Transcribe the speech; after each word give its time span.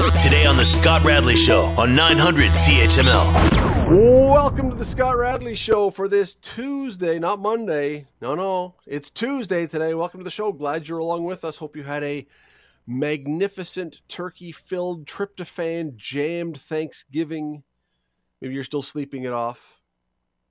Today 0.00 0.46
on 0.46 0.56
The 0.56 0.64
Scott 0.64 1.04
Radley 1.04 1.36
Show 1.36 1.64
on 1.76 1.94
900 1.94 2.52
CHML. 2.52 3.90
Welcome 4.32 4.70
to 4.70 4.76
the 4.76 4.84
Scott 4.84 5.18
Radley 5.18 5.54
Show 5.54 5.90
for 5.90 6.08
this 6.08 6.36
Tuesday, 6.36 7.18
not 7.18 7.38
Monday. 7.38 8.06
No, 8.22 8.34
no, 8.34 8.76
it's 8.86 9.10
Tuesday 9.10 9.66
today. 9.66 9.92
Welcome 9.92 10.20
to 10.20 10.24
the 10.24 10.30
show. 10.30 10.52
Glad 10.52 10.88
you're 10.88 11.00
along 11.00 11.24
with 11.24 11.44
us. 11.44 11.58
Hope 11.58 11.76
you 11.76 11.82
had 11.82 12.02
a 12.02 12.26
magnificent 12.86 14.00
turkey 14.08 14.52
filled 14.52 15.04
tryptophan 15.04 15.96
jammed 15.96 16.58
Thanksgiving. 16.58 17.62
Maybe 18.40 18.54
you're 18.54 18.64
still 18.64 18.80
sleeping 18.80 19.24
it 19.24 19.34
off. 19.34 19.82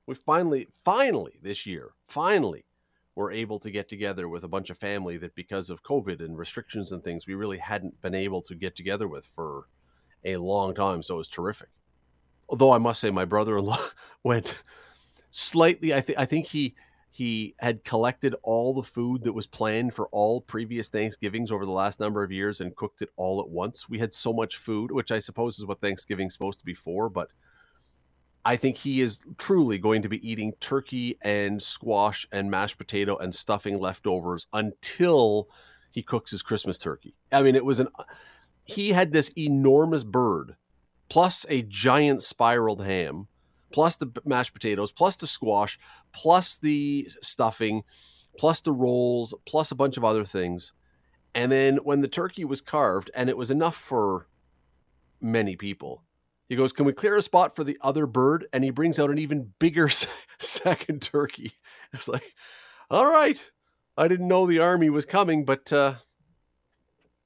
We 0.05 0.13
finally, 0.13 0.67
finally 0.85 1.39
this 1.41 1.65
year, 1.65 1.89
finally 2.07 2.65
were 3.19 3.33
able 3.33 3.59
to 3.59 3.69
get 3.69 3.89
together 3.89 4.29
with 4.29 4.45
a 4.45 4.47
bunch 4.47 4.69
of 4.69 4.77
family 4.77 5.17
that 5.17 5.35
because 5.35 5.69
of 5.69 5.83
COVID 5.83 6.21
and 6.21 6.37
restrictions 6.37 6.93
and 6.93 7.03
things, 7.03 7.27
we 7.27 7.33
really 7.33 7.57
hadn't 7.57 8.01
been 8.01 8.15
able 8.15 8.41
to 8.43 8.55
get 8.55 8.77
together 8.77 9.09
with 9.09 9.25
for 9.25 9.65
a 10.23 10.37
long 10.37 10.73
time. 10.73 11.03
So 11.03 11.15
it 11.15 11.17
was 11.17 11.27
terrific. 11.27 11.67
Although 12.47 12.71
I 12.71 12.77
must 12.77 13.01
say, 13.01 13.11
my 13.11 13.25
brother-in-law 13.25 13.77
went 14.23 14.63
slightly. 15.31 15.93
I 15.93 15.99
think 15.99 16.17
I 16.17 16.23
think 16.23 16.45
he 16.45 16.75
he 17.11 17.55
had 17.59 17.83
collected 17.83 18.35
all 18.41 18.73
the 18.73 18.83
food 18.83 19.25
that 19.25 19.33
was 19.33 19.47
planned 19.47 19.93
for 19.93 20.07
all 20.13 20.39
previous 20.39 20.87
Thanksgivings 20.87 21.51
over 21.51 21.65
the 21.65 21.71
last 21.73 21.99
number 21.99 22.23
of 22.23 22.31
years 22.31 22.61
and 22.61 22.73
cooked 22.77 23.01
it 23.01 23.09
all 23.17 23.41
at 23.41 23.49
once. 23.49 23.89
We 23.89 23.99
had 23.99 24.13
so 24.13 24.31
much 24.31 24.55
food, 24.55 24.91
which 24.93 25.11
I 25.11 25.19
suppose 25.19 25.59
is 25.59 25.65
what 25.65 25.81
Thanksgiving's 25.81 26.31
supposed 26.31 26.59
to 26.59 26.65
be 26.65 26.73
for, 26.73 27.09
but 27.09 27.31
I 28.45 28.55
think 28.55 28.77
he 28.77 29.01
is 29.01 29.19
truly 29.37 29.77
going 29.77 30.01
to 30.01 30.09
be 30.09 30.27
eating 30.27 30.53
turkey 30.59 31.17
and 31.21 31.61
squash 31.61 32.25
and 32.31 32.49
mashed 32.49 32.77
potato 32.77 33.17
and 33.17 33.33
stuffing 33.33 33.79
leftovers 33.79 34.47
until 34.53 35.49
he 35.91 36.01
cooks 36.01 36.31
his 36.31 36.41
Christmas 36.41 36.77
turkey. 36.77 37.15
I 37.31 37.41
mean, 37.41 37.55
it 37.55 37.65
was 37.65 37.79
an 37.79 37.89
he 38.65 38.91
had 38.91 39.11
this 39.11 39.31
enormous 39.37 40.03
bird 40.03 40.55
plus 41.09 41.45
a 41.49 41.63
giant 41.63 42.21
spiraled 42.21 42.83
ham 42.83 43.27
plus 43.71 43.95
the 43.95 44.11
mashed 44.25 44.53
potatoes 44.53 44.91
plus 44.91 45.15
the 45.15 45.27
squash 45.27 45.79
plus 46.13 46.57
the 46.57 47.09
stuffing 47.21 47.83
plus 48.37 48.61
the 48.61 48.71
rolls 48.71 49.33
plus 49.45 49.71
a 49.71 49.75
bunch 49.75 49.97
of 49.97 50.05
other 50.05 50.23
things. 50.23 50.71
And 51.35 51.51
then 51.51 51.77
when 51.77 52.01
the 52.01 52.07
turkey 52.07 52.45
was 52.45 52.61
carved 52.61 53.11
and 53.13 53.29
it 53.29 53.37
was 53.37 53.51
enough 53.51 53.75
for 53.75 54.27
many 55.21 55.55
people, 55.55 56.03
he 56.49 56.55
goes, 56.55 56.73
Can 56.73 56.85
we 56.85 56.93
clear 56.93 57.15
a 57.15 57.21
spot 57.21 57.55
for 57.55 57.63
the 57.63 57.77
other 57.81 58.05
bird? 58.05 58.47
And 58.51 58.63
he 58.63 58.71
brings 58.71 58.99
out 58.99 59.11
an 59.11 59.19
even 59.19 59.53
bigger 59.59 59.89
second 60.39 61.01
turkey. 61.01 61.53
It's 61.93 62.07
like, 62.07 62.33
All 62.89 63.09
right. 63.09 63.41
I 63.95 64.07
didn't 64.07 64.27
know 64.27 64.45
the 64.45 64.59
army 64.59 64.89
was 64.89 65.05
coming, 65.05 65.43
but 65.43 65.71
uh, 65.73 65.95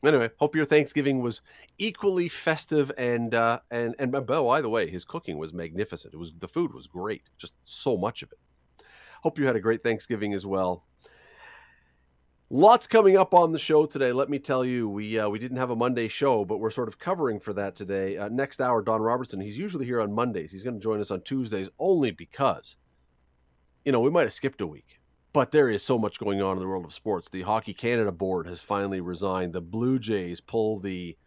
anyway, 0.04 0.30
hope 0.38 0.56
your 0.56 0.66
Thanksgiving 0.66 1.22
was 1.22 1.42
equally 1.78 2.28
festive 2.28 2.92
and 2.98 3.34
uh, 3.36 3.60
and 3.72 3.96
and 4.00 4.16
oh, 4.16 4.22
by 4.22 4.62
the 4.62 4.70
way, 4.70 4.90
his 4.90 5.06
cooking 5.06 5.38
was 5.38 5.54
magnificent. 5.54 6.14
It 6.14 6.18
was 6.18 6.34
the 6.40 6.48
food 6.48 6.74
was 6.74 6.88
great, 6.88 7.24
just 7.38 7.54
so 7.64 7.96
much 7.96 8.24
of 8.24 8.32
it. 8.32 8.40
Hope 9.22 9.38
you 9.38 9.46
had 9.46 9.56
a 9.56 9.62
great 9.62 9.84
Thanksgiving 9.84 10.34
as 10.34 10.46
well. 10.46 10.84
Lots 12.56 12.86
coming 12.86 13.18
up 13.18 13.34
on 13.34 13.52
the 13.52 13.58
show 13.58 13.88
today. 13.88 14.12
Let 14.12 14.30
me 14.30 14.38
tell 14.38 14.64
you, 14.64 14.88
we 14.88 15.18
uh, 15.18 15.28
we 15.28 15.40
didn't 15.40 15.58
have 15.58 15.72
a 15.72 15.76
Monday 15.76 16.08
show, 16.08 16.46
but 16.46 16.60
we're 16.60 16.70
sort 16.70 16.88
of 16.88 17.00
covering 17.00 17.40
for 17.40 17.52
that 17.54 17.76
today. 17.76 18.16
Uh, 18.16 18.30
next 18.30 18.62
hour, 18.62 18.84
Don 18.84 19.02
Robertson. 19.02 19.42
He's 19.42 19.58
usually 19.58 19.88
here 19.88 20.00
on 20.00 20.14
Mondays. 20.14 20.52
He's 20.52 20.62
going 20.62 20.76
to 20.76 20.80
join 20.80 21.02
us 21.02 21.10
on 21.10 21.22
Tuesdays 21.22 21.68
only 21.80 22.12
because, 22.12 22.76
you 23.86 23.92
know, 23.92 24.02
we 24.02 24.12
might 24.12 24.26
have 24.26 24.34
skipped 24.34 24.62
a 24.62 24.68
week, 24.68 25.00
but 25.34 25.52
there 25.52 25.68
is 25.68 25.82
so 25.82 25.98
much 25.98 26.20
going 26.20 26.44
on 26.44 26.56
in 26.56 26.62
the 26.62 26.68
world 26.68 26.86
of 26.86 26.94
sports. 26.94 27.28
The 27.28 27.42
Hockey 27.42 27.74
Canada 27.74 28.12
board 28.12 28.46
has 28.46 28.62
finally 28.62 29.02
resigned. 29.02 29.54
The 29.54 29.60
Blue 29.60 29.98
Jays 29.98 30.40
pull 30.40 30.80
the 30.80 31.18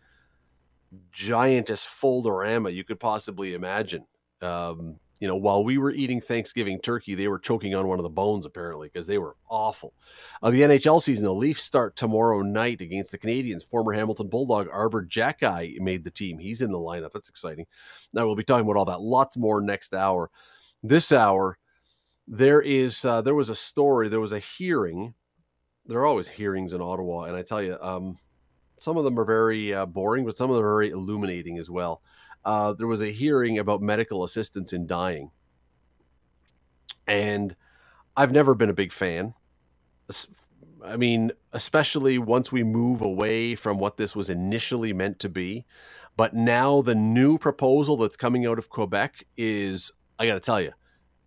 giantest 1.13 1.87
foldorama 1.87 2.73
you 2.73 2.85
could 2.85 3.01
possibly 3.01 3.55
imagine. 3.55 4.07
Um, 4.43 5.01
you 5.21 5.29
know, 5.29 5.37
while 5.37 5.65
we 5.65 5.79
were 5.79 5.93
eating 5.93 6.21
Thanksgiving 6.21 6.79
turkey, 6.81 7.15
they 7.15 7.29
were 7.29 7.39
choking 7.39 7.75
on 7.75 7.89
one 7.89 7.99
of 7.99 8.03
the 8.03 8.09
bones 8.11 8.45
apparently 8.45 8.89
because 8.89 9.07
they 9.07 9.19
were 9.19 9.37
awful. 9.49 9.95
Uh, 10.43 10.51
the 10.51 10.63
NHL 10.63 11.03
season, 11.03 11.25
the 11.25 11.33
Leafs 11.33 11.63
start 11.63 11.97
tomorrow 11.97 12.43
night 12.43 12.81
against 12.81 13.11
the 13.11 13.19
Canadiens. 13.19 13.67
Former 13.67 13.93
Hamilton 13.93 14.29
Bulldog 14.29 14.69
Arber 14.71 15.07
Xhekaj 15.07 15.81
made 15.81 16.05
the 16.05 16.11
team. 16.11 16.39
He's 16.39 16.61
in 16.61 16.71
the 16.71 16.79
lineup. 16.79 17.13
That's 17.13 17.29
exciting. 17.29 17.67
Now 18.13 18.27
we'll 18.27 18.37
be 18.37 18.45
talking 18.45 18.69
about 18.69 18.79
all 18.79 18.85
that. 18.87 19.01
Lots 19.01 19.37
more 19.37 19.61
next 19.61 19.95
hour. 19.95 20.31
This 20.83 21.13
hour, 21.13 21.59
there 22.29 22.61
is 22.61 23.05
uh, 23.05 23.23
there 23.23 23.35
was 23.35 23.51
a 23.51 23.55
story. 23.55 24.09
There 24.09 24.21
was 24.21 24.33
a 24.33 24.39
hearing. 24.39 25.15
There 25.87 26.01
are 26.01 26.07
always 26.07 26.29
hearings 26.29 26.73
in 26.73 26.83
Ottawa, 26.83 27.25
and 27.25 27.37
I 27.37 27.43
tell 27.43 27.63
you, 27.63 27.79
um, 27.81 28.19
some 28.81 28.97
of 28.97 29.05
them 29.05 29.19
are 29.19 29.25
very 29.25 29.73
uh, 29.73 29.87
boring, 29.87 30.27
but 30.27 30.37
some 30.37 30.51
of 30.51 30.57
them 30.57 30.65
are 30.65 30.77
very 30.77 30.91
illuminating 30.91 31.59
as 31.59 31.71
well 31.71 32.03
uh, 32.47 32.73
there 32.73 32.87
was 32.87 33.03
a 33.03 33.11
hearing 33.11 33.59
about 33.59 33.83
medical 33.83 34.23
assistance 34.23 34.73
in 34.73 34.87
dying. 34.87 35.33
And 37.07 37.57
I've 38.17 38.31
never 38.31 38.55
been 38.55 38.71
a 38.71 38.75
big 38.75 38.93
fan. 38.93 39.35
I 40.85 40.97
mean, 40.97 41.33
especially 41.53 42.19
once 42.19 42.53
we 42.53 42.63
move 42.63 43.03
away 43.03 43.57
from 43.57 43.79
what 43.79 43.97
this 43.97 44.15
was 44.15 44.31
initially 44.31 44.93
meant 44.93 45.19
to 45.21 45.29
be. 45.29 45.67
But 46.17 46.35
now 46.35 46.83
the 46.83 46.95
new 46.95 47.37
proposal 47.37 47.97
that's 47.97 48.17
coming 48.17 48.47
out 48.47 48.61
of 48.61 48.71
Quebec 48.71 49.27
is, 49.37 49.91
I 50.17 50.29
got 50.29 50.35
to 50.35 50.41
tell 50.41 50.61
you, 50.61 50.73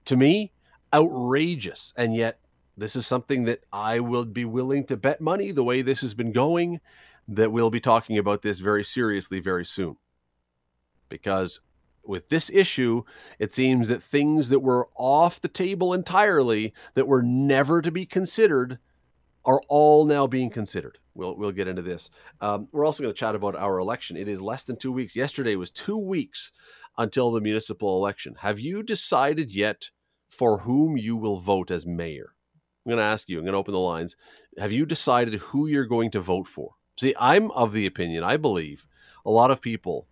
to 0.06 0.16
me, 0.16 0.54
outrageous. 0.94 1.94
And 1.98 2.16
yet, 2.16 2.40
this 2.78 2.96
is 2.96 3.06
something 3.06 3.44
that 3.44 3.60
I 3.74 4.00
will 4.00 4.26
be 4.26 4.46
willing 4.46 4.86
to 4.86 4.96
bet 4.96 5.20
money 5.20 5.52
the 5.52 5.66
way 5.66 5.82
this 5.82 6.00
has 6.00 6.14
been 6.14 6.32
going, 6.32 6.80
that 7.28 7.52
we'll 7.52 7.70
be 7.70 7.82
talking 7.82 8.18
about 8.18 8.42
this 8.42 8.60
very 8.60 8.86
seriously 8.86 9.42
very 9.42 9.66
soon 9.66 9.98
because 11.10 11.60
with 12.04 12.30
this 12.30 12.50
issue, 12.50 13.04
it 13.38 13.52
seems 13.52 13.88
that 13.88 14.02
things 14.02 14.50
that 14.50 14.60
were 14.60 14.88
off 14.96 15.42
the 15.42 15.48
table 15.48 15.94
entirely, 15.94 16.74
that 16.96 17.08
were 17.08 17.22
never 17.22 17.82
to 17.82 17.92
be 17.92 18.06
considered, 18.06 18.80
are 19.46 19.62
all 19.68 20.06
now 20.06 20.28
being 20.28 20.50
considered. 20.50 20.98
We'll 21.14 21.36
we'll 21.36 21.52
get 21.52 21.68
into 21.68 21.82
this. 21.82 22.10
Um, 22.42 22.68
we're 22.72 22.86
also 22.86 23.04
going 23.04 23.14
to 23.14 23.20
chat 23.20 23.36
about 23.36 23.56
our 23.56 23.80
election. 23.80 24.18
It 24.18 24.28
is 24.28 24.42
less 24.42 24.64
than 24.64 24.78
two 24.78 24.92
weeks. 24.92 25.16
Yesterday 25.16 25.56
was 25.56 25.72
two 25.72 25.98
weeks 25.98 26.52
until 26.98 27.32
the 27.32 27.42
municipal 27.42 27.98
election. 27.98 28.36
Have 28.40 28.60
you 28.60 28.84
decided 28.84 29.52
yet 29.52 29.90
for 30.30 30.60
whom 30.60 30.98
you 30.98 31.16
will 31.16 31.40
vote 31.40 31.72
as 31.72 31.86
mayor? 31.86 32.34
I'm 32.86 32.92
going 32.92 33.00
to 33.00 33.04
ask 33.04 33.30
you. 33.30 33.38
I'm 33.38 33.44
going 33.44 33.54
to 33.54 33.60
open 33.60 33.74
the 33.74 33.80
lines. 33.80 34.16
Have 34.58 34.72
you 34.72 34.86
decided 34.86 35.36
who 35.36 35.68
you're 35.68 35.86
going 35.86 36.12
to 36.12 36.22
vote 36.22 36.48
for? 36.48 36.72
See, 37.00 37.16
I'm 37.20 37.52
of 37.52 37.74
the 37.74 37.86
opinion. 37.86 38.24
I 38.24 38.38
believe 38.38 38.86
a 39.26 39.32
lot 39.32 39.52
of 39.52 39.62
people 39.62 40.08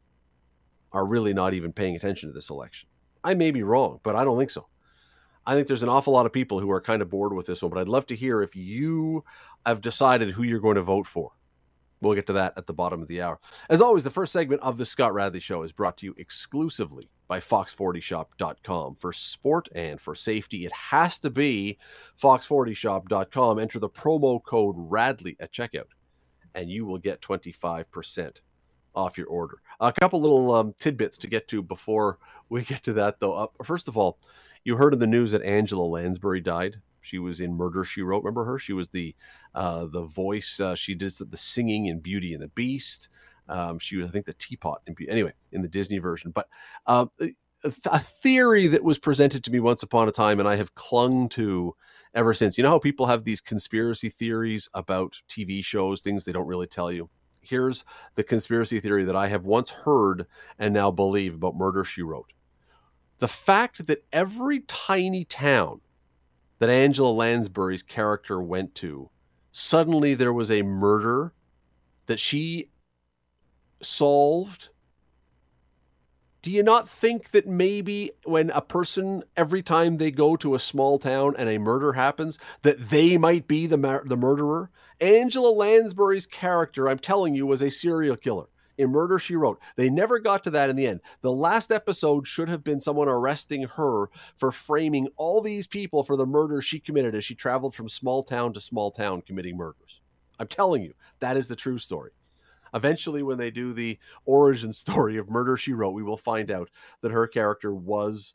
are 0.92 1.06
really 1.06 1.34
not 1.34 1.54
even 1.54 1.74
paying 1.74 1.96
attention 1.96 2.30
to 2.30 2.34
this 2.34 2.50
election. 2.50 2.90
I 3.24 3.34
may 3.34 3.52
be 3.52 3.64
wrong, 3.64 4.00
but 4.04 4.16
I 4.16 4.24
don't 4.24 4.38
think 4.38 4.52
so. 4.52 4.68
I 5.46 5.54
think 5.54 5.68
there's 5.68 5.84
an 5.84 5.90
awful 5.90 6.14
lot 6.14 6.26
of 6.26 6.34
people 6.34 6.60
who 6.60 6.70
are 6.72 6.82
kind 6.82 7.02
of 7.02 7.10
bored 7.10 7.34
with 7.34 7.46
this 7.46 7.62
one, 7.62 7.72
but 7.72 7.80
I'd 7.80 7.88
love 7.88 8.06
to 8.08 8.16
hear 8.16 8.42
if 8.42 8.56
you 8.56 9.24
have 9.66 9.82
decided 9.82 10.32
who 10.32 10.44
you're 10.44 10.60
going 10.60 10.76
to 10.76 10.82
vote 10.82 11.08
for. 11.08 11.32
We'll 12.02 12.14
get 12.14 12.28
to 12.28 12.34
that 12.34 12.54
at 12.58 12.68
the 12.68 12.74
bottom 12.74 13.02
of 13.02 13.08
the 13.08 13.22
hour. 13.22 13.40
As 13.70 13.82
always, 13.82 14.04
the 14.04 14.10
first 14.10 14.34
segment 14.34 14.62
of 14.62 14.78
the 14.78 14.86
Scott 14.86 15.14
Radley 15.14 15.40
Show 15.40 15.64
is 15.64 15.72
brought 15.72 15.98
to 15.98 16.06
you 16.06 16.16
exclusively 16.18 17.10
by 17.28 17.40
Fox40Shop.com. 17.40 18.96
For 18.96 19.14
sport 19.14 19.70
and 19.74 20.00
for 20.00 20.14
safety, 20.14 20.66
it 20.66 20.74
has 20.74 21.20
to 21.20 21.30
be 21.30 21.78
Fox40Shop.com. 22.22 23.58
Enter 23.58 23.80
the 23.80 23.90
promo 23.90 24.44
code 24.44 24.76
RADLEY 24.78 25.38
at 25.40 25.54
checkout, 25.54 25.88
and 26.54 26.70
you 26.70 26.86
will 26.86 27.00
get 27.00 27.22
25% 27.22 28.32
off 28.98 29.18
your 29.18 29.28
order. 29.28 29.62
A 29.80 29.94
couple 29.94 30.20
little 30.20 30.54
um, 30.54 30.74
tidbits 30.80 31.18
to 31.20 31.28
get 31.28 31.48
to 31.50 31.62
before 31.62 32.18
we 32.50 32.64
get 32.64 32.84
to 32.84 32.94
that, 32.94 33.20
though. 33.20 33.34
Uh, 33.34 33.48
first 33.64 33.88
of 33.88 33.96
all, 33.96 34.20
you 34.64 34.76
heard 34.76 34.94
in 34.94 35.00
the 35.00 35.08
news 35.08 35.32
that 35.32 35.44
Angela 35.44 35.86
Lansbury 35.86 36.42
died. 36.42 36.78
She 37.02 37.20
was 37.20 37.40
in 37.40 37.54
Murder 37.54 37.86
She 37.86 38.02
Wrote. 38.02 38.24
Remember 38.24 38.44
her? 38.44 38.60
She 38.60 38.74
was 38.74 38.90
the 38.90 39.16
uh, 39.56 39.86
the 39.86 40.02
voice. 40.02 40.60
Uh, 40.60 40.76
she 40.76 40.94
did 40.94 41.14
the 41.14 41.38
singing 41.38 41.86
in 41.86 42.00
Beauty 42.00 42.34
and 42.34 42.44
the 42.44 42.50
Beast. 42.50 43.08
Um, 43.48 43.80
she 43.80 43.96
was, 43.96 44.08
I 44.08 44.10
think, 44.10 44.26
the 44.26 44.34
teapot. 44.34 44.82
In, 44.88 44.96
anyway, 45.08 45.32
in 45.54 45.62
the 45.62 45.70
Disney 45.70 46.00
version. 46.00 46.32
But 46.32 46.50
uh, 46.86 47.06
a 47.64 48.00
theory 48.00 48.68
that 48.68 48.84
was 48.84 49.00
presented 49.00 49.44
to 49.46 49.52
me 49.52 49.62
once 49.62 49.84
upon 49.84 50.10
a 50.10 50.12
time, 50.12 50.40
and 50.42 50.50
I 50.50 50.58
have 50.58 50.76
clung 50.76 51.30
to 51.30 51.76
ever 52.14 52.34
since. 52.34 52.58
You 52.58 52.64
know 52.64 52.72
how 52.72 52.80
people 52.80 53.06
have 53.06 53.24
these 53.24 53.40
conspiracy 53.40 54.10
theories 54.10 54.68
about 54.74 55.22
TV 55.30 55.64
shows, 55.64 56.02
things 56.02 56.26
they 56.26 56.34
don't 56.34 56.48
really 56.48 56.68
tell 56.68 56.92
you 56.92 57.10
here's 57.48 57.84
the 58.16 58.24
conspiracy 58.24 58.80
theory 58.80 59.06
that 59.06 59.16
I 59.16 59.28
have 59.28 59.46
once 59.46 59.70
heard 59.70 60.26
and 60.60 60.74
now 60.74 60.92
believe 60.92 61.36
about 61.36 61.56
Murder 61.56 61.84
She 61.84 62.02
Wrote. 62.02 62.34
The 63.20 63.28
fact 63.28 63.88
that 63.88 64.06
every 64.14 64.62
tiny 64.62 65.26
town 65.26 65.82
that 66.60 66.70
Angela 66.70 67.12
Lansbury's 67.12 67.84
character 67.84 68.42
went 68.42 68.76
to, 68.76 69.10
suddenly 69.52 70.14
there 70.14 70.34
was 70.34 70.52
a 70.52 70.62
murder 70.62 71.34
that 72.06 72.20
she 72.20 72.70
solved 73.82 74.70
do 76.48 76.54
you 76.54 76.64
not 76.64 76.88
think 76.88 77.32
that 77.32 77.46
maybe 77.46 78.10
when 78.24 78.52
a 78.52 78.62
person 78.62 79.22
every 79.36 79.62
time 79.62 79.98
they 79.98 80.10
go 80.10 80.38
to 80.38 80.56
a 80.56 80.60
small 80.60 80.98
town 80.98 81.36
and 81.38 81.50
a 81.50 81.58
murder 81.58 81.92
happens 81.92 82.40
that 82.62 82.88
they 82.88 83.18
might 83.18 83.50
be 83.50 83.68
the 83.68 84.02
the 84.06 84.16
murderer 84.16 84.72
angela 85.02 85.50
lansbury's 85.50 86.26
character 86.26 86.88
i'm 86.88 87.00
telling 87.00 87.36
you 87.36 87.46
was 87.46 87.62
a 87.62 87.70
serial 87.70 88.16
killer 88.16 88.46
in 88.78 88.92
Murder 88.92 89.20
She 89.20 89.36
Wrote. 89.36 89.60
They 89.76 89.90
never 89.90 90.20
got 90.20 90.44
to 90.46 90.52
that 90.52 90.70
in 90.70 90.78
the 90.78 90.88
end. 90.88 91.02
The 91.22 91.32
last 91.32 91.70
episode 91.70 92.28
should 92.28 92.48
have 92.48 92.64
been 92.64 92.80
someone 92.80 93.10
arresting 93.10 93.64
her 93.64 94.10
for 94.38 94.52
framing 94.54 95.10
all 95.18 95.42
these 95.42 95.68
people 95.68 96.04
for 96.04 96.16
the 96.16 96.28
murder 96.28 96.62
she 96.62 96.80
committed 96.80 97.14
as 97.14 97.26
she 97.26 97.36
traveled 97.36 97.76
from 97.76 97.90
small 97.90 98.24
town 98.24 98.54
to 98.54 98.62
small 98.62 98.92
town 98.92 99.24
committing 99.24 99.58
murders. 99.58 100.00
I'm 100.40 100.48
telling 100.48 100.84
you, 100.84 100.94
that 101.20 101.36
is 101.36 101.48
the 101.48 101.56
true 101.56 101.80
story. 101.80 102.12
Eventually, 102.74 103.24
when 103.24 103.38
they 103.38 103.52
do 103.52 103.74
the 103.74 103.98
origin 104.26 104.74
story 104.74 105.18
of 105.18 105.30
Murder 105.30 105.58
She 105.58 105.74
Wrote, 105.74 105.92
we 105.92 106.04
will 106.04 106.18
find 106.18 106.52
out 106.52 106.70
that 107.02 107.12
her 107.12 107.28
character 107.28 107.74
was 107.74 108.34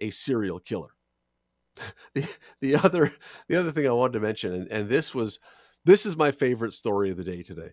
a 0.00 0.10
serial 0.10 0.58
killer. 0.58 0.90
the, 2.14 2.28
the 2.60 2.76
other 2.76 3.10
the 3.48 3.56
other 3.56 3.70
thing 3.70 3.86
I 3.86 3.90
wanted 3.92 4.14
to 4.14 4.20
mention, 4.20 4.54
and, 4.54 4.68
and 4.68 4.88
this 4.88 5.14
was 5.14 5.40
this 5.84 6.06
is 6.06 6.16
my 6.16 6.30
favorite 6.30 6.72
story 6.72 7.10
of 7.10 7.16
the 7.16 7.24
day 7.24 7.42
today. 7.42 7.70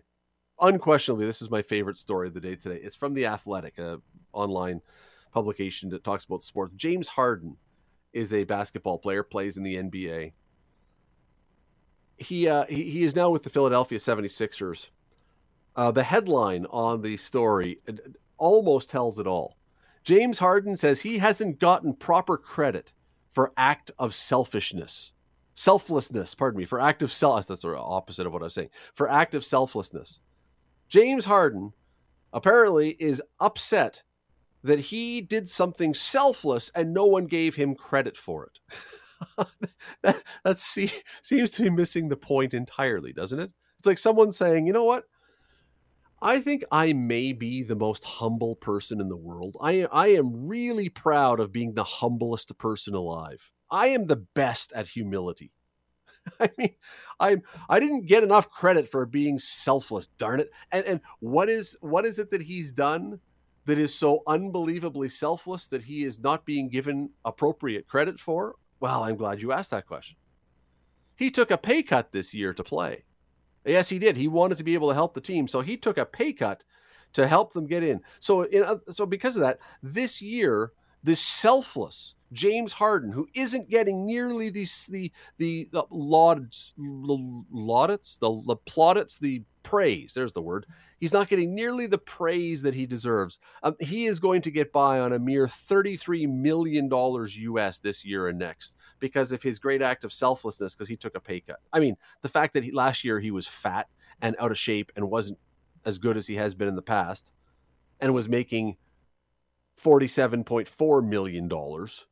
Unquestionably, 0.60 1.26
this 1.26 1.42
is 1.42 1.50
my 1.50 1.62
favorite 1.62 1.98
story 1.98 2.28
of 2.28 2.34
the 2.34 2.40
day 2.40 2.56
today. 2.56 2.80
It's 2.82 2.96
from 2.96 3.14
the 3.14 3.26
Athletic, 3.26 3.78
a 3.78 4.00
online 4.32 4.80
publication 5.32 5.88
that 5.90 6.04
talks 6.04 6.24
about 6.24 6.42
sports. 6.42 6.74
James 6.76 7.08
Harden 7.08 7.56
is 8.12 8.32
a 8.32 8.44
basketball 8.44 8.98
player, 8.98 9.22
plays 9.22 9.56
in 9.56 9.62
the 9.62 9.76
NBA. 9.76 10.32
He 12.16 12.48
uh, 12.48 12.66
he, 12.66 12.90
he 12.90 13.02
is 13.02 13.16
now 13.16 13.30
with 13.30 13.42
the 13.42 13.50
Philadelphia 13.50 13.98
76ers. 13.98 14.90
Uh, 15.76 15.90
the 15.90 16.02
headline 16.02 16.66
on 16.70 17.00
the 17.00 17.16
story 17.16 17.80
almost 18.38 18.90
tells 18.90 19.18
it 19.18 19.26
all. 19.26 19.56
James 20.04 20.38
Harden 20.38 20.76
says 20.76 21.00
he 21.00 21.18
hasn't 21.18 21.58
gotten 21.58 21.94
proper 21.94 22.36
credit 22.36 22.92
for 23.30 23.52
act 23.56 23.90
of 23.98 24.14
selfishness 24.14 25.12
selflessness, 25.54 26.34
pardon 26.34 26.58
me, 26.58 26.64
for 26.64 26.80
active 26.80 27.12
self. 27.12 27.46
That's 27.46 27.62
the 27.62 27.76
opposite 27.76 28.26
of 28.26 28.32
what 28.32 28.42
I 28.42 28.46
was 28.46 28.54
saying. 28.54 28.70
For 28.94 29.10
act 29.10 29.34
of 29.34 29.44
selflessness. 29.44 30.20
James 30.88 31.24
Harden 31.24 31.72
apparently 32.32 32.90
is 32.98 33.22
upset 33.40 34.02
that 34.64 34.78
he 34.78 35.20
did 35.20 35.48
something 35.48 35.92
selfless 35.92 36.70
and 36.74 36.94
no 36.94 37.06
one 37.06 37.26
gave 37.26 37.54
him 37.54 37.74
credit 37.74 38.16
for 38.16 38.46
it. 38.46 39.46
that 40.02 40.22
that 40.44 40.58
see, 40.58 40.90
seems 41.22 41.50
to 41.52 41.62
be 41.62 41.70
missing 41.70 42.08
the 42.08 42.16
point 42.16 42.54
entirely, 42.54 43.12
doesn't 43.12 43.40
it? 43.40 43.52
It's 43.78 43.86
like 43.86 43.98
someone 43.98 44.30
saying, 44.30 44.66
you 44.66 44.72
know 44.72 44.84
what? 44.84 45.04
I 46.22 46.38
think 46.40 46.62
I 46.70 46.92
may 46.92 47.32
be 47.32 47.64
the 47.64 47.74
most 47.74 48.04
humble 48.04 48.54
person 48.54 49.00
in 49.00 49.08
the 49.08 49.16
world. 49.16 49.56
I, 49.60 49.88
I 49.90 50.08
am 50.08 50.46
really 50.48 50.88
proud 50.88 51.40
of 51.40 51.50
being 51.50 51.74
the 51.74 51.82
humblest 51.82 52.56
person 52.58 52.94
alive. 52.94 53.50
I 53.72 53.88
am 53.88 54.06
the 54.06 54.24
best 54.34 54.72
at 54.72 54.86
humility. 54.86 55.50
I 56.40 56.50
mean, 56.56 56.76
I'm 57.18 57.42
I 57.68 57.80
didn't 57.80 58.06
get 58.06 58.22
enough 58.22 58.48
credit 58.48 58.88
for 58.88 59.04
being 59.04 59.36
selfless, 59.40 60.06
darn 60.18 60.38
it. 60.38 60.50
And 60.70 60.86
and 60.86 61.00
what 61.18 61.50
is 61.50 61.76
what 61.80 62.06
is 62.06 62.20
it 62.20 62.30
that 62.30 62.42
he's 62.42 62.70
done 62.70 63.18
that 63.64 63.78
is 63.78 63.92
so 63.92 64.22
unbelievably 64.28 65.08
selfless 65.08 65.66
that 65.68 65.82
he 65.82 66.04
is 66.04 66.20
not 66.20 66.44
being 66.44 66.68
given 66.68 67.10
appropriate 67.24 67.88
credit 67.88 68.20
for? 68.20 68.54
Well, 68.78 69.02
I'm 69.02 69.16
glad 69.16 69.42
you 69.42 69.50
asked 69.50 69.72
that 69.72 69.86
question. 69.88 70.16
He 71.16 71.32
took 71.32 71.50
a 71.50 71.58
pay 71.58 71.82
cut 71.82 72.12
this 72.12 72.32
year 72.32 72.54
to 72.54 72.62
play. 72.62 73.04
Yes, 73.64 73.88
he 73.88 73.98
did. 73.98 74.16
He 74.16 74.28
wanted 74.28 74.58
to 74.58 74.64
be 74.64 74.74
able 74.74 74.88
to 74.88 74.94
help 74.94 75.14
the 75.14 75.20
team, 75.20 75.46
so 75.46 75.60
he 75.60 75.76
took 75.76 75.98
a 75.98 76.04
pay 76.04 76.32
cut 76.32 76.64
to 77.12 77.26
help 77.26 77.52
them 77.52 77.66
get 77.66 77.82
in. 77.82 78.00
So, 78.20 78.42
in, 78.42 78.64
so 78.90 79.06
because 79.06 79.36
of 79.36 79.42
that, 79.42 79.58
this 79.82 80.20
year, 80.20 80.72
this 81.04 81.20
selfless, 81.20 82.14
James 82.32 82.72
Harden, 82.72 83.12
who 83.12 83.28
isn't 83.34 83.68
getting 83.68 84.06
nearly 84.06 84.50
the 84.50 84.66
the 84.88 85.12
the, 85.38 85.68
the 85.72 85.84
laudits, 85.90 86.74
laudits, 86.78 88.18
the, 88.18 88.42
the 88.46 88.56
plaudits, 88.56 89.18
the 89.18 89.42
praise. 89.62 90.12
There's 90.14 90.32
the 90.32 90.42
word. 90.42 90.66
He's 90.98 91.12
not 91.12 91.28
getting 91.28 91.54
nearly 91.54 91.86
the 91.86 91.98
praise 91.98 92.62
that 92.62 92.74
he 92.74 92.86
deserves. 92.86 93.38
Um, 93.62 93.76
he 93.80 94.06
is 94.06 94.20
going 94.20 94.42
to 94.42 94.50
get 94.50 94.72
by 94.72 95.00
on 95.00 95.12
a 95.12 95.18
mere 95.18 95.48
thirty-three 95.48 96.26
million 96.26 96.88
dollars 96.88 97.36
U.S. 97.36 97.78
this 97.78 98.04
year 98.04 98.28
and 98.28 98.38
next 98.38 98.76
because 99.00 99.32
of 99.32 99.42
his 99.42 99.58
great 99.58 99.82
act 99.82 100.04
of 100.04 100.12
selflessness. 100.12 100.74
Because 100.74 100.88
he 100.88 100.96
took 100.96 101.14
a 101.14 101.20
pay 101.20 101.40
cut. 101.40 101.60
I 101.72 101.80
mean, 101.80 101.96
the 102.22 102.28
fact 102.28 102.54
that 102.54 102.64
he, 102.64 102.72
last 102.72 103.04
year 103.04 103.20
he 103.20 103.30
was 103.30 103.46
fat 103.46 103.88
and 104.20 104.36
out 104.38 104.50
of 104.50 104.58
shape 104.58 104.92
and 104.96 105.10
wasn't 105.10 105.38
as 105.84 105.98
good 105.98 106.16
as 106.16 106.26
he 106.26 106.34
has 106.36 106.54
been 106.54 106.68
in 106.68 106.76
the 106.76 106.82
past, 106.82 107.32
and 108.00 108.14
was 108.14 108.28
making 108.28 108.76
forty-seven 109.76 110.44
point 110.44 110.68
four 110.68 111.02
million 111.02 111.48
dollars 111.48 112.06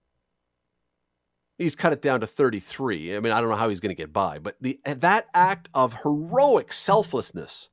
he's 1.61 1.77
cut 1.77 1.93
it 1.93 2.03
down 2.03 2.21
to 2.21 2.27
33. 2.27 3.17
I 3.17 3.21
mean, 3.21 3.33
I 3.33 3.41
don't 3.41 3.51
know 3.51 3.57
how 3.57 3.69
he's 3.69 3.81
going 3.81 3.95
to 3.95 4.03
get 4.03 4.13
by, 4.13 4.39
but 4.39 4.57
the 4.61 4.81
eh, 4.85 4.95
that 4.95 5.27
act 5.35 5.69
of 5.75 6.03
heroic 6.03 6.73
selflessness 6.73 7.69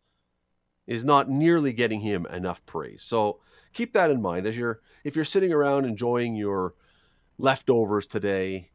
is 0.86 1.04
not 1.04 1.30
nearly 1.30 1.74
getting 1.74 2.01
him 2.01 2.25
enough 2.28 2.66
praise. 2.66 3.01
So 3.04 3.39
keep 3.74 3.94
that 3.94 4.12
in 4.12 4.22
mind 4.22 4.45
as 4.45 4.57
you're 4.57 4.81
if 5.04 5.16
you're 5.16 5.25
sitting 5.25 5.54
around 5.54 5.86
enjoying 5.86 6.36
your 6.36 6.75
leftovers 7.38 8.07
today. 8.07 8.72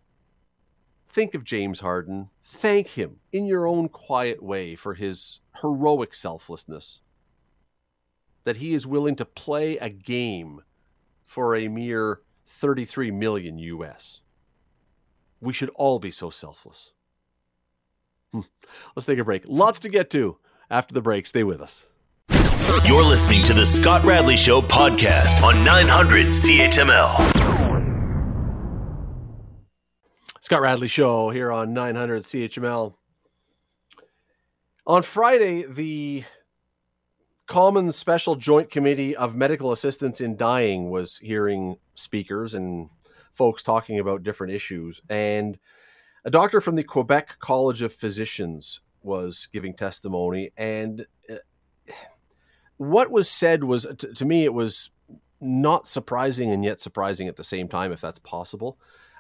Think 1.09 1.35
of 1.35 1.45
James 1.45 1.81
Harden. 1.81 2.31
Thank 2.43 2.89
him 2.89 3.17
in 3.33 3.45
your 3.45 3.67
own 3.67 3.91
quiet 3.91 4.43
way 4.43 4.75
for 4.75 4.95
his 4.95 5.41
heroic 5.61 6.15
selflessness. 6.15 7.03
That 8.45 8.57
he 8.57 8.73
is 8.73 8.87
willing 8.87 9.17
to 9.17 9.27
play 9.27 9.77
a 9.77 9.91
game 9.91 10.63
for 11.27 11.55
a 11.55 11.69
mere 11.69 12.23
33 12.47 13.11
million 13.11 13.59
US. 13.59 14.22
We 15.43 15.53
should 15.53 15.71
all 15.71 15.99
be 15.99 16.13
so 16.13 16.31
selfless. 16.31 16.93
Hmm. 18.33 18.43
Let's 18.95 19.07
take 19.07 19.19
a 19.19 19.25
break. 19.25 19.43
Lots 19.47 19.81
to 19.81 19.89
get 19.89 20.09
to 20.11 20.39
after 20.71 20.95
the 20.95 21.03
break. 21.03 21.27
Stay 21.27 21.43
with 21.43 21.61
us. 21.61 21.89
You're 22.87 23.05
listening 23.05 23.43
to 23.45 23.53
the 23.53 23.67
Scott 23.67 24.05
Radley 24.05 24.37
Show 24.37 24.63
podcast 24.63 25.43
on 25.43 25.65
900 25.65 26.27
CHML. 26.27 27.43
Scott 30.41 30.61
Radley 30.63 30.89
Show 30.89 31.31
here 31.31 31.51
on 31.51 31.75
900 31.75 32.23
CHML. 32.23 32.95
On 34.87 35.03
Friday, 35.03 35.65
the 35.69 36.25
Common 37.47 37.91
Special 37.93 38.37
Joint 38.37 38.71
Committee 38.71 39.17
of 39.17 39.35
Medical 39.35 39.73
Assistance 39.73 40.21
in 40.21 40.37
Dying 40.37 40.89
was 40.91 41.19
hearing 41.19 41.77
speakers 41.95 42.55
and 42.55 42.89
folks 43.35 43.63
talking 43.63 43.99
about 43.99 44.23
different 44.23 44.53
issues. 44.53 45.01
And 45.09 45.59
a 46.25 46.31
doctor 46.31 46.61
from 46.61 46.77
the 46.77 46.85
Quebec 46.85 47.37
College 47.39 47.83
of 47.83 47.93
Physicians 47.93 48.81
was 49.03 49.49
giving 49.53 49.75
testimony. 49.75 50.53
And 50.57 51.07
uh, 51.31 51.93
what 52.77 53.11
was 53.11 53.29
said 53.29 53.65
was, 53.65 53.87
to, 53.99 54.15
to 54.15 54.25
me, 54.25 54.45
it 54.45 54.55
was 54.55 54.91
not 55.41 55.89
surprising 55.89 56.51
and 56.51 56.65
yet 56.65 56.81
surprising 56.81 57.29
at 57.29 57.37
the 57.37 57.45
same 57.45 57.69
time, 57.69 57.93
if 57.93 58.01
that's 58.01 58.21
possible. 58.21 58.79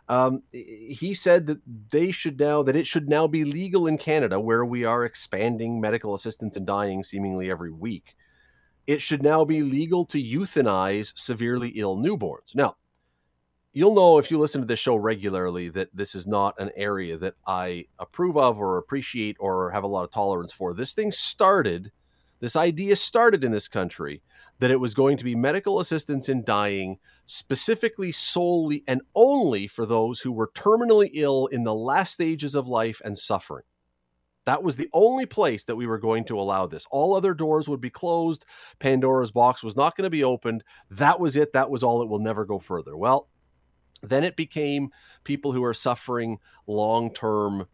Um, 0.09 0.43
he 0.53 1.15
said 1.15 1.47
that 1.47 1.61
they 1.91 2.11
should 2.11 2.39
now 2.39 2.63
that 2.65 2.77
it 2.77 2.87
should 2.87 3.09
now 3.09 3.27
be 3.27 3.45
legal 3.45 3.87
in 3.87 3.99
Canada, 3.99 4.39
where 4.39 4.65
we 4.65 4.85
are 4.85 5.05
expanding 5.05 5.81
medical 5.81 6.15
assistance 6.15 6.57
in 6.57 6.65
dying 6.65 7.03
seemingly 7.03 7.51
every 7.51 7.73
week. 7.73 8.17
It 8.87 9.01
should 9.01 9.23
now 9.23 9.45
be 9.45 9.63
legal 9.63 10.05
to 10.07 10.23
euthanize 10.23 11.13
severely 11.17 11.71
ill 11.71 11.97
newborns. 11.97 12.55
Now, 12.55 12.77
you'll 13.73 13.95
know 13.95 14.19
if 14.19 14.31
you 14.31 14.39
listen 14.39 14.61
to 14.61 14.67
this 14.67 14.79
show 14.79 14.97
regularly 14.97 15.69
that 15.71 15.89
this 15.95 16.15
is 16.15 16.27
not 16.27 16.61
an 16.61 16.71
area 16.77 17.17
that 17.19 17.35
I 17.47 17.87
approve 17.99 18.37
of 18.37 18.59
or 18.59 18.79
appreciate 18.79 19.37
or 19.41 19.71
have 19.71 19.85
a 19.85 19.89
lot 19.89 20.05
of 20.05 20.11
tolerance 20.11 20.53
for. 20.53 20.75
This 20.75 20.93
thing 20.93 21.11
started, 21.11 21.91
this 22.41 22.57
idea 22.57 22.97
started 22.97 23.45
in 23.45 23.53
this 23.53 23.69
country 23.69 24.23
that 24.59 24.71
it 24.71 24.81
was 24.81 24.95
going 24.95 25.17
to 25.17 25.25
be 25.25 25.35
medical 25.35 25.81
assistance 25.81 26.29
in 26.29 26.45
dying, 26.45 26.99
specifically, 27.25 28.13
solely, 28.13 28.85
and 28.87 29.01
only 29.15 29.67
for 29.67 29.87
those 29.87 30.21
who 30.21 30.33
were 30.33 30.51
terminally 30.55 31.11
ill 31.15 31.47
in 31.47 31.65
the 31.65 31.75
last 31.75 32.13
stages 32.13 32.55
of 32.55 32.69
life 32.69 33.01
and 33.05 33.19
suffering. 33.19 33.65
That 34.45 34.63
was 34.63 34.77
the 34.77 34.89
only 34.93 35.27
place 35.27 35.65
that 35.65 35.77
we 35.77 35.87
were 35.87 35.99
going 35.99 36.25
to 36.27 36.39
allow 36.39 36.67
this. 36.67 36.87
All 36.91 37.15
other 37.15 37.33
doors 37.33 37.69
would 37.69 37.81
be 37.81 37.91
closed. 37.91 38.45
Pandora's 38.81 39.31
box 39.31 39.63
was 39.63 39.77
not 39.77 39.97
going 39.97 40.05
to 40.05 40.11
be 40.11 40.25
opened. 40.25 40.65
That 40.91 41.21
was 41.21 41.37
it. 41.37 41.53
That 41.53 41.71
was 41.71 41.83
all. 41.83 42.03
It 42.03 42.09
will 42.09 42.19
never 42.19 42.45
go 42.45 42.59
further. 42.59 42.97
Well, 42.97 43.29
then 44.03 44.25
it 44.25 44.37
became 44.37 44.91
people 45.25 45.53
who 45.53 45.65
are 45.65 45.75
suffering 45.75 46.39
long 46.67 47.13
term 47.13 47.67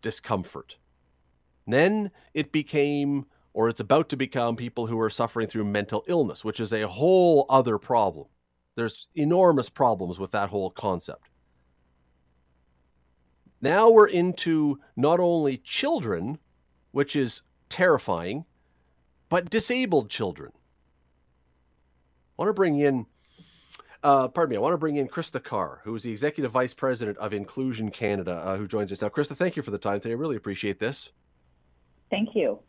discomfort. 0.00 0.76
Then 1.66 2.10
it 2.34 2.52
became, 2.52 3.26
or 3.52 3.68
it's 3.68 3.80
about 3.80 4.08
to 4.10 4.16
become, 4.16 4.54
people 4.56 4.86
who 4.86 5.00
are 5.00 5.10
suffering 5.10 5.48
through 5.48 5.64
mental 5.64 6.04
illness, 6.06 6.44
which 6.44 6.60
is 6.60 6.72
a 6.72 6.86
whole 6.86 7.46
other 7.48 7.78
problem. 7.78 8.26
There's 8.76 9.08
enormous 9.14 9.68
problems 9.68 10.18
with 10.18 10.30
that 10.32 10.50
whole 10.50 10.70
concept. 10.70 11.30
Now 13.60 13.90
we're 13.90 14.08
into 14.08 14.78
not 14.94 15.20
only 15.20 15.56
children, 15.58 16.38
which 16.92 17.16
is 17.16 17.40
terrifying, 17.70 18.44
but 19.30 19.48
disabled 19.48 20.10
children. 20.10 20.52
I 22.38 22.42
want 22.42 22.50
to 22.50 22.54
bring 22.54 22.78
in 22.78 23.06
uh, 24.04 24.28
pardon 24.28 24.50
me, 24.50 24.56
I 24.56 24.60
want 24.60 24.74
to 24.74 24.78
bring 24.78 24.96
in 24.96 25.08
Krista 25.08 25.42
Carr, 25.42 25.80
who 25.82 25.94
is 25.94 26.02
the 26.02 26.10
Executive 26.10 26.52
Vice 26.52 26.74
President 26.74 27.16
of 27.16 27.32
Inclusion 27.32 27.90
Canada, 27.90 28.34
uh, 28.34 28.56
who 28.58 28.68
joins 28.68 28.92
us 28.92 29.00
now. 29.00 29.08
Krista, 29.08 29.34
thank 29.34 29.56
you 29.56 29.62
for 29.62 29.70
the 29.70 29.78
time 29.78 29.98
today. 29.98 30.12
I 30.12 30.16
really 30.16 30.36
appreciate 30.36 30.78
this. 30.78 31.10
Thank 32.10 32.28
you. 32.34 32.60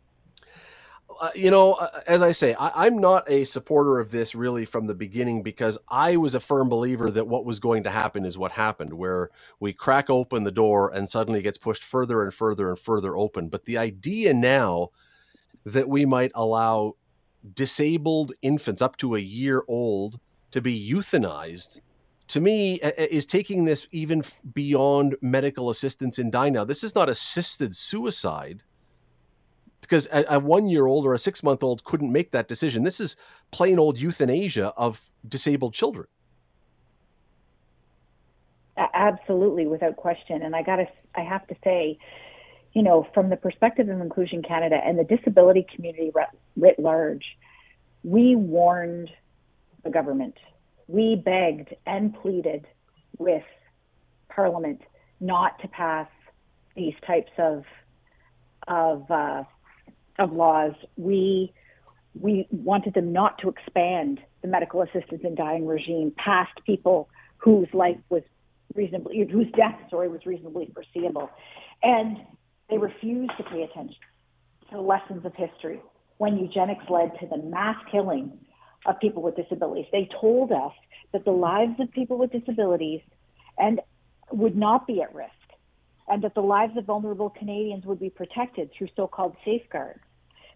uh, 1.20 1.28
you 1.34 1.50
know, 1.50 1.74
uh, 1.74 2.00
as 2.06 2.22
I 2.22 2.32
say, 2.32 2.54
I, 2.54 2.86
am 2.86 2.98
not 2.98 3.30
a 3.30 3.44
supporter 3.44 4.00
of 4.00 4.10
this 4.10 4.34
really 4.34 4.64
from 4.64 4.86
the 4.86 4.94
beginning 4.94 5.42
because 5.42 5.76
I 5.88 6.16
was 6.16 6.34
a 6.34 6.40
firm 6.40 6.70
believer 6.70 7.10
that 7.10 7.28
what 7.28 7.44
was 7.44 7.60
going 7.60 7.82
to 7.84 7.90
happen 7.90 8.24
is 8.24 8.38
what 8.38 8.52
happened, 8.52 8.94
where 8.94 9.28
we 9.60 9.74
crack 9.74 10.08
open 10.08 10.44
the 10.44 10.50
door 10.50 10.90
and 10.92 11.06
suddenly 11.06 11.40
it 11.40 11.42
gets 11.42 11.58
pushed 11.58 11.84
further 11.84 12.22
and 12.22 12.32
further 12.32 12.70
and 12.70 12.78
further 12.78 13.14
open. 13.14 13.48
But 13.48 13.66
the 13.66 13.76
idea 13.76 14.32
now 14.32 14.88
that 15.66 15.88
we 15.88 16.06
might 16.06 16.32
allow 16.34 16.94
disabled 17.52 18.32
infants 18.40 18.80
up 18.80 18.96
to 18.96 19.14
a 19.14 19.20
year 19.20 19.62
old 19.68 20.18
to 20.56 20.60
be 20.60 20.90
euthanized 20.90 21.80
to 22.28 22.40
me 22.40 22.74
is 22.74 23.24
taking 23.24 23.64
this 23.64 23.86
even 23.92 24.24
beyond 24.52 25.14
medical 25.20 25.70
assistance 25.70 26.18
in 26.18 26.30
dying 26.30 26.52
now 26.52 26.64
this 26.64 26.82
is 26.82 26.94
not 26.94 27.08
assisted 27.08 27.76
suicide 27.76 28.62
because 29.86 30.08
a, 30.12 30.24
a 30.28 30.38
one 30.40 30.66
year 30.66 30.86
old 30.86 31.06
or 31.06 31.14
a 31.14 31.18
six 31.18 31.42
month 31.42 31.62
old 31.62 31.84
couldn't 31.84 32.10
make 32.10 32.32
that 32.32 32.48
decision. 32.48 32.82
This 32.82 33.00
is 33.00 33.16
plain 33.52 33.78
old 33.78 33.98
euthanasia 33.98 34.72
of 34.76 35.00
disabled 35.28 35.74
children. 35.74 36.06
Absolutely, 38.76 39.66
without 39.66 39.96
question. 39.96 40.42
And 40.42 40.54
I 40.54 40.62
got 40.62 40.76
to, 40.76 40.86
I 41.14 41.22
have 41.22 41.46
to 41.46 41.56
say, 41.64 41.98
you 42.74 42.82
know, 42.82 43.06
from 43.14 43.30
the 43.30 43.36
perspective 43.36 43.88
of 43.88 44.00
Inclusion 44.00 44.42
Canada 44.42 44.78
and 44.84 44.98
the 44.98 45.04
disability 45.04 45.66
community 45.74 46.12
writ 46.56 46.78
large, 46.78 47.24
we 48.02 48.36
warned 48.36 49.10
the 49.86 49.92
government. 49.92 50.34
We 50.88 51.16
begged 51.16 51.74
and 51.86 52.14
pleaded 52.14 52.66
with 53.18 53.44
Parliament 54.28 54.82
not 55.20 55.58
to 55.60 55.68
pass 55.68 56.08
these 56.76 56.94
types 57.06 57.32
of 57.38 57.64
of 58.68 59.10
uh, 59.10 59.44
of 60.18 60.32
laws, 60.32 60.72
we 60.96 61.52
we 62.18 62.46
wanted 62.50 62.94
them 62.94 63.12
not 63.12 63.38
to 63.38 63.48
expand 63.48 64.20
the 64.42 64.48
medical 64.48 64.82
assistance 64.82 65.22
in 65.22 65.34
dying 65.34 65.66
regime 65.66 66.12
past 66.16 66.52
people 66.64 67.08
whose 67.36 67.68
life 67.72 67.98
was 68.08 68.22
reasonably 68.74 69.26
whose 69.30 69.50
death 69.56 69.78
story 69.88 70.08
was 70.08 70.24
reasonably 70.26 70.70
foreseeable, 70.74 71.30
and 71.82 72.18
they 72.68 72.78
refused 72.78 73.32
to 73.36 73.44
pay 73.44 73.62
attention 73.62 73.96
to 74.68 74.76
the 74.76 74.80
lessons 74.80 75.24
of 75.24 75.34
history. 75.34 75.80
When 76.18 76.38
eugenics 76.38 76.84
led 76.88 77.12
to 77.20 77.26
the 77.26 77.36
mass 77.36 77.76
killing 77.90 78.38
of 78.86 78.98
people 79.00 79.22
with 79.22 79.36
disabilities. 79.36 79.86
They 79.92 80.08
told 80.20 80.52
us 80.52 80.72
that 81.12 81.24
the 81.24 81.32
lives 81.32 81.78
of 81.80 81.90
people 81.92 82.18
with 82.18 82.32
disabilities 82.32 83.00
and 83.58 83.80
would 84.32 84.56
not 84.56 84.86
be 84.86 85.02
at 85.02 85.14
risk 85.14 85.30
and 86.08 86.22
that 86.22 86.34
the 86.34 86.40
lives 86.40 86.76
of 86.76 86.84
vulnerable 86.84 87.30
Canadians 87.30 87.84
would 87.84 88.00
be 88.00 88.10
protected 88.10 88.70
through 88.76 88.88
so-called 88.96 89.36
safeguards 89.44 90.00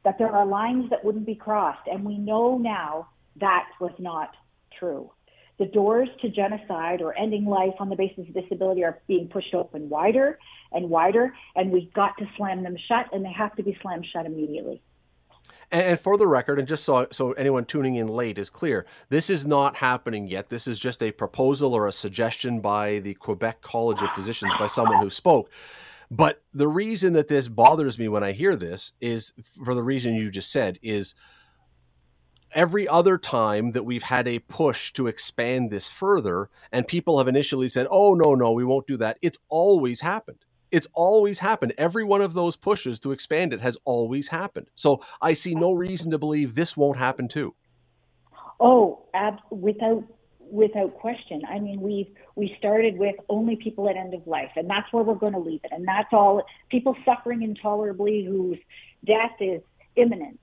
that 0.04 0.16
there 0.18 0.30
are 0.30 0.46
lines 0.46 0.88
that 0.90 1.04
wouldn't 1.04 1.26
be 1.26 1.34
crossed. 1.34 1.86
And 1.86 2.04
we 2.04 2.18
know 2.18 2.56
now 2.56 3.08
that 3.36 3.66
was 3.80 3.92
not 3.98 4.30
true. 4.78 5.10
The 5.58 5.66
doors 5.66 6.08
to 6.22 6.30
genocide 6.30 7.02
or 7.02 7.16
ending 7.18 7.44
life 7.44 7.74
on 7.80 7.90
the 7.90 7.96
basis 7.96 8.26
of 8.26 8.32
disability 8.32 8.82
are 8.82 9.00
being 9.06 9.28
pushed 9.28 9.54
open 9.54 9.90
wider 9.90 10.38
and 10.72 10.88
wider, 10.88 11.34
and 11.54 11.70
we've 11.70 11.92
got 11.92 12.16
to 12.18 12.26
slam 12.36 12.62
them 12.62 12.76
shut, 12.88 13.06
and 13.12 13.22
they 13.22 13.32
have 13.32 13.54
to 13.56 13.62
be 13.62 13.76
slammed 13.82 14.06
shut 14.10 14.24
immediately. 14.24 14.80
And, 15.72 16.00
for 16.00 16.16
the 16.16 16.26
record, 16.26 16.58
and 16.58 16.66
just 16.66 16.84
so 16.84 17.06
so 17.12 17.32
anyone 17.32 17.64
tuning 17.64 17.96
in 17.96 18.08
late 18.08 18.38
is 18.38 18.50
clear, 18.50 18.86
this 19.08 19.30
is 19.30 19.46
not 19.46 19.76
happening 19.76 20.26
yet. 20.26 20.48
This 20.48 20.66
is 20.66 20.80
just 20.80 21.02
a 21.02 21.12
proposal 21.12 21.74
or 21.74 21.86
a 21.86 21.92
suggestion 21.92 22.60
by 22.60 22.98
the 22.98 23.14
Quebec 23.14 23.62
College 23.62 24.02
of 24.02 24.10
Physicians 24.10 24.52
by 24.58 24.66
someone 24.66 25.00
who 25.00 25.10
spoke. 25.10 25.50
But 26.10 26.42
the 26.52 26.66
reason 26.66 27.12
that 27.12 27.28
this 27.28 27.46
bothers 27.46 27.98
me 27.98 28.08
when 28.08 28.24
I 28.24 28.32
hear 28.32 28.56
this 28.56 28.94
is 29.00 29.32
for 29.64 29.74
the 29.74 29.84
reason 29.84 30.14
you 30.14 30.30
just 30.30 30.50
said 30.50 30.80
is 30.82 31.14
every 32.52 32.88
other 32.88 33.16
time 33.16 33.70
that 33.70 33.84
we've 33.84 34.02
had 34.02 34.26
a 34.26 34.40
push 34.40 34.92
to 34.94 35.06
expand 35.06 35.70
this 35.70 35.86
further 35.86 36.50
and 36.72 36.88
people 36.88 37.18
have 37.18 37.28
initially 37.28 37.68
said, 37.68 37.86
"Oh 37.90 38.14
no, 38.14 38.34
no, 38.34 38.50
we 38.50 38.64
won't 38.64 38.88
do 38.88 38.96
that." 38.96 39.18
It's 39.22 39.38
always 39.48 40.00
happened. 40.00 40.44
It's 40.70 40.86
always 40.94 41.38
happened. 41.38 41.74
Every 41.78 42.04
one 42.04 42.20
of 42.20 42.32
those 42.32 42.56
pushes 42.56 42.98
to 43.00 43.12
expand 43.12 43.52
it 43.52 43.60
has 43.60 43.76
always 43.84 44.28
happened. 44.28 44.68
So 44.74 45.02
I 45.20 45.34
see 45.34 45.54
no 45.54 45.72
reason 45.72 46.10
to 46.10 46.18
believe 46.18 46.54
this 46.54 46.76
won't 46.76 46.98
happen 46.98 47.28
too. 47.28 47.54
Oh, 48.58 49.06
ab- 49.14 49.40
without 49.50 50.04
without 50.50 50.94
question. 50.94 51.42
I 51.48 51.58
mean, 51.58 51.80
we've 51.80 52.08
we 52.34 52.54
started 52.58 52.98
with 52.98 53.16
only 53.28 53.56
people 53.56 53.88
at 53.88 53.96
end 53.96 54.14
of 54.14 54.26
life, 54.26 54.50
and 54.56 54.68
that's 54.68 54.92
where 54.92 55.02
we're 55.02 55.14
going 55.14 55.32
to 55.32 55.38
leave 55.38 55.60
it. 55.64 55.70
And 55.72 55.86
that's 55.86 56.12
all 56.12 56.42
people 56.70 56.96
suffering 57.04 57.42
intolerably 57.42 58.24
whose 58.24 58.58
death 59.06 59.32
is 59.40 59.62
imminent. 59.96 60.40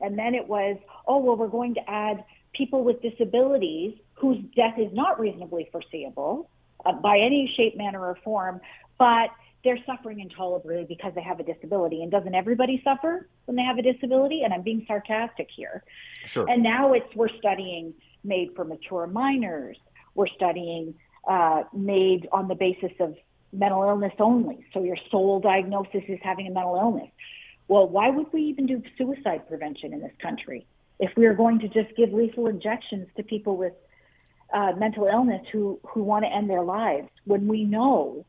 And 0.00 0.18
then 0.18 0.34
it 0.34 0.46
was, 0.46 0.76
oh 1.06 1.18
well, 1.18 1.36
we're 1.36 1.48
going 1.48 1.74
to 1.74 1.90
add 1.90 2.24
people 2.52 2.84
with 2.84 3.02
disabilities 3.02 3.98
whose 4.14 4.38
death 4.56 4.78
is 4.78 4.92
not 4.92 5.20
reasonably 5.20 5.68
foreseeable 5.70 6.50
uh, 6.86 6.92
by 6.92 7.18
any 7.18 7.52
shape, 7.56 7.76
manner, 7.76 8.00
or 8.00 8.16
form, 8.24 8.60
but 8.98 9.30
they're 9.64 9.78
suffering 9.86 10.20
intolerably 10.20 10.86
because 10.88 11.12
they 11.14 11.22
have 11.22 11.40
a 11.40 11.42
disability. 11.42 12.02
And 12.02 12.10
doesn't 12.10 12.34
everybody 12.34 12.80
suffer 12.84 13.28
when 13.46 13.56
they 13.56 13.62
have 13.62 13.78
a 13.78 13.82
disability? 13.82 14.42
And 14.42 14.54
I'm 14.54 14.62
being 14.62 14.84
sarcastic 14.86 15.48
here. 15.54 15.82
Sure. 16.26 16.48
And 16.48 16.62
now 16.62 16.92
it's 16.92 17.14
we're 17.14 17.28
studying 17.38 17.94
MAID 18.24 18.54
for 18.54 18.64
mature 18.64 19.06
minors. 19.06 19.76
We're 20.14 20.28
studying 20.28 20.94
uh, 21.28 21.64
MAID 21.72 22.28
on 22.32 22.48
the 22.48 22.54
basis 22.54 22.92
of 23.00 23.16
mental 23.52 23.82
illness 23.82 24.12
only. 24.20 24.64
So 24.72 24.82
your 24.82 24.96
sole 25.10 25.40
diagnosis 25.40 26.02
is 26.08 26.18
having 26.22 26.46
a 26.46 26.50
mental 26.50 26.76
illness. 26.76 27.10
Well, 27.66 27.88
why 27.88 28.10
would 28.10 28.32
we 28.32 28.42
even 28.42 28.66
do 28.66 28.82
suicide 28.96 29.48
prevention 29.48 29.92
in 29.92 30.00
this 30.00 30.12
country 30.22 30.66
if 30.98 31.10
we 31.16 31.26
are 31.26 31.34
going 31.34 31.58
to 31.60 31.68
just 31.68 31.94
give 31.96 32.12
lethal 32.12 32.46
injections 32.46 33.08
to 33.16 33.22
people 33.22 33.56
with 33.56 33.74
uh, 34.52 34.72
mental 34.78 35.06
illness 35.06 35.42
who, 35.52 35.78
who 35.86 36.02
want 36.02 36.24
to 36.24 36.32
end 36.32 36.48
their 36.48 36.62
lives 36.62 37.08
when 37.24 37.46
we 37.46 37.64
know 37.64 38.24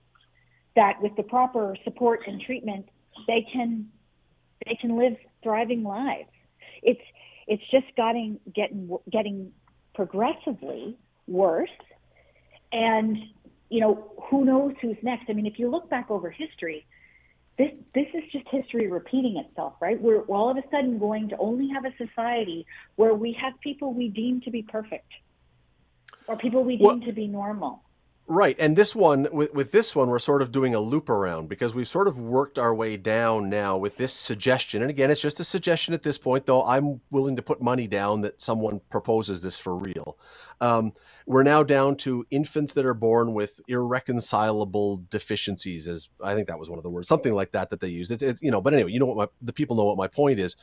that 0.76 1.02
with 1.02 1.16
the 1.16 1.24
proper 1.24 1.76
support 1.84 2.22
and 2.28 2.42
treatment, 2.42 2.88
they 3.28 3.46
can 3.52 3.90
they 4.66 4.76
can 4.76 4.98
live 4.98 5.16
thriving 5.44 5.84
lives. 5.84 6.30
It's 6.82 7.02
it's 7.48 7.64
just 7.72 7.88
getting 7.96 8.40
getting 8.54 8.98
getting 9.10 9.52
progressively 9.94 10.98
worse. 11.28 11.70
And, 12.72 13.18
you 13.70 13.82
know, 13.82 14.12
who 14.30 14.46
knows 14.46 14.74
who's 14.82 14.98
next? 15.02 15.30
I 15.30 15.34
mean, 15.34 15.46
if 15.46 15.58
you 15.58 15.70
look 15.70 15.90
back 15.90 16.12
over 16.12 16.30
history, 16.30 16.86
this 17.58 17.78
this 17.94 18.08
is 18.14 18.24
just 18.32 18.48
history 18.48 18.88
repeating 18.88 19.38
itself, 19.38 19.74
right? 19.82 20.00
We're 20.00 20.22
all 20.22 20.50
of 20.50 20.58
a 20.58 20.64
sudden 20.72 21.00
going 21.00 21.30
to 21.30 21.38
only 21.38 21.68
have 21.70 21.86
a 21.86 21.94
society 21.98 22.66
where 22.96 23.14
we 23.14 23.34
have 23.34 23.60
people 23.62 23.94
we 23.94 24.08
deem 24.08 24.42
to 24.42 24.52
be 24.52 24.62
perfect 24.62 25.12
or 26.28 26.38
people 26.38 26.64
we 26.64 26.78
deem 26.78 26.86
well, 26.86 27.00
to 27.02 27.12
be 27.12 27.28
normal. 27.28 27.84
Right, 28.32 28.56
and 28.60 28.76
this 28.76 28.96
one 28.96 29.28
with 29.32 29.56
with 29.56 29.72
this 29.72 29.96
one, 29.96 30.08
we're 30.08 30.20
sort 30.20 30.44
of 30.44 30.52
doing 30.52 30.76
a 30.76 30.80
loop 30.80 31.10
around 31.10 31.50
because 31.50 31.74
we've 31.74 31.88
sort 31.88 32.08
of 32.08 32.20
worked 32.20 32.60
our 32.60 32.76
way 32.76 32.96
down 32.96 33.50
now 33.50 33.76
with 33.76 33.98
this 33.98 34.14
suggestion. 34.14 34.84
And 34.84 34.92
again, 34.92 35.10
it's 35.10 35.20
just 35.20 35.40
a 35.40 35.44
suggestion 35.44 35.96
at 35.96 36.04
this 36.04 36.20
point, 36.20 36.46
though. 36.46 36.64
I'm 36.64 37.02
willing 37.10 37.38
to 37.38 37.42
put 37.42 37.60
money 37.60 37.88
down 37.88 38.22
that 38.22 38.40
someone 38.40 38.82
proposes 38.92 39.42
this 39.42 39.58
for 39.58 39.76
real. 39.76 40.16
Um, 40.62 40.94
we're 41.26 41.42
now 41.42 41.64
down 41.64 41.96
to 41.98 42.24
infants 42.30 42.74
that 42.74 42.86
are 42.86 42.94
born 42.94 43.34
with 43.34 43.62
irreconcilable 43.68 45.06
deficiencies, 45.10 45.88
as 45.88 46.10
I 46.24 46.36
think 46.36 46.50
that 46.50 46.60
was 46.60 46.70
one 46.70 46.78
of 46.78 46.84
the 46.84 46.92
words, 46.92 47.08
something 47.08 47.34
like 47.34 47.54
that 47.54 47.72
that 47.72 47.80
they 47.80 47.88
use. 47.88 48.12
It's, 48.12 48.22
it's 48.22 48.44
you 48.44 48.52
know, 48.52 48.62
but 48.62 48.76
anyway, 48.76 48.92
you 48.92 49.00
know 49.00 49.08
what 49.08 49.18
my, 49.18 49.28
the 49.42 49.54
people 49.54 49.76
know 49.76 49.86
what 49.86 49.98
my 49.98 50.08
point 50.08 50.40
is. 50.40 50.56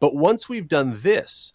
But 0.00 0.16
once 0.16 0.48
we've 0.48 0.66
done 0.66 0.98
this, 1.02 1.52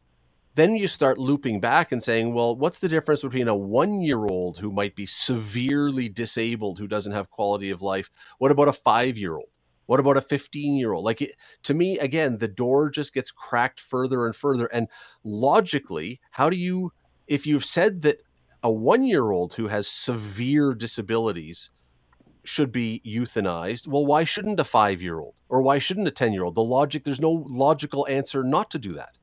then 0.55 0.75
you 0.75 0.87
start 0.87 1.17
looping 1.17 1.59
back 1.59 1.91
and 1.91 2.01
saying, 2.01 2.33
well, 2.33 2.55
what's 2.55 2.79
the 2.79 2.89
difference 2.89 3.21
between 3.21 3.47
a 3.47 3.55
one 3.55 4.01
year 4.01 4.25
old 4.25 4.57
who 4.57 4.71
might 4.71 4.95
be 4.95 5.05
severely 5.05 6.09
disabled, 6.09 6.79
who 6.79 6.87
doesn't 6.87 7.13
have 7.13 7.29
quality 7.29 7.69
of 7.69 7.81
life? 7.81 8.09
What 8.39 8.51
about 8.51 8.67
a 8.67 8.73
five 8.73 9.17
year 9.17 9.35
old? 9.35 9.49
What 9.85 9.99
about 9.99 10.17
a 10.17 10.21
15 10.21 10.75
year 10.75 10.93
old? 10.93 11.03
Like, 11.03 11.21
it, 11.21 11.35
to 11.63 11.73
me, 11.73 11.97
again, 11.97 12.37
the 12.37 12.47
door 12.47 12.91
just 12.91 13.13
gets 13.13 13.31
cracked 13.31 13.79
further 13.79 14.27
and 14.27 14.35
further. 14.35 14.67
And 14.67 14.87
logically, 15.23 16.21
how 16.29 16.49
do 16.49 16.57
you, 16.57 16.93
if 17.27 17.47
you've 17.47 17.65
said 17.65 18.03
that 18.03 18.19
a 18.61 18.71
one 18.71 19.03
year 19.03 19.31
old 19.31 19.53
who 19.53 19.67
has 19.67 19.87
severe 19.87 20.73
disabilities 20.73 21.71
should 22.43 22.71
be 22.71 23.01
euthanized, 23.05 23.87
well, 23.87 24.05
why 24.05 24.23
shouldn't 24.23 24.59
a 24.59 24.63
five 24.63 25.01
year 25.01 25.19
old 25.19 25.41
or 25.49 25.61
why 25.61 25.79
shouldn't 25.79 26.07
a 26.07 26.11
10 26.11 26.33
year 26.33 26.43
old? 26.43 26.55
The 26.55 26.63
logic, 26.63 27.03
there's 27.03 27.19
no 27.19 27.45
logical 27.47 28.07
answer 28.07 28.43
not 28.43 28.69
to 28.71 28.79
do 28.79 28.93
that. 28.93 29.17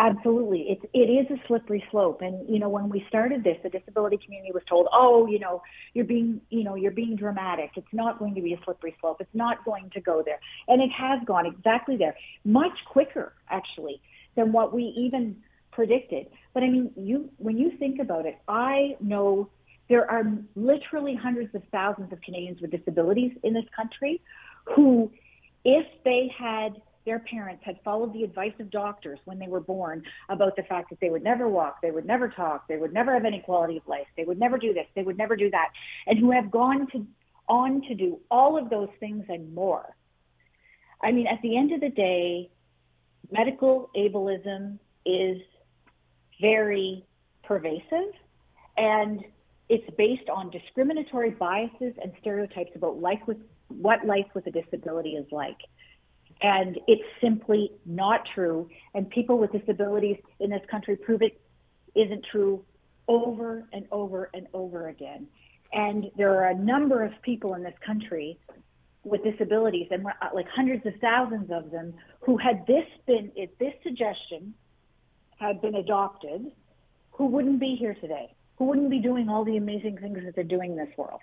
Absolutely. 0.00 0.66
It's, 0.68 0.84
it 0.94 1.10
is 1.10 1.26
a 1.28 1.46
slippery 1.48 1.82
slope. 1.90 2.22
And, 2.22 2.48
you 2.48 2.60
know, 2.60 2.68
when 2.68 2.88
we 2.88 3.04
started 3.08 3.42
this, 3.42 3.56
the 3.64 3.68
disability 3.68 4.16
community 4.24 4.52
was 4.54 4.62
told, 4.68 4.86
oh, 4.92 5.26
you 5.26 5.40
know, 5.40 5.60
you're 5.92 6.04
being, 6.04 6.40
you 6.50 6.62
know, 6.62 6.76
you're 6.76 6.92
being 6.92 7.16
dramatic. 7.16 7.70
It's 7.74 7.92
not 7.92 8.20
going 8.20 8.36
to 8.36 8.40
be 8.40 8.52
a 8.54 8.60
slippery 8.64 8.94
slope. 9.00 9.16
It's 9.20 9.34
not 9.34 9.64
going 9.64 9.90
to 9.94 10.00
go 10.00 10.22
there. 10.24 10.38
And 10.68 10.80
it 10.80 10.90
has 10.96 11.18
gone 11.26 11.46
exactly 11.46 11.96
there, 11.96 12.14
much 12.44 12.78
quicker, 12.86 13.32
actually, 13.50 14.00
than 14.36 14.52
what 14.52 14.72
we 14.72 14.84
even 14.96 15.36
predicted. 15.72 16.28
But 16.54 16.62
I 16.62 16.68
mean, 16.68 16.92
you, 16.94 17.30
when 17.38 17.58
you 17.58 17.72
think 17.76 17.98
about 17.98 18.24
it, 18.24 18.38
I 18.46 18.96
know 19.00 19.50
there 19.88 20.08
are 20.08 20.22
literally 20.54 21.16
hundreds 21.16 21.52
of 21.56 21.62
thousands 21.72 22.12
of 22.12 22.20
Canadians 22.20 22.60
with 22.60 22.70
disabilities 22.70 23.32
in 23.42 23.52
this 23.52 23.64
country 23.74 24.22
who, 24.76 25.10
if 25.64 25.86
they 26.04 26.30
had 26.38 26.80
their 27.08 27.18
parents 27.20 27.62
had 27.64 27.78
followed 27.82 28.12
the 28.12 28.22
advice 28.22 28.52
of 28.60 28.70
doctors 28.70 29.18
when 29.24 29.38
they 29.38 29.48
were 29.48 29.60
born 29.60 30.02
about 30.28 30.54
the 30.56 30.62
fact 30.64 30.90
that 30.90 31.00
they 31.00 31.08
would 31.08 31.24
never 31.24 31.48
walk, 31.48 31.80
they 31.80 31.90
would 31.90 32.04
never 32.04 32.28
talk, 32.28 32.68
they 32.68 32.76
would 32.76 32.92
never 32.92 33.14
have 33.14 33.24
any 33.24 33.40
quality 33.40 33.78
of 33.78 33.88
life, 33.88 34.06
they 34.14 34.24
would 34.24 34.38
never 34.38 34.58
do 34.58 34.74
this, 34.74 34.84
they 34.94 35.02
would 35.02 35.16
never 35.16 35.34
do 35.34 35.50
that, 35.50 35.70
and 36.06 36.18
who 36.18 36.30
have 36.30 36.50
gone 36.50 36.86
to 36.92 37.06
on 37.48 37.80
to 37.88 37.94
do 37.94 38.20
all 38.30 38.58
of 38.58 38.68
those 38.68 38.90
things 39.00 39.24
and 39.30 39.54
more. 39.54 39.96
I 41.02 41.12
mean, 41.12 41.26
at 41.26 41.40
the 41.40 41.56
end 41.56 41.72
of 41.72 41.80
the 41.80 41.88
day, 41.88 42.50
medical 43.30 43.88
ableism 43.96 44.78
is 45.06 45.40
very 46.42 47.06
pervasive 47.42 48.12
and 48.76 49.24
it's 49.70 49.88
based 49.96 50.28
on 50.28 50.50
discriminatory 50.50 51.30
biases 51.30 51.94
and 52.02 52.12
stereotypes 52.20 52.72
about 52.74 53.00
life 53.00 53.20
with 53.26 53.38
what 53.68 54.04
life 54.04 54.26
with 54.34 54.46
a 54.46 54.50
disability 54.50 55.12
is 55.12 55.26
like. 55.32 55.56
And 56.40 56.78
it's 56.86 57.02
simply 57.20 57.72
not 57.84 58.26
true. 58.34 58.68
And 58.94 59.10
people 59.10 59.38
with 59.38 59.52
disabilities 59.52 60.18
in 60.40 60.50
this 60.50 60.62
country 60.70 60.96
prove 60.96 61.22
it 61.22 61.40
isn't 61.94 62.24
true 62.30 62.64
over 63.08 63.66
and 63.72 63.86
over 63.90 64.30
and 64.34 64.46
over 64.52 64.88
again. 64.88 65.26
And 65.72 66.10
there 66.16 66.34
are 66.34 66.48
a 66.48 66.54
number 66.54 67.02
of 67.02 67.12
people 67.22 67.54
in 67.54 67.62
this 67.62 67.74
country 67.84 68.38
with 69.04 69.22
disabilities, 69.24 69.88
and 69.90 70.06
uh, 70.06 70.10
like 70.34 70.46
hundreds 70.48 70.84
of 70.86 70.92
thousands 71.00 71.50
of 71.50 71.70
them, 71.70 71.94
who 72.20 72.36
had 72.36 72.66
this 72.66 72.84
been, 73.06 73.30
if 73.36 73.56
this 73.58 73.72
suggestion 73.82 74.54
had 75.38 75.60
been 75.60 75.76
adopted, 75.76 76.50
who 77.12 77.26
wouldn't 77.26 77.60
be 77.60 77.76
here 77.78 77.94
today, 77.94 78.34
who 78.56 78.64
wouldn't 78.66 78.90
be 78.90 78.98
doing 78.98 79.28
all 79.28 79.44
the 79.44 79.56
amazing 79.56 79.96
things 79.98 80.18
that 80.24 80.34
they're 80.34 80.44
doing 80.44 80.72
in 80.72 80.76
this 80.76 80.96
world. 80.96 81.20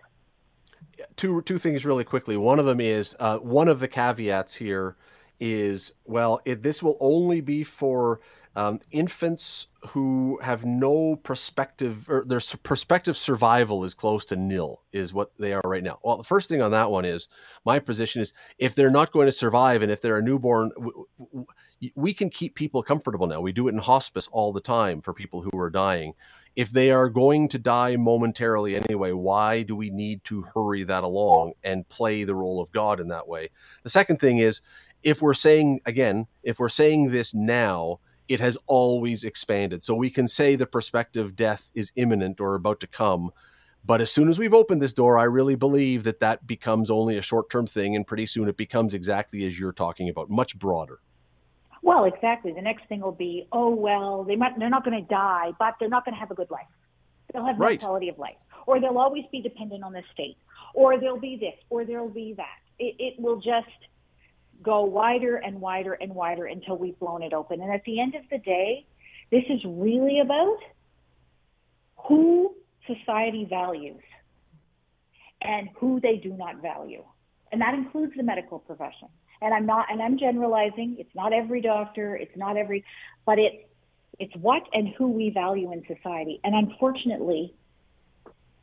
Two 1.16 1.42
two 1.42 1.58
things 1.58 1.86
really 1.86 2.04
quickly. 2.04 2.38
One 2.38 2.60
of 2.60 2.66
them 2.66 2.80
is 2.80 3.16
uh, 3.20 3.38
one 3.38 3.68
of 3.68 3.80
the 3.80 3.88
caveats 3.88 4.54
here 4.54 4.96
is 5.40 5.94
well, 6.06 6.42
it, 6.46 6.64
this 6.64 6.82
will 6.82 6.98
only 7.00 7.42
be 7.42 7.64
for 7.64 8.22
um, 8.56 8.80
infants 8.92 9.68
who 9.90 10.40
have 10.42 10.64
no 10.64 11.18
prospective 11.18 12.10
or 12.10 12.24
their 12.26 12.40
prospective 12.64 13.18
survival 13.18 13.84
is 13.84 13.94
close 13.94 14.24
to 14.26 14.36
nil 14.38 14.82
is 14.94 15.14
what 15.14 15.38
they 15.38 15.52
are 15.52 15.62
right 15.66 15.84
now. 15.84 16.00
Well, 16.04 16.18
the 16.18 16.24
first 16.24 16.48
thing 16.48 16.62
on 16.62 16.72
that 16.72 16.90
one 16.90 17.04
is 17.04 17.28
my 17.66 17.80
position 17.80 18.22
is 18.22 18.32
if 18.58 18.74
they're 18.74 18.90
not 18.90 19.12
going 19.12 19.26
to 19.26 19.34
survive 19.34 19.82
and 19.82 19.92
if 19.92 20.02
they're 20.02 20.18
a 20.18 20.24
newborn, 20.24 20.72
we 21.96 22.14
can 22.14 22.30
keep 22.30 22.56
people 22.56 22.82
comfortable 22.82 23.28
now. 23.28 23.42
We 23.42 23.52
do 23.52 23.68
it 23.68 23.74
in 23.74 23.80
hospice 23.80 24.30
all 24.32 24.54
the 24.54 24.62
time 24.62 25.02
for 25.02 25.14
people 25.14 25.42
who 25.42 25.60
are 25.60 25.70
dying. 25.70 26.14
If 26.56 26.72
they 26.72 26.92
are 26.92 27.10
going 27.10 27.50
to 27.50 27.60
die 27.60 27.98
momentarily 27.98 28.76
anyway, 28.76 29.12
why 29.12 29.64
do 29.64 29.76
we 29.76 29.90
need 29.90 30.24
to 30.26 30.42
hurry 30.42 30.84
that 30.86 31.04
along 31.04 31.54
and 31.64 31.88
play 31.90 32.24
the 32.24 32.36
role 32.36 32.62
of 32.62 32.72
God 32.72 33.00
in 33.00 33.10
that 33.10 33.28
way? 33.28 33.50
The 33.84 33.90
second 33.90 34.20
thing 34.20 34.38
is 34.38 34.62
if 35.04 35.22
we're 35.22 35.34
saying 35.34 35.82
again, 35.86 36.28
if 36.44 36.60
we're 36.60 36.70
saying 36.70 37.12
this 37.12 37.34
now, 37.34 38.00
it 38.28 38.40
has 38.40 38.58
always 38.68 39.24
expanded. 39.24 39.84
So 39.84 39.94
we 39.96 40.10
can 40.10 40.28
say 40.28 40.56
the 40.56 40.66
prospective 40.66 41.36
death 41.36 41.70
is 41.76 41.92
imminent 41.96 42.40
or 42.40 42.56
about 42.56 42.80
to 42.80 42.88
come. 42.88 43.32
But 43.86 44.02
as 44.02 44.12
soon 44.12 44.30
as 44.30 44.40
we've 44.40 44.54
opened 44.54 44.82
this 44.82 44.94
door, 44.94 45.20
I 45.20 45.26
really 45.26 45.56
believe 45.56 46.06
that 46.06 46.22
that 46.22 46.48
becomes 46.48 46.90
only 46.90 47.18
a 47.18 47.22
short 47.22 47.52
term 47.52 47.68
thing. 47.68 47.96
And 47.96 48.08
pretty 48.08 48.26
soon 48.26 48.48
it 48.48 48.58
becomes 48.58 48.96
exactly 48.96 49.46
as 49.46 49.60
you're 49.60 49.72
talking 49.72 50.10
about, 50.10 50.30
much 50.30 50.58
broader. 50.58 51.00
Well, 51.86 52.06
exactly. 52.06 52.52
The 52.52 52.64
next 52.64 52.88
thing 52.90 53.02
will 53.02 53.12
be, 53.12 53.48
oh, 53.52 53.70
well, 53.70 54.24
they 54.24 54.36
might, 54.36 54.58
they're 54.58 54.72
not 54.72 54.84
going 54.84 55.00
to 55.00 55.08
die, 55.08 55.52
but 55.60 55.76
they're 55.80 55.88
not 55.88 56.04
going 56.04 56.16
to 56.16 56.20
have 56.20 56.32
a 56.32 56.34
good 56.34 56.50
life. 56.50 56.66
They'll 57.32 57.46
have 57.46 57.60
no 57.60 57.66
right. 57.68 57.80
quality 57.80 58.10
of 58.10 58.18
life. 58.18 58.38
Or 58.66 58.80
they'll 58.80 58.98
always 58.98 59.26
be 59.32 59.40
dependent 59.40 59.84
on 59.84 59.94
the 59.94 60.02
state. 60.12 60.36
Or 60.74 61.00
there'll 61.00 61.20
be 61.20 61.38
this, 61.38 61.54
or 61.70 61.86
there'll 61.86 62.10
be 62.10 62.34
that. 62.38 62.58
It, 62.80 62.96
it 62.98 63.20
will 63.20 63.36
just 63.36 63.68
go 64.64 64.84
wider 64.84 65.36
and 65.36 65.62
wider 65.62 65.94
and 65.94 66.16
wider 66.16 66.48
until 66.48 66.76
we've 66.76 66.98
blown 66.98 67.22
it 67.22 67.34
open. 67.34 67.62
And 67.62 67.72
at 67.72 67.84
the 67.84 68.00
end 68.00 68.16
of 68.16 68.24
the 68.32 68.40
day, 68.40 68.88
this 69.30 69.44
is 69.48 69.62
really 69.64 70.22
about 70.22 70.58
who 71.98 72.56
society 72.88 73.46
values 73.48 74.02
and 75.40 75.70
who 75.78 76.00
they 76.00 76.16
do 76.16 76.34
not 76.34 76.64
value. 76.64 77.04
And 77.52 77.62
that 77.62 77.76
includes 77.76 78.14
the 78.18 78.24
medical 78.24 78.58
profession. 78.58 79.10
And 79.42 79.54
I'm 79.54 79.66
not, 79.66 79.88
and 79.92 80.02
I'm 80.02 80.18
generalizing. 80.18 80.98
It's 81.00 81.14
not 81.16 81.34
every 81.34 81.62
doctor. 81.62 82.16
It's 82.16 82.36
not 82.36 82.58
every, 82.58 82.84
but 83.26 83.40
it's, 83.40 83.58
it's 84.18 84.36
what 84.36 84.64
and 84.74 84.88
who 84.90 85.10
we 85.10 85.30
value 85.30 85.72
in 85.72 85.84
society. 85.88 86.40
And 86.44 86.56
unfortunately, 86.56 87.54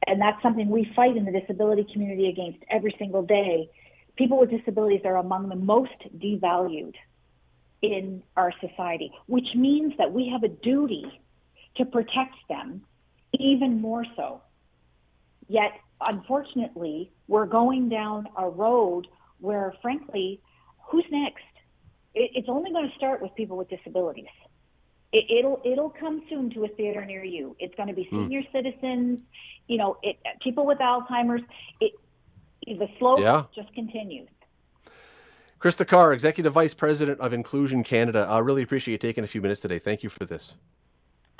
and 0.07 0.21
that's 0.21 0.43
something 0.43 0.69
we 0.69 0.91
fight 0.97 1.17
in 1.17 1.25
the 1.25 1.33
disability 1.33 1.87
community 1.93 2.29
against 2.29 2.59
every 2.71 2.95
single 2.99 3.23
day, 3.23 3.71
people 4.17 4.39
with 4.39 4.51
disabilities 4.51 5.03
are 5.05 5.17
among 5.17 5.49
the 5.49 5.57
most 5.57 5.93
devalued 6.19 6.95
in 7.83 8.23
our 8.37 8.53
society, 8.61 9.13
which 9.27 9.55
means 9.55 9.93
that 9.99 10.13
we 10.13 10.29
have 10.29 10.43
a 10.43 10.49
duty 10.49 11.05
to 11.77 11.85
protect 11.85 12.35
them 12.49 12.83
even 13.39 13.81
more 13.81 14.05
so. 14.17 14.41
Yet, 15.49 15.73
unfortunately, 16.01 17.11
we're 17.29 17.47
going 17.47 17.89
down 17.89 18.29
a 18.37 18.49
road 18.49 19.07
where, 19.41 19.75
frankly, 19.83 20.41
who's 20.93 21.07
next? 21.11 21.43
it's 22.15 22.49
only 22.49 22.71
going 22.71 22.89
to 22.89 22.95
start 22.97 23.23
with 23.23 23.35
people 23.35 23.57
with 23.57 23.69
disabilities. 23.69 24.27
It, 25.15 25.45
will 25.45 25.61
it'll 25.65 25.91
come 25.91 26.23
soon 26.29 26.51
to 26.51 26.65
a 26.65 26.69
theater 26.69 27.05
near 27.05 27.25
you. 27.25 27.55
It's 27.59 27.75
going 27.75 27.89
to 27.89 27.95
be 27.95 28.05
hmm. 28.05 28.23
senior 28.23 28.43
mm. 28.43 28.53
citizens, 28.53 29.23
you 29.67 29.77
know, 29.77 29.99
it, 30.03 30.17
people 30.43 30.65
with 30.65 30.79
Alzheimer's. 30.79 31.43
It, 31.81 31.93
the 32.67 32.89
slope 32.99 33.21
yeah. 33.21 33.45
just 33.55 33.73
continues. 33.75 34.29
Krista 35.59 35.87
Carr, 35.87 36.13
Executive 36.13 36.53
Vice 36.53 36.75
President 36.75 37.21
of 37.21 37.33
Inclusion 37.33 37.85
Canada. 37.85 38.27
I 38.29 38.39
really 38.39 38.63
appreciate 38.63 38.93
you 38.93 38.99
taking 38.99 39.25
a 39.25 39.27
few 39.27 39.43
minutes 39.43 39.61
today. 39.61 39.79
Thank 39.79 40.03
you 40.03 40.09
for 40.09 40.25
this. 40.25 40.55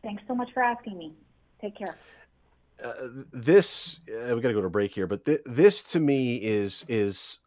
Thanks 0.03 0.23
so 0.29 0.35
much 0.35 0.53
for 0.53 0.63
asking 0.63 0.99
me. 0.99 1.13
Take 1.61 1.77
care. 1.77 1.97
Uh, 2.83 2.93
this 3.33 4.01
uh, 4.09 4.35
we 4.35 4.41
got 4.41 4.49
to 4.49 4.55
go 4.55 4.61
to 4.61 4.69
break 4.69 4.93
here, 4.93 5.07
but 5.07 5.25
th- 5.25 5.41
this 5.47 5.83
to 5.85 6.01
me 6.01 6.37
is 6.37 6.85
is 6.89 7.39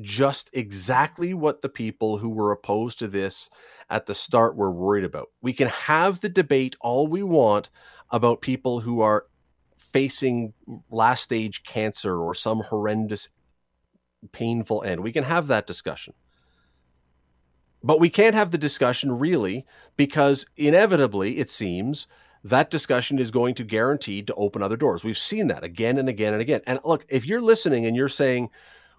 just 0.00 0.50
exactly 0.52 1.34
what 1.34 1.62
the 1.62 1.68
people 1.68 2.18
who 2.18 2.28
were 2.28 2.52
opposed 2.52 2.98
to 2.98 3.08
this 3.08 3.50
at 3.90 4.06
the 4.06 4.14
start 4.14 4.56
were 4.56 4.72
worried 4.72 5.04
about. 5.04 5.30
We 5.40 5.52
can 5.52 5.68
have 5.68 6.20
the 6.20 6.28
debate 6.28 6.76
all 6.80 7.06
we 7.06 7.22
want 7.22 7.70
about 8.10 8.40
people 8.40 8.80
who 8.80 9.00
are 9.00 9.26
facing 9.78 10.52
last 10.90 11.22
stage 11.22 11.62
cancer 11.62 12.18
or 12.18 12.34
some 12.34 12.60
horrendous, 12.60 13.28
painful 14.32 14.82
end. 14.82 15.00
We 15.00 15.12
can 15.12 15.24
have 15.24 15.46
that 15.48 15.66
discussion. 15.66 16.14
But 17.82 18.00
we 18.00 18.10
can't 18.10 18.34
have 18.34 18.50
the 18.50 18.58
discussion 18.58 19.12
really 19.18 19.66
because 19.96 20.46
inevitably, 20.56 21.38
it 21.38 21.50
seems, 21.50 22.06
that 22.42 22.70
discussion 22.70 23.18
is 23.18 23.30
going 23.30 23.54
to 23.56 23.64
guarantee 23.64 24.22
to 24.22 24.34
open 24.34 24.62
other 24.62 24.76
doors. 24.76 25.04
We've 25.04 25.16
seen 25.16 25.48
that 25.48 25.64
again 25.64 25.98
and 25.98 26.08
again 26.08 26.32
and 26.32 26.42
again. 26.42 26.62
And 26.66 26.80
look, 26.84 27.04
if 27.08 27.26
you're 27.26 27.40
listening 27.40 27.86
and 27.86 27.94
you're 27.94 28.08
saying, 28.08 28.50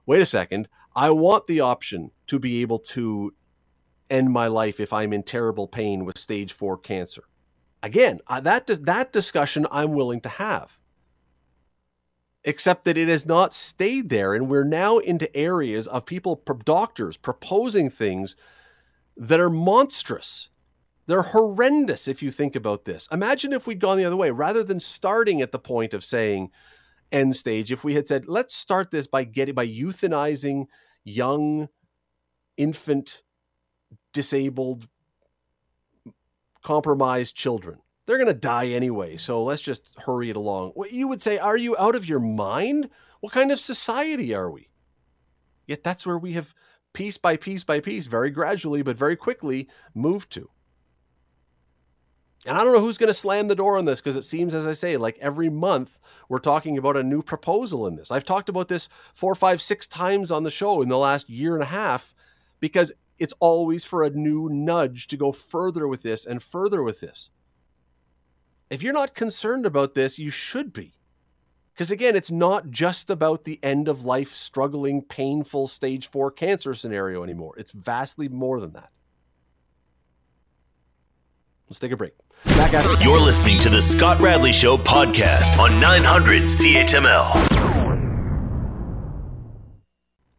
wait 0.05 0.21
a 0.21 0.25
second, 0.25 0.69
I 0.95 1.09
want 1.09 1.47
the 1.47 1.61
option 1.61 2.11
to 2.27 2.39
be 2.39 2.61
able 2.61 2.79
to 2.79 3.33
end 4.09 4.31
my 4.31 4.47
life 4.47 4.79
if 4.79 4.93
I'm 4.93 5.13
in 5.13 5.23
terrible 5.23 5.67
pain 5.67 6.05
with 6.05 6.17
stage 6.17 6.53
four 6.53 6.77
cancer. 6.77 7.23
Again, 7.83 8.19
that 8.29 8.67
that 8.67 9.13
discussion 9.13 9.67
I'm 9.71 9.93
willing 9.93 10.21
to 10.21 10.29
have 10.29 10.77
except 12.45 12.85
that 12.85 12.97
it 12.97 13.07
has 13.07 13.25
not 13.25 13.53
stayed 13.53 14.09
there. 14.09 14.33
And 14.33 14.47
we're 14.47 14.63
now 14.63 14.99
into 14.99 15.35
areas 15.35 15.87
of 15.87 16.05
people, 16.05 16.41
doctors, 16.63 17.17
proposing 17.17 17.89
things 17.89 18.35
that 19.17 19.39
are 19.39 19.49
monstrous. 19.49 20.49
They're 21.07 21.23
horrendous 21.23 22.07
if 22.07 22.21
you 22.21 22.31
think 22.31 22.55
about 22.55 22.85
this. 22.85 23.07
Imagine 23.11 23.51
if 23.51 23.67
we'd 23.67 23.79
gone 23.79 23.97
the 23.97 24.05
other 24.05 24.15
way 24.15 24.31
rather 24.31 24.63
than 24.63 24.79
starting 24.79 25.41
at 25.41 25.51
the 25.51 25.59
point 25.59 25.93
of 25.93 26.05
saying 26.05 26.51
end 27.11 27.35
stage, 27.35 27.71
if 27.71 27.83
we 27.83 27.95
had 27.95 28.07
said, 28.07 28.27
let's 28.27 28.55
start 28.55 28.91
this 28.91 29.07
by 29.07 29.23
getting 29.23 29.55
by 29.55 29.67
euthanizing 29.67 30.67
young, 31.05 31.69
infant, 32.57 33.21
disabled, 34.11 34.89
compromised 36.61 37.35
children 37.35 37.79
they're 38.05 38.17
going 38.17 38.27
to 38.27 38.33
die 38.33 38.67
anyway. 38.67 39.17
So 39.17 39.43
let's 39.43 39.61
just 39.61 39.89
hurry 39.97 40.29
it 40.29 40.35
along. 40.35 40.71
What 40.71 40.91
you 40.91 41.07
would 41.07 41.21
say, 41.21 41.37
are 41.37 41.57
you 41.57 41.75
out 41.77 41.95
of 41.95 42.07
your 42.07 42.19
mind? 42.19 42.89
What 43.21 43.33
kind 43.33 43.51
of 43.51 43.59
society 43.59 44.33
are 44.33 44.49
we? 44.49 44.69
Yet 45.67 45.83
that's 45.83 46.05
where 46.05 46.17
we 46.17 46.33
have 46.33 46.53
piece 46.93 47.17
by 47.17 47.37
piece 47.37 47.63
by 47.63 47.79
piece, 47.79 48.05
very 48.05 48.29
gradually, 48.29 48.83
but 48.83 48.97
very 48.97 49.15
quickly 49.15 49.67
moved 49.93 50.31
to. 50.33 50.49
And 52.45 52.57
I 52.57 52.63
don't 52.63 52.73
know 52.73 52.79
who's 52.79 52.97
going 52.99 53.07
to 53.07 53.13
slam 53.13 53.47
the 53.47 53.55
door 53.55 53.77
on 53.77 53.85
this 53.85 53.99
because 53.99 54.15
it 54.15 54.23
seems, 54.23 54.53
as 54.53 54.67
I 54.67 54.73
say, 54.73 54.97
like 54.97 55.17
every 55.19 55.49
month 55.49 55.97
we're 56.29 56.39
talking 56.39 56.77
about 56.77 56.95
a 56.95 57.03
new 57.03 57.23
proposal 57.23 57.87
in 57.87 57.95
this. 57.95 58.11
I've 58.11 58.23
talked 58.23 58.49
about 58.49 58.67
this 58.67 58.87
four, 59.15 59.33
five, 59.33 59.61
six 59.61 59.87
times 59.87 60.29
on 60.29 60.43
the 60.43 60.51
show 60.51 60.81
in 60.81 60.89
the 60.89 60.97
last 60.97 61.29
year 61.29 61.55
and 61.55 61.63
a 61.63 61.67
half 61.67 62.13
because 62.59 62.91
it's 63.17 63.33
always 63.39 63.83
for 63.83 64.03
a 64.03 64.11
new 64.11 64.49
nudge 64.49 65.07
to 65.07 65.17
go 65.17 65.31
further 65.31 65.87
with 65.87 66.03
this 66.03 66.25
and 66.25 66.43
further 66.43 66.83
with 66.83 66.99
this. 66.99 67.29
If 68.69 68.83
you're 68.83 68.93
not 68.93 69.15
concerned 69.15 69.65
about 69.65 69.95
this, 69.95 70.19
you 70.19 70.29
should 70.29 70.71
be. 70.73 70.93
Because 71.73 71.91
again, 71.91 72.15
it's 72.15 72.31
not 72.31 72.69
just 72.69 73.09
about 73.09 73.43
the 73.43 73.59
end 73.61 73.87
of 73.87 74.05
life, 74.05 74.33
struggling, 74.33 75.01
painful 75.01 75.67
stage 75.67 76.07
four 76.07 76.31
cancer 76.31 76.73
scenario 76.73 77.23
anymore. 77.23 77.53
It's 77.57 77.71
vastly 77.71 78.29
more 78.29 78.59
than 78.59 78.73
that. 78.73 78.91
Let's 81.69 81.79
take 81.79 81.91
a 81.91 81.97
break. 81.97 82.13
Back 82.45 82.75
after. 82.75 82.93
You're 83.03 83.19
listening 83.19 83.59
to 83.61 83.69
the 83.69 83.81
Scott 83.81 84.19
Radley 84.19 84.51
Show 84.51 84.77
podcast 84.77 85.57
on 85.57 85.79
900 85.79 86.43
CHML. 86.43 87.65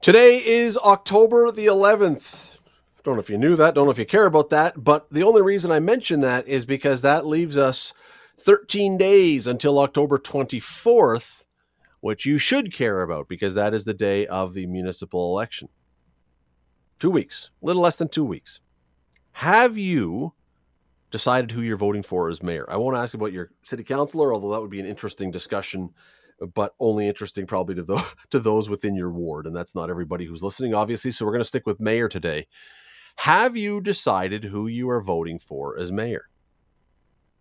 Today 0.00 0.44
is 0.46 0.78
October 0.78 1.50
the 1.50 1.66
11th. 1.66 2.58
Don't 3.02 3.14
know 3.14 3.20
if 3.20 3.28
you 3.28 3.38
knew 3.38 3.56
that, 3.56 3.74
don't 3.74 3.86
know 3.86 3.90
if 3.90 3.98
you 3.98 4.06
care 4.06 4.26
about 4.26 4.50
that, 4.50 4.82
but 4.82 5.08
the 5.10 5.24
only 5.24 5.42
reason 5.42 5.72
I 5.72 5.80
mention 5.80 6.20
that 6.20 6.46
is 6.46 6.64
because 6.64 7.02
that 7.02 7.26
leaves 7.26 7.56
us 7.56 7.92
13 8.38 8.96
days 8.96 9.48
until 9.48 9.80
October 9.80 10.18
24th, 10.18 11.46
which 12.00 12.24
you 12.24 12.38
should 12.38 12.72
care 12.72 13.02
about 13.02 13.26
because 13.28 13.56
that 13.56 13.74
is 13.74 13.84
the 13.84 13.94
day 13.94 14.28
of 14.28 14.54
the 14.54 14.66
municipal 14.66 15.32
election. 15.32 15.68
Two 17.00 17.10
weeks, 17.10 17.50
a 17.60 17.66
little 17.66 17.82
less 17.82 17.96
than 17.96 18.08
two 18.08 18.24
weeks. 18.24 18.60
Have 19.32 19.76
you 19.76 20.34
decided 21.16 21.50
who 21.50 21.62
you're 21.62 21.76
voting 21.76 22.02
for 22.02 22.28
as 22.28 22.42
mayor? 22.42 22.66
I 22.68 22.76
won't 22.76 22.96
ask 22.96 23.14
about 23.14 23.32
your 23.32 23.50
city 23.64 23.84
councilor, 23.84 24.34
although 24.34 24.52
that 24.52 24.60
would 24.60 24.70
be 24.70 24.80
an 24.80 24.86
interesting 24.86 25.30
discussion 25.30 25.90
but 26.54 26.74
only 26.80 27.08
interesting 27.08 27.46
probably 27.46 27.74
to 27.74 27.82
the, 27.82 28.04
to 28.30 28.38
those 28.38 28.68
within 28.68 28.94
your 28.94 29.10
ward, 29.10 29.46
and 29.46 29.56
that's 29.56 29.74
not 29.74 29.90
everybody 29.90 30.26
who's 30.26 30.42
listening, 30.42 30.74
obviously. 30.74 31.10
So 31.10 31.24
we're 31.24 31.32
going 31.32 31.40
to 31.40 31.48
stick 31.48 31.66
with 31.66 31.80
mayor 31.80 32.08
today. 32.08 32.46
Have 33.16 33.56
you 33.56 33.80
decided 33.80 34.44
who 34.44 34.66
you 34.66 34.90
are 34.90 35.00
voting 35.00 35.38
for 35.38 35.78
as 35.78 35.90
mayor? 35.90 36.28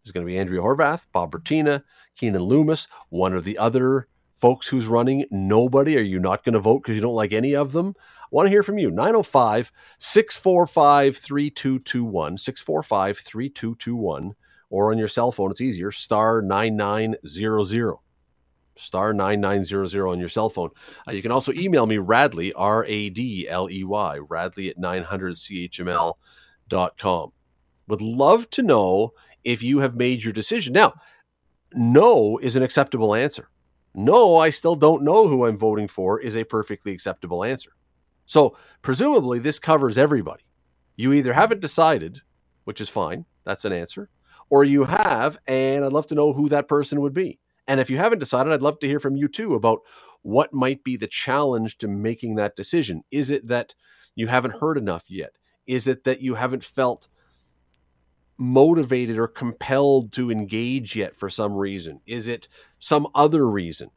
There's 0.03 0.13
going 0.13 0.25
to 0.25 0.31
be 0.31 0.37
Andrea 0.37 0.61
Horwath, 0.61 1.05
Bob 1.11 1.31
Bratina, 1.31 1.83
Keanin 2.19 2.47
Loomis, 2.47 2.87
one 3.09 3.33
or 3.33 3.41
the 3.41 3.57
other 3.57 4.07
folks 4.45 4.67
who's 4.67 4.85
running. 4.85 5.25
Nobody. 5.31 5.97
Are 5.97 6.01
you 6.01 6.19
not 6.19 6.43
going 6.43 6.53
to 6.53 6.59
vote 6.59 6.83
because 6.83 6.93
you 6.93 7.01
don't 7.01 7.15
like 7.15 7.33
any 7.33 7.55
of 7.55 7.71
them? 7.71 7.95
I 7.97 8.27
want 8.29 8.45
to 8.45 8.51
hear 8.51 8.61
from 8.61 8.77
you. 8.77 8.91
905 8.91 9.71
645 9.97 11.17
3221, 11.17 12.37
645 12.37 13.17
3221, 13.17 14.35
or 14.69 14.91
on 14.91 14.99
your 14.99 15.07
cell 15.07 15.31
phone, 15.31 15.49
it's 15.49 15.61
easier, 15.61 15.89
star 15.89 16.43
9900 16.43 17.95
star 18.75 19.15
9900 19.15 20.07
on 20.07 20.19
your 20.19 20.29
cell 20.29 20.51
phone. 20.51 20.69
Uh, 21.07 21.13
you 21.13 21.23
can 21.23 21.31
also 21.31 21.51
email 21.53 21.87
me, 21.87 21.97
Radley, 21.97 22.53
R 22.53 22.85
A 22.85 23.09
D 23.09 23.47
L 23.49 23.67
E 23.71 23.83
Y, 23.83 24.19
Radley 24.29 24.69
at 24.69 24.77
900CHML.com. 24.77 27.31
Would 27.87 28.01
love 28.01 28.47
to 28.51 28.61
know 28.61 29.13
if 29.43 29.63
you 29.63 29.79
have 29.79 29.95
made 29.95 30.23
your 30.23 30.33
decision. 30.33 30.73
Now, 30.73 30.93
no 31.73 32.37
is 32.37 32.55
an 32.55 32.61
acceptable 32.61 33.15
answer. 33.15 33.49
No, 33.97 34.35
I 34.35 34.49
still 34.49 34.75
don't 34.75 35.03
know 35.03 35.25
who 35.25 35.45
I'm 35.45 35.57
voting 35.57 35.87
for 35.87 36.19
is 36.19 36.35
a 36.35 36.43
perfectly 36.43 36.91
acceptable 36.91 37.45
answer. 37.45 37.71
So, 38.25 38.57
presumably, 38.81 39.39
this 39.39 39.57
covers 39.57 39.97
everybody. 39.97 40.43
You 40.97 41.13
either 41.13 41.31
haven't 41.31 41.61
decided, 41.61 42.21
which 42.65 42.81
is 42.81 42.89
fine, 42.89 43.23
that's 43.45 43.63
an 43.63 43.71
answer, 43.71 44.09
or 44.49 44.65
you 44.65 44.83
have, 44.83 45.37
and 45.47 45.85
I'd 45.85 45.93
love 45.93 46.07
to 46.07 46.15
know 46.15 46.33
who 46.33 46.49
that 46.49 46.67
person 46.67 46.99
would 46.99 47.13
be. 47.13 47.39
And 47.67 47.79
if 47.79 47.89
you 47.89 47.97
haven't 47.97 48.19
decided, 48.19 48.51
I'd 48.51 48.61
love 48.61 48.79
to 48.79 48.87
hear 48.87 48.99
from 48.99 49.15
you 49.15 49.29
too 49.29 49.53
about 49.53 49.79
what 50.23 50.53
might 50.53 50.83
be 50.83 50.97
the 50.97 51.07
challenge 51.07 51.77
to 51.77 51.87
making 51.87 52.35
that 52.35 52.57
decision. 52.57 53.01
Is 53.11 53.29
it 53.29 53.47
that 53.47 53.75
you 54.13 54.27
haven't 54.27 54.59
heard 54.59 54.77
enough 54.77 55.05
yet? 55.07 55.37
Is 55.67 55.87
it 55.87 56.03
that 56.03 56.21
you 56.21 56.35
haven't 56.35 56.65
felt 56.65 57.07
motivated 58.37 59.17
or 59.17 59.27
compelled 59.27 60.11
to 60.13 60.31
engage 60.31 60.95
yet 60.95 61.15
for 61.15 61.29
some 61.29 61.53
reason? 61.53 62.01
Is 62.05 62.27
it 62.27 62.47
some 62.79 63.07
other 63.15 63.49
reason? 63.49 63.89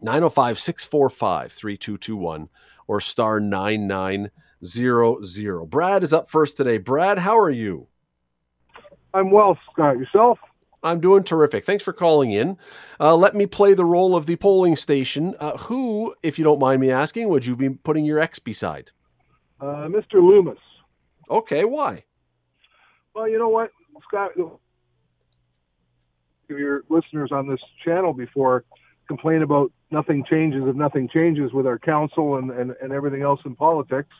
905 0.00 0.58
645 0.58 1.52
3221 1.52 2.48
or 2.86 3.00
star 3.00 3.40
9900. 3.40 5.66
Brad 5.66 6.02
is 6.02 6.12
up 6.12 6.28
first 6.30 6.56
today. 6.56 6.78
Brad, 6.78 7.18
how 7.18 7.38
are 7.38 7.50
you? 7.50 7.86
I'm 9.12 9.30
well, 9.30 9.58
Scott. 9.72 9.98
Yourself? 9.98 10.38
I'm 10.82 11.00
doing 11.00 11.24
terrific. 11.24 11.64
Thanks 11.64 11.84
for 11.84 11.92
calling 11.92 12.32
in. 12.32 12.56
Uh, 12.98 13.14
let 13.14 13.34
me 13.34 13.46
play 13.46 13.74
the 13.74 13.84
role 13.84 14.16
of 14.16 14.24
the 14.26 14.36
polling 14.36 14.76
station. 14.76 15.34
Uh, 15.38 15.58
who, 15.58 16.14
if 16.22 16.38
you 16.38 16.44
don't 16.44 16.58
mind 16.58 16.80
me 16.80 16.90
asking, 16.90 17.28
would 17.28 17.44
you 17.44 17.54
be 17.54 17.68
putting 17.68 18.06
your 18.06 18.18
ex 18.18 18.38
beside? 18.38 18.90
Uh, 19.60 19.88
Mr. 19.88 20.14
Loomis. 20.14 20.58
Okay, 21.28 21.64
why? 21.64 22.04
Well, 23.14 23.28
you 23.28 23.38
know 23.38 23.48
what, 23.48 23.70
Scott, 24.08 24.32
your 26.48 26.82
listeners 26.88 27.30
on 27.32 27.48
this 27.48 27.60
channel 27.84 28.12
before 28.12 28.64
complain 29.08 29.42
about 29.42 29.72
nothing 29.90 30.24
changes 30.28 30.62
if 30.66 30.76
nothing 30.76 31.08
changes 31.12 31.52
with 31.52 31.66
our 31.66 31.78
council 31.78 32.36
and, 32.36 32.50
and, 32.50 32.74
and 32.80 32.92
everything 32.92 33.22
else 33.22 33.40
in 33.44 33.56
politics. 33.56 34.14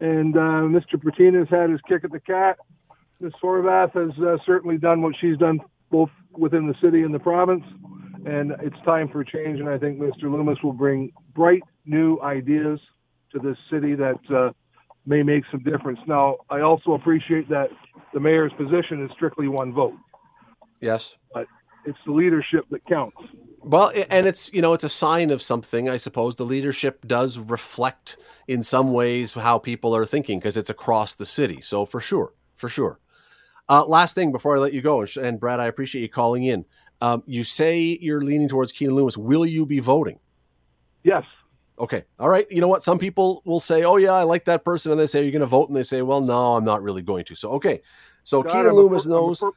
And 0.00 0.36
uh, 0.36 0.68
Mr. 0.68 0.94
Bratina's 0.94 1.48
had 1.48 1.70
his 1.70 1.80
kick 1.88 2.04
at 2.04 2.12
the 2.12 2.20
cat. 2.20 2.58
Ms. 3.20 3.32
Horwath 3.42 3.92
has 3.94 4.16
uh, 4.22 4.36
certainly 4.46 4.76
done 4.76 5.02
what 5.02 5.14
she's 5.20 5.36
done 5.38 5.60
both 5.90 6.10
within 6.32 6.68
the 6.68 6.74
city 6.82 7.02
and 7.02 7.12
the 7.12 7.18
province. 7.18 7.64
And 8.26 8.52
it's 8.60 8.76
time 8.84 9.08
for 9.08 9.24
change. 9.24 9.58
And 9.60 9.68
I 9.68 9.78
think 9.78 9.98
Mr. 9.98 10.24
Loomis 10.24 10.58
will 10.62 10.72
bring 10.72 11.12
bright 11.34 11.62
new 11.86 12.20
ideas 12.20 12.78
to 13.32 13.38
this 13.38 13.56
city 13.70 13.94
that 13.94 14.20
uh, 14.30 14.52
may 15.08 15.22
make 15.22 15.44
some 15.50 15.62
difference. 15.62 15.98
Now, 16.06 16.36
I 16.50 16.60
also 16.60 16.92
appreciate 16.92 17.48
that 17.48 17.70
the 18.12 18.20
mayor's 18.20 18.52
position 18.52 19.04
is 19.04 19.10
strictly 19.14 19.48
one 19.48 19.72
vote. 19.72 19.94
Yes. 20.80 21.16
But 21.32 21.46
it's 21.84 21.98
the 22.06 22.12
leadership 22.12 22.66
that 22.70 22.84
counts. 22.86 23.16
Well, 23.62 23.90
and 24.10 24.26
it's 24.26 24.52
you 24.52 24.62
know 24.62 24.72
it's 24.74 24.84
a 24.84 24.88
sign 24.88 25.30
of 25.30 25.42
something, 25.42 25.88
I 25.88 25.96
suppose. 25.96 26.36
The 26.36 26.44
leadership 26.44 27.06
does 27.06 27.38
reflect 27.38 28.18
in 28.46 28.62
some 28.62 28.92
ways 28.92 29.32
how 29.32 29.58
people 29.58 29.96
are 29.96 30.06
thinking 30.06 30.38
because 30.38 30.56
it's 30.56 30.70
across 30.70 31.16
the 31.16 31.26
city. 31.26 31.60
So 31.60 31.84
for 31.84 32.00
sure, 32.00 32.34
for 32.56 32.68
sure. 32.68 33.00
Uh, 33.68 33.84
last 33.84 34.14
thing 34.14 34.32
before 34.32 34.56
I 34.56 34.60
let 34.60 34.72
you 34.72 34.80
go, 34.80 35.04
and 35.20 35.40
Brad, 35.40 35.60
I 35.60 35.66
appreciate 35.66 36.02
you 36.02 36.08
calling 36.08 36.44
in. 36.44 36.64
Um, 37.00 37.22
you 37.26 37.44
say 37.44 37.98
you're 38.00 38.22
leaning 38.22 38.48
towards 38.48 38.72
Keanin 38.72 38.92
Loomis. 38.92 39.16
Will 39.16 39.44
you 39.44 39.66
be 39.66 39.80
voting? 39.80 40.18
Yes. 41.02 41.24
Okay. 41.80 42.04
All 42.18 42.28
right. 42.28 42.46
You 42.50 42.60
know 42.60 42.68
what? 42.68 42.82
Some 42.82 42.98
people 42.98 43.42
will 43.44 43.60
say, 43.60 43.84
"Oh 43.84 43.96
yeah, 43.96 44.12
I 44.12 44.24
like 44.24 44.44
that 44.46 44.64
person," 44.64 44.90
and 44.92 45.00
they 45.00 45.06
say, 45.06 45.22
"You're 45.22 45.32
going 45.32 45.40
to 45.40 45.46
vote," 45.46 45.68
and 45.68 45.76
they 45.76 45.82
say, 45.82 46.02
"Well, 46.02 46.20
no, 46.20 46.56
I'm 46.56 46.64
not 46.64 46.82
really 46.82 47.02
going 47.02 47.24
to." 47.26 47.34
So 47.34 47.50
okay. 47.52 47.82
So 48.24 48.42
God, 48.42 48.52
Keanin 48.52 48.74
Loomis 48.74 49.06
a, 49.06 49.10
knows. 49.10 49.42
A, 49.42 49.50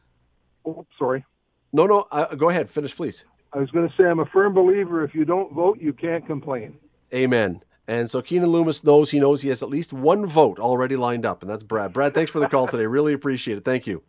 oh, 0.65 0.86
sorry. 0.97 1.25
No, 1.73 1.86
no. 1.86 2.05
Uh, 2.12 2.36
go 2.36 2.49
ahead. 2.49 2.69
Finish, 2.69 2.95
please. 2.95 3.25
I 3.53 3.60
was 3.60 3.69
going 3.71 3.88
to 3.88 3.95
say 3.95 4.05
I'm 4.05 4.19
a 4.19 4.25
firm 4.27 4.53
believer. 4.53 5.03
If 5.03 5.13
you 5.13 5.25
don't 5.25 5.53
vote, 5.53 5.79
you 5.81 5.93
can't 5.93 6.25
complain. 6.25 6.77
Amen. 7.13 7.62
And 7.88 8.10
so 8.10 8.21
Keanin 8.21 8.47
Loomis 8.47 8.84
knows 8.84 9.10
he 9.10 9.19
knows 9.19 9.41
he 9.41 9.49
has 9.49 9.62
at 9.62 9.69
least 9.69 9.91
one 9.91 10.25
vote 10.25 10.60
already 10.60 10.95
lined 10.95 11.25
up, 11.25 11.41
and 11.41 11.51
that's 11.51 11.63
Brad. 11.63 11.91
Brad, 11.91 12.13
thanks 12.13 12.31
for 12.31 12.39
the 12.39 12.47
call 12.47 12.67
today. 12.67 12.86
Really 12.86 13.13
appreciate 13.13 13.57
it. 13.57 13.65
Thank 13.65 13.88
you. 13.88 14.03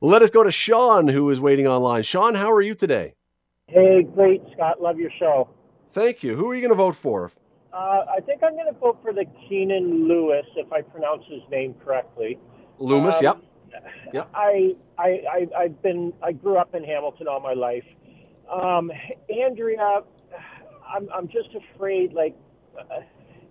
Let 0.00 0.22
us 0.22 0.30
go 0.30 0.42
to 0.42 0.50
Sean, 0.50 1.06
who 1.06 1.28
is 1.30 1.40
waiting 1.40 1.68
online. 1.68 2.02
Sean, 2.02 2.34
how 2.34 2.50
are 2.50 2.62
you 2.62 2.74
today? 2.74 3.14
Hey, 3.66 4.02
great, 4.02 4.42
Scott. 4.54 4.80
Love 4.80 4.98
your 4.98 5.10
show. 5.18 5.50
Thank 5.92 6.22
you. 6.22 6.36
Who 6.36 6.50
are 6.50 6.54
you 6.54 6.60
going 6.60 6.70
to 6.70 6.76
vote 6.76 6.96
for? 6.96 7.32
Uh, 7.72 8.04
I 8.16 8.20
think 8.24 8.42
I'm 8.42 8.54
going 8.54 8.72
to 8.72 8.78
vote 8.78 8.98
for 9.02 9.12
the 9.12 9.24
Keanin 9.24 10.06
Lewis, 10.08 10.46
if 10.56 10.72
I 10.72 10.82
pronounce 10.82 11.24
his 11.28 11.42
name 11.50 11.74
correctly. 11.84 12.38
Loomis, 12.78 13.16
um, 13.16 13.22
yep. 13.22 13.38
Yep. 14.12 14.30
I, 14.34 14.76
I, 14.98 15.08
I, 15.08 15.46
I've 15.56 15.82
been, 15.82 16.12
I 16.22 16.32
grew 16.32 16.56
up 16.56 16.74
in 16.74 16.82
Hamilton 16.84 17.28
all 17.28 17.40
my 17.40 17.52
life. 17.52 17.84
Um, 18.50 18.90
Andrea, 19.44 20.00
I'm, 20.92 21.08
I'm 21.14 21.28
just 21.28 21.50
afraid, 21.54 22.12
like, 22.12 22.36
uh, 22.78 23.00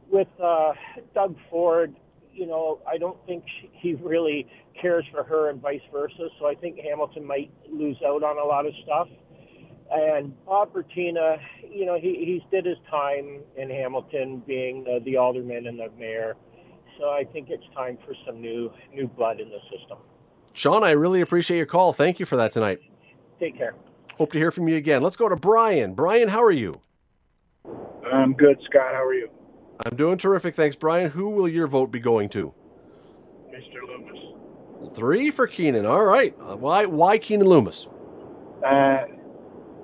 with 0.09 0.27
uh, 0.43 0.73
Doug 1.13 1.37
Ford, 1.49 1.95
you 2.33 2.45
know, 2.45 2.81
I 2.87 2.97
don't 2.97 3.17
think 3.25 3.43
she, 3.61 3.69
he 3.73 3.93
really 3.93 4.47
cares 4.81 5.05
for 5.11 5.23
her 5.23 5.49
and 5.49 5.61
vice 5.61 5.81
versa. 5.91 6.29
So 6.39 6.47
I 6.47 6.55
think 6.55 6.79
Hamilton 6.79 7.25
might 7.25 7.51
lose 7.71 7.97
out 8.05 8.23
on 8.23 8.37
a 8.37 8.45
lot 8.45 8.65
of 8.65 8.73
stuff. 8.83 9.07
And 9.91 10.33
Bob 10.45 10.73
Bratina, 10.73 11.39
you 11.67 11.85
know, 11.85 11.99
he 11.99 12.23
he's 12.25 12.41
did 12.51 12.65
his 12.65 12.77
time 12.89 13.39
in 13.57 13.69
Hamilton, 13.69 14.43
being 14.45 14.83
the, 14.83 14.99
the 15.03 15.17
alderman 15.17 15.65
and 15.67 15.79
the 15.79 15.89
mayor. 15.97 16.35
So 16.99 17.09
I 17.09 17.23
think 17.23 17.49
it's 17.49 17.63
time 17.73 17.97
for 18.05 18.13
some 18.25 18.39
new 18.41 18.71
new 18.93 19.07
blood 19.07 19.39
in 19.39 19.49
the 19.49 19.59
system. 19.71 19.97
Sean, 20.53 20.83
I 20.83 20.91
really 20.91 21.21
appreciate 21.21 21.57
your 21.57 21.65
call. 21.65 21.93
Thank 21.93 22.19
you 22.19 22.25
for 22.25 22.35
that 22.35 22.51
tonight. 22.51 22.81
Take 23.39 23.57
care. 23.57 23.73
Hope 24.17 24.31
to 24.33 24.37
hear 24.37 24.51
from 24.51 24.67
you 24.67 24.75
again. 24.75 25.01
Let's 25.01 25.15
go 25.15 25.29
to 25.29 25.35
Brian. 25.35 25.93
Brian, 25.93 26.27
how 26.27 26.43
are 26.43 26.51
you? 26.51 26.81
I'm 28.11 28.33
good, 28.33 28.59
Scott. 28.65 28.93
How 28.93 29.03
are 29.03 29.13
you? 29.13 29.29
I'm 29.85 29.95
doing 29.95 30.17
terrific. 30.17 30.55
Thanks, 30.55 30.75
Brian. 30.75 31.09
Who 31.09 31.29
will 31.29 31.47
your 31.47 31.67
vote 31.67 31.91
be 31.91 31.99
going 31.99 32.27
to? 32.29 32.53
Mr. 33.49 33.87
Loomis. 33.87 34.95
Three 34.95 35.31
for 35.31 35.47
Keanin. 35.47 35.89
All 35.89 36.03
right. 36.03 36.35
Uh, 36.41 36.57
why 36.57 36.85
why 36.85 37.17
Keanin 37.17 37.45
Loomis? 37.45 37.87
Uh, 38.65 39.05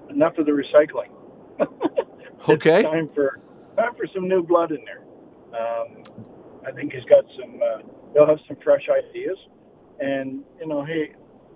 enough 0.09 0.37
of 0.37 0.45
the 0.45 0.51
recycling. 0.51 1.11
okay. 2.49 2.83
time 2.83 3.09
for 3.13 3.39
time 3.77 3.93
for 3.95 4.07
some 4.13 4.27
new 4.27 4.43
blood 4.43 4.71
in 4.71 4.79
there. 4.85 5.03
Um, 5.59 6.03
I 6.65 6.71
think 6.71 6.93
he's 6.93 7.05
got 7.05 7.23
some. 7.39 7.59
Uh, 7.61 7.81
he'll 8.13 8.27
have 8.27 8.39
some 8.47 8.57
fresh 8.63 8.87
ideas, 8.89 9.37
and 9.99 10.43
you 10.59 10.67
know, 10.67 10.83
hey, 10.83 11.13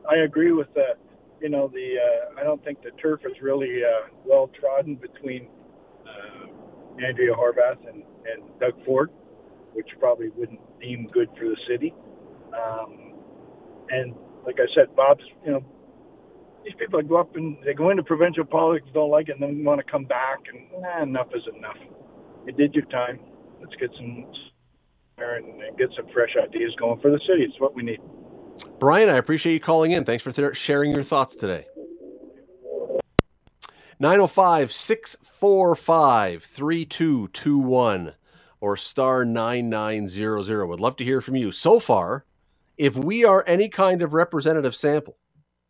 I 0.09 0.17
agree 0.17 0.51
with 0.51 0.73
the 0.73 0.95
you 1.41 1.49
know, 1.49 1.67
the 1.67 1.95
uh, 1.97 2.39
I 2.39 2.43
don't 2.43 2.63
think 2.63 2.81
the 2.83 2.91
turf 3.01 3.21
is 3.25 3.41
really 3.41 3.81
uh, 3.83 4.07
well 4.25 4.49
trodden 4.59 4.95
between 4.95 5.47
uh, 6.05 6.47
Andrea 7.03 7.33
Horwath 7.33 7.88
and, 7.88 8.03
and 8.31 8.43
Doug 8.59 8.73
Ford, 8.85 9.12
which 9.73 9.88
probably 9.99 10.29
wouldn't 10.29 10.59
deem 10.79 11.07
good 11.07 11.29
for 11.38 11.45
the 11.45 11.57
city. 11.67 11.93
Um, 12.53 13.13
and 13.89 14.13
like 14.45 14.57
I 14.59 14.67
said, 14.75 14.95
Bob's, 14.95 15.23
you 15.45 15.51
know, 15.51 15.65
these 16.63 16.74
people 16.78 17.00
that 17.00 17.08
go 17.08 17.17
up 17.17 17.36
and 17.36 17.58
they 17.65 17.74
go 17.74 17.89
into 17.89 18.04
provincial 18.04 18.45
politics, 18.45 18.88
don't 18.93 19.10
like 19.10 19.30
it, 19.30 19.34
and 19.39 19.41
then 19.41 19.63
want 19.63 19.80
to 19.84 19.91
come 19.91 20.06
back, 20.06 20.39
and 20.52 21.10
enough 21.10 21.28
is 21.34 21.43
enough. 21.56 21.78
You 22.45 22.54
did 22.54 22.74
your 22.74 22.86
time. 22.86 23.19
Let's 23.62 23.76
get 23.76 23.91
some 23.95 24.26
and 25.17 25.78
get 25.78 25.89
some 25.98 26.08
fresh 26.13 26.36
ideas 26.41 26.74
going 26.80 27.00
for 27.02 27.12
the 27.12 27.19
city. 27.28 27.43
It's 27.43 27.60
what 27.60 27.76
we 27.76 27.84
need. 27.84 28.00
Brian, 28.80 29.10
I 29.10 29.17
appreciate 29.17 29.54
you 29.54 29.60
calling 29.60 29.91
in. 29.91 30.06
Thanks 30.06 30.24
for 30.24 30.32
th- 30.32 30.56
sharing 30.56 30.93
your 30.93 31.04
thoughts 31.04 31.36
today. 31.36 31.65
905 34.00 34.72
645 34.72 36.43
3221 36.43 38.13
or 38.62 38.78
star 38.78 39.26
9900. 39.26 40.65
Would 40.65 40.80
love 40.80 40.95
to 40.98 41.04
hear 41.04 41.19
from 41.22 41.36
you. 41.36 41.52
So 41.52 41.80
far, 41.80 42.26
if 42.78 42.95
we 42.95 43.26
are 43.26 43.43
any 43.45 43.67
kind 43.67 44.02
of 44.02 44.13
representative 44.13 44.74
sample, 44.76 45.17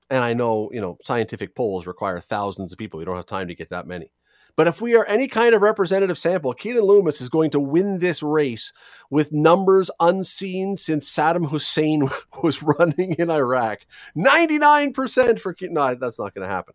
and 0.09 0.23
I 0.23 0.33
know, 0.33 0.69
you 0.73 0.81
know, 0.81 0.97
scientific 1.03 1.55
polls 1.55 1.87
require 1.87 2.19
thousands 2.19 2.71
of 2.71 2.77
people. 2.77 2.99
We 2.99 3.05
don't 3.05 3.15
have 3.15 3.25
time 3.25 3.47
to 3.47 3.55
get 3.55 3.69
that 3.69 3.87
many. 3.87 4.11
But 4.55 4.67
if 4.67 4.81
we 4.81 4.95
are 4.95 5.05
any 5.05 5.27
kind 5.27 5.55
of 5.55 5.61
representative 5.61 6.17
sample, 6.17 6.53
Keanin 6.53 6.83
Loomis 6.83 7.21
is 7.21 7.29
going 7.29 7.51
to 7.51 7.59
win 7.59 7.99
this 7.99 8.21
race 8.21 8.73
with 9.09 9.31
numbers 9.31 9.89
unseen 10.01 10.75
since 10.75 11.09
Saddam 11.09 11.49
Hussein 11.49 12.09
was 12.43 12.61
running 12.61 13.13
in 13.13 13.29
Iraq. 13.29 13.85
99% 14.17 15.39
for 15.39 15.53
Keanin. 15.53 15.71
No, 15.71 15.95
that's 15.95 16.19
not 16.19 16.33
going 16.33 16.45
to 16.45 16.53
happen. 16.53 16.73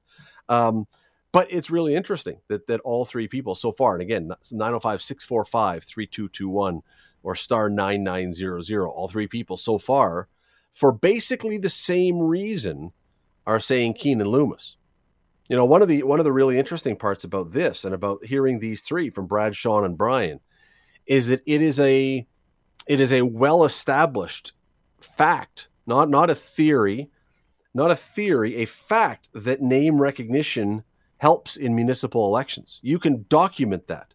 Um, 0.49 0.87
but 1.31 1.47
it's 1.51 1.69
really 1.69 1.95
interesting 1.95 2.39
that, 2.49 2.67
that 2.69 2.81
all 2.85 3.05
three 3.05 3.27
people 3.27 3.55
so 3.55 3.73
far, 3.73 3.95
and 3.95 4.03
again, 4.03 4.29
905 4.29 5.03
645 5.03 5.85
3221 5.85 6.81
or 7.25 7.35
star 7.35 7.69
9900, 7.69 8.87
all 8.87 9.09
three 9.09 9.27
people 9.27 9.57
so 9.57 9.77
far, 9.79 10.29
for 10.73 10.93
basically 10.93 11.59
the 11.59 11.69
same 11.69 12.19
reason, 12.19 12.93
are 13.47 13.61
saying 13.61 13.95
Keanin 13.95 14.27
Loomis. 14.27 14.77
You 15.49 15.57
know, 15.57 15.65
one 15.65 15.83
of 15.83 15.89
the 15.89 16.03
one 16.03 16.19
of 16.19 16.25
the 16.25 16.33
really 16.33 16.59
interesting 16.59 16.97
parts 16.97 17.25
about 17.25 17.53
this 17.53 17.85
and 17.85 17.95
about 17.95 18.25
hearing 18.25 18.59
these 18.59 18.81
three 18.81 19.11
from 19.11 19.27
Brad, 19.27 19.55
Sean, 19.55 19.85
and 19.85 19.99
Brian 19.99 20.41
is 21.07 21.27
that 21.27 21.43
it 21.47 21.61
is 21.61 21.79
a 21.81 22.27
it 22.87 23.01
is 23.01 23.13
a 23.13 23.23
well 23.23 23.65
established 23.65 24.53
fact, 25.01 25.69
not 25.87 26.09
not 26.09 26.31
a 26.31 26.35
theory, 26.35 27.11
not 27.75 27.91
a 27.91 27.97
theory, 27.97 28.57
a 28.57 28.65
fact 28.65 29.29
that 29.35 29.61
name 29.61 30.01
recognition 30.01 30.83
helps 31.19 31.57
in 31.57 31.75
municipal 31.75 32.27
elections. 32.27 32.81
You 32.83 32.99
can 32.99 33.27
document 33.29 33.87
that. 33.89 34.15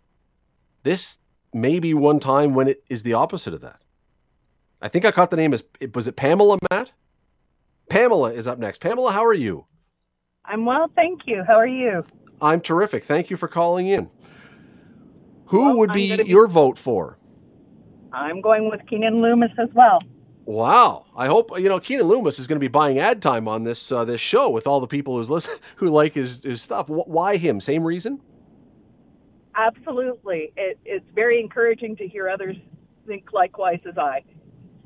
This 0.84 1.20
may 1.54 1.80
be 1.80 1.94
one 1.94 2.20
time 2.20 2.54
when 2.54 2.68
it 2.68 2.84
is 2.90 3.04
the 3.04 3.14
opposite 3.14 3.54
of 3.54 3.62
that. 3.62 3.82
I 4.82 4.88
think 4.88 5.06
I 5.06 5.12
caught 5.12 5.30
the 5.30 5.38
name 5.38 5.54
as 5.54 5.64
was 5.94 6.08
it 6.08 6.16
Pamela 6.16 6.58
Matt? 6.72 6.92
Pamela 7.90 8.32
is 8.32 8.48
up 8.48 8.60
next. 8.60 8.80
Pamela, 8.80 9.12
how 9.12 9.26
are 9.26 9.34
you? 9.34 9.66
I'm 10.46 10.66
well, 10.66 10.90
thank 10.96 11.22
you. 11.26 11.44
How 11.46 11.56
are 11.56 11.68
you? 11.68 12.04
I'm 12.42 12.62
terrific. 12.62 13.04
Thank 13.04 13.30
you 13.30 13.38
for 13.38 13.48
calling 13.48 13.88
in. 13.88 14.10
Who 15.48 15.62
well, 15.62 15.78
would 15.78 15.94
be, 15.94 16.16
be 16.16 16.24
your 16.26 16.48
vote 16.48 16.78
for? 16.78 17.18
I'm 18.14 18.42
going 18.42 18.70
with 18.70 18.82
Keanin 18.82 19.22
Loomis 19.22 19.52
as 19.60 19.70
well. 19.74 20.00
Wow! 20.46 21.06
I 21.16 21.28
hope 21.28 21.52
you 21.60 21.70
know 21.70 21.80
Keanin 21.80 22.06
Loomis 22.06 22.40
is 22.40 22.48
going 22.48 22.56
to 22.56 22.60
be 22.60 22.68
buying 22.68 22.98
ad 22.98 23.22
time 23.22 23.48
on 23.48 23.64
this 23.64 23.92
uh, 23.92 24.04
this 24.04 24.22
show 24.22 24.50
with 24.50 24.66
all 24.66 24.80
the 24.80 24.88
people 24.88 25.16
who's 25.18 25.30
listen 25.30 25.56
who 25.76 25.90
like 25.90 26.14
his 26.16 26.44
his 26.44 26.62
stuff. 26.62 26.90
Why 26.90 27.38
him? 27.38 27.62
Same 27.62 27.84
reason? 27.84 28.20
Absolutely. 29.56 30.54
It, 30.56 30.80
it's 30.86 31.06
very 31.14 31.40
encouraging 31.40 31.96
to 31.98 32.08
hear 32.08 32.30
others 32.30 32.56
think 33.06 33.34
likewise 33.34 33.80
as 33.88 33.98
I. 33.98 34.24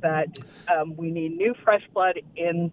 That 0.01 0.37
um, 0.67 0.97
we 0.97 1.11
need 1.11 1.37
new 1.37 1.53
fresh 1.63 1.83
blood 1.93 2.19
in 2.35 2.71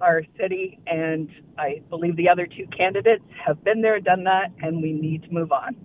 our 0.00 0.22
city, 0.38 0.78
and 0.86 1.28
I 1.58 1.82
believe 1.90 2.16
the 2.16 2.28
other 2.28 2.46
two 2.46 2.66
candidates 2.76 3.24
have 3.44 3.62
been 3.64 3.80
there, 3.80 4.00
done 4.00 4.24
that, 4.24 4.52
and 4.60 4.82
we 4.82 4.92
need 4.92 5.22
to 5.24 5.30
move 5.32 5.52
on. 5.52 5.76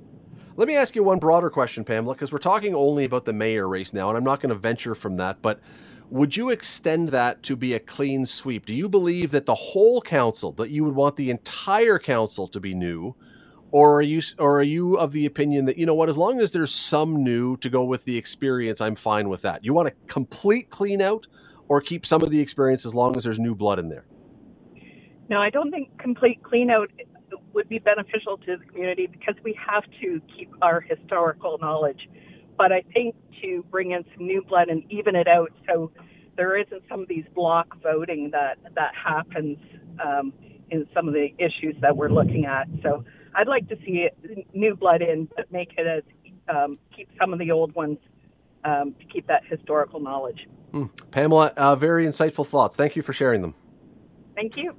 Let 0.56 0.67
me 0.67 0.76
ask 0.76 0.95
you 0.95 1.04
one 1.04 1.19
broader 1.19 1.50
question, 1.50 1.84
Pamela, 1.84 2.15
because 2.15 2.32
we're 2.32 2.39
talking 2.39 2.76
only 2.76 3.06
about 3.06 3.26
the 3.26 3.34
mayor 3.34 3.67
race 3.67 3.93
now, 3.93 4.10
and 4.10 4.17
I'm 4.17 4.24
not 4.24 4.41
going 4.41 4.50
to 4.50 4.56
venture 4.56 4.93
from 4.93 5.15
that, 5.17 5.41
but 5.41 5.62
would 6.10 6.36
you 6.36 6.50
extend 6.50 7.10
that 7.10 7.43
to 7.43 7.56
be 7.56 7.74
a 7.74 7.80
clean 7.80 8.26
sweep? 8.26 8.65
Do 8.65 8.74
you 8.74 8.89
believe 8.89 9.32
that 9.32 9.45
the 9.45 9.56
whole 9.56 10.02
council, 10.02 10.52
that 10.54 10.72
you 10.72 10.84
would 10.84 10.95
want 10.95 11.15
the 11.15 11.30
entire 11.30 12.00
council 12.00 12.48
to 12.50 12.60
be 12.60 12.74
new? 12.74 13.15
Or 13.72 14.00
are 14.00 14.02
you 14.02 14.24
or 14.39 14.60
are 14.60 14.63
you 14.63 14.98
of 14.98 15.12
the 15.12 15.28
opinion 15.28 15.65
that 15.65 15.78
you 15.78 15.86
know 15.86 15.93
what 15.93 16.10
as 16.10 16.17
long 16.17 16.41
as 16.41 16.52
there's 16.52 16.74
some 16.74 17.24
new 17.24 17.56
to 17.58 17.69
go 17.69 17.84
with 17.84 18.04
the 18.04 18.17
experience 18.17 18.82
I'm 18.82 18.95
fine 18.95 19.30
with 19.30 19.43
that. 19.43 19.63
You 19.63 19.76
want 19.76 19.89
a 19.89 19.93
complete 20.08 20.72
clean 20.72 21.04
out 21.04 21.28
or 21.69 21.79
keep 21.79 22.05
some 22.05 22.21
of 22.21 22.32
the 22.32 22.39
experience 22.39 22.86
as 22.86 22.93
long 22.93 23.15
as 23.15 23.23
there's 23.23 23.39
new 23.39 23.55
blood 23.55 23.79
in 23.79 23.89
there? 23.89 24.05
No, 25.29 25.39
I 25.39 25.51
don't 25.51 25.71
think 25.71 25.97
complete 25.99 26.43
clean 26.43 26.69
out 26.71 26.91
would 27.53 27.69
be 27.69 27.79
beneficial 27.79 28.38
to 28.38 28.58
the 28.58 28.65
community 28.65 29.08
because 29.08 29.36
we 29.43 29.58
have 29.65 29.84
to 30.01 30.21
keep 30.36 30.51
our 30.62 30.82
historical 30.82 31.58
knowledge. 31.60 32.10
But 32.58 32.71
I 32.71 32.82
think 32.93 33.15
to 33.41 33.63
bring 33.69 33.91
in 33.91 34.03
some 34.15 34.25
new 34.25 34.43
blood 34.43 34.67
and 34.69 34.84
even 34.91 35.15
it 35.15 35.27
out 35.27 35.51
so 35.67 35.91
there 36.36 36.58
isn't 36.58 36.84
some 36.89 37.01
of 37.01 37.08
these 37.08 37.25
block 37.36 37.82
voting 37.82 38.32
that, 38.32 38.58
that 38.75 38.91
happens 38.95 39.58
um, 40.03 40.34
in 40.71 40.88
some 40.93 41.08
of 41.08 41.13
the 41.13 41.34
issues 41.38 41.75
that 41.82 41.95
we're 41.95 42.10
looking 42.10 42.45
at. 42.45 42.67
So 42.82 43.03
I'd 43.36 43.47
like 43.47 43.67
to 43.69 43.75
see 43.86 44.08
it, 44.08 44.47
new 44.53 44.75
blood 44.75 45.01
in, 45.01 45.27
but 45.36 45.51
make 45.51 45.73
it 45.77 45.86
as 45.86 46.03
um, 46.53 46.79
keep 46.95 47.10
some 47.19 47.34
of 47.34 47.39
the 47.39 47.51
old 47.51 47.75
ones 47.75 47.97
um, 48.63 48.93
to 49.00 49.06
keep 49.06 49.28
that 49.28 49.43
historical 49.45 50.00
knowledge. 50.00 50.48
Mm. 50.74 50.89
Pamela, 51.12 51.52
uh, 51.58 51.76
very 51.76 52.06
insightful 52.06 52.45
thoughts. 52.45 52.76
Thank 52.76 52.95
you 52.95 53.02
for 53.02 53.13
sharing 53.13 53.41
them. 53.41 53.56
Thank 54.36 54.58
you. 54.58 54.76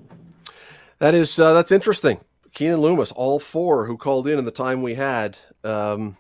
That 0.99 1.15
is 1.15 1.39
uh, 1.39 1.55
that's 1.55 1.73
interesting. 1.73 2.21
Keanin 2.55 2.81
Loomis, 2.81 3.13
all 3.13 3.41
four 3.41 3.87
who 3.87 3.97
called 3.97 4.29
in 4.29 4.39
in 4.39 4.45
the 4.45 4.51
time 4.51 4.83
we 4.83 4.95
had. 4.95 5.39
Um, 5.65 6.17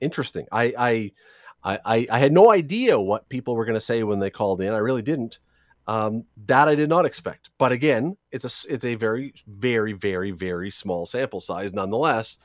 interesting. 0.00 0.46
I, 0.50 0.74
I 1.64 1.78
I 1.84 2.06
I 2.10 2.18
had 2.18 2.32
no 2.32 2.50
idea 2.50 2.98
what 3.00 3.28
people 3.28 3.54
were 3.54 3.64
going 3.64 3.74
to 3.74 3.80
say 3.80 4.02
when 4.02 4.18
they 4.18 4.30
called 4.30 4.60
in. 4.60 4.72
I 4.72 4.78
really 4.78 5.02
didn't. 5.02 5.38
Um, 5.88 6.24
that 6.46 6.66
I 6.66 6.74
did 6.74 6.88
not 6.88 7.06
expect. 7.06 7.50
But 7.58 7.70
again, 7.70 8.16
it's 8.32 8.44
a 8.44 8.72
it's 8.72 8.84
a 8.84 8.96
very 8.96 9.34
very 9.46 9.92
very 9.92 10.32
very 10.32 10.70
small 10.70 11.06
sample 11.06 11.40
size, 11.40 11.72
nonetheless 11.72 12.38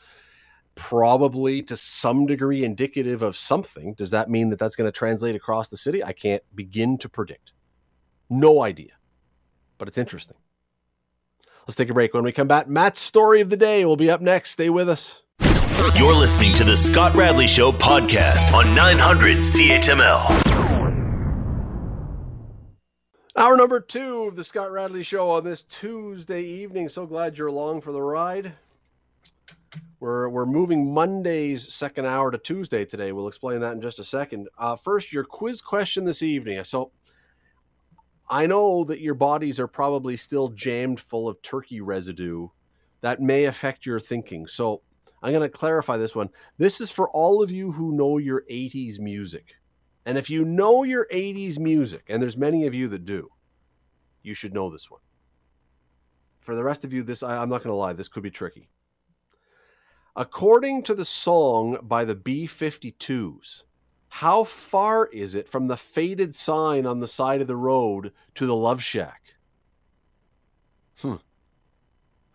probably 0.76 1.62
to 1.64 1.78
some 1.78 2.26
degree 2.26 2.64
indicative 2.64 3.22
of 3.22 3.38
something. 3.38 3.94
Does 3.94 4.12
that 4.12 4.30
mean 4.30 4.50
that 4.50 4.60
that's 4.60 4.76
going 4.76 4.88
to 4.88 4.92
translate 4.92 5.36
across 5.36 5.68
the 5.68 5.78
city? 5.78 6.04
I 6.04 6.14
can't 6.14 6.44
begin 6.56 6.98
to 7.00 7.10
predict. 7.10 7.54
No 8.30 8.62
idea. 8.62 8.92
But 9.78 9.88
it's 9.88 9.98
interesting. 9.98 10.38
Let's 11.68 11.76
take 11.76 11.90
a 11.90 11.94
break. 11.94 12.14
When 12.14 12.24
we 12.24 12.32
come 12.32 12.48
back, 12.48 12.68
Matt's 12.68 13.00
story 13.00 13.42
of 13.42 13.50
the 13.50 13.58
day 13.58 13.86
will 13.86 13.98
be 13.98 14.10
up 14.10 14.22
next. 14.22 14.52
Stay 14.52 14.70
with 14.70 14.90
us. 14.90 15.24
You're 15.96 16.16
listening 16.16 16.54
to 16.56 16.64
the 16.64 16.78
Scott 16.78 17.16
Radley 17.16 17.48
Show 17.48 17.72
podcast 17.72 18.54
on 18.54 18.76
900 18.76 19.38
CHML. 19.38 20.52
Hour 23.36 23.58
number 23.58 23.80
two 23.80 24.24
of 24.24 24.36
the 24.36 24.44
Scott 24.44 24.72
Radley 24.72 25.04
Show 25.04 25.30
on 25.30 25.44
this 25.44 25.64
Tuesday 25.64 26.44
evening. 26.44 26.90
So 26.90 27.06
glad 27.06 27.38
you're 27.38 27.48
along 27.48 27.82
for 27.82 27.92
the 27.92 28.02
ride. 28.02 28.54
We're 30.00 30.30
we're 30.30 30.46
moving 30.46 30.94
Monday's 30.94 31.74
second 31.74 32.06
hour 32.06 32.32
to 32.32 32.38
Tuesday 32.38 32.86
today. 32.86 33.12
We'll 33.12 33.28
explain 33.28 33.60
that 33.60 33.74
in 33.74 33.82
just 33.82 34.00
a 34.00 34.04
second. 34.04 34.48
Uh, 34.58 34.76
first, 34.76 35.14
your 35.14 35.24
quiz 35.24 35.62
question 35.62 36.06
this 36.06 36.22
evening. 36.22 36.64
So 36.64 36.92
I 38.30 38.48
know 38.48 38.84
that 38.86 39.02
your 39.02 39.14
bodies 39.14 39.60
are 39.60 39.68
probably 39.68 40.18
still 40.18 40.50
jammed 40.50 41.00
full 41.00 41.28
of 41.28 41.42
turkey 41.42 41.82
residue. 41.82 42.48
That 43.02 43.22
may 43.22 43.46
affect 43.46 43.86
your 43.86 44.00
thinking. 44.00 44.48
So 44.48 44.82
I'm 45.22 45.32
going 45.32 45.42
to 45.42 45.50
clarify 45.50 45.98
this 45.98 46.16
one. 46.16 46.30
This 46.58 46.82
is 46.82 46.90
for 46.90 47.10
all 47.12 47.44
of 47.44 47.52
you 47.52 47.72
who 47.72 47.92
know 47.92 48.18
your 48.18 48.44
80s 48.50 49.00
music. 49.00 49.56
And 50.06 50.18
if 50.18 50.30
you 50.30 50.46
know 50.46 50.84
your 50.84 51.08
80s 51.14 51.60
music, 51.60 52.06
and 52.10 52.22
there's 52.22 52.38
many 52.38 52.66
of 52.66 52.74
you 52.74 52.88
that 52.88 53.06
do, 53.06 53.30
you 54.24 54.34
should 54.34 54.54
know 54.54 54.70
this 54.70 54.90
one. 54.90 55.02
For 56.40 56.56
the 56.56 56.64
rest 56.64 56.84
of 56.86 56.94
you, 56.94 57.04
this 57.04 57.22
I, 57.22 57.38
I'm 57.38 57.50
not 57.50 57.64
going 57.64 57.74
to 57.74 57.76
lie, 57.76 57.94
this 57.94 58.08
could 58.08 58.24
be 58.24 58.32
tricky. 58.32 58.70
According 60.16 60.84
to 60.84 60.94
the 60.94 61.06
song 61.06 61.78
by 61.84 62.04
the 62.04 62.16
B 62.16 62.46
52s, 62.46 63.64
how 64.10 64.44
far 64.44 65.08
is 65.08 65.36
it 65.36 65.48
from 65.48 65.68
the 65.68 65.78
faded 65.78 66.36
sign 66.36 66.86
on 66.86 67.00
the 67.00 67.08
side 67.08 67.40
of 67.40 67.48
the 67.48 67.56
road 67.56 68.12
to 68.36 68.46
the 68.46 68.56
Love 68.56 68.84
Shack? 68.84 69.22
Hmm. 70.98 71.16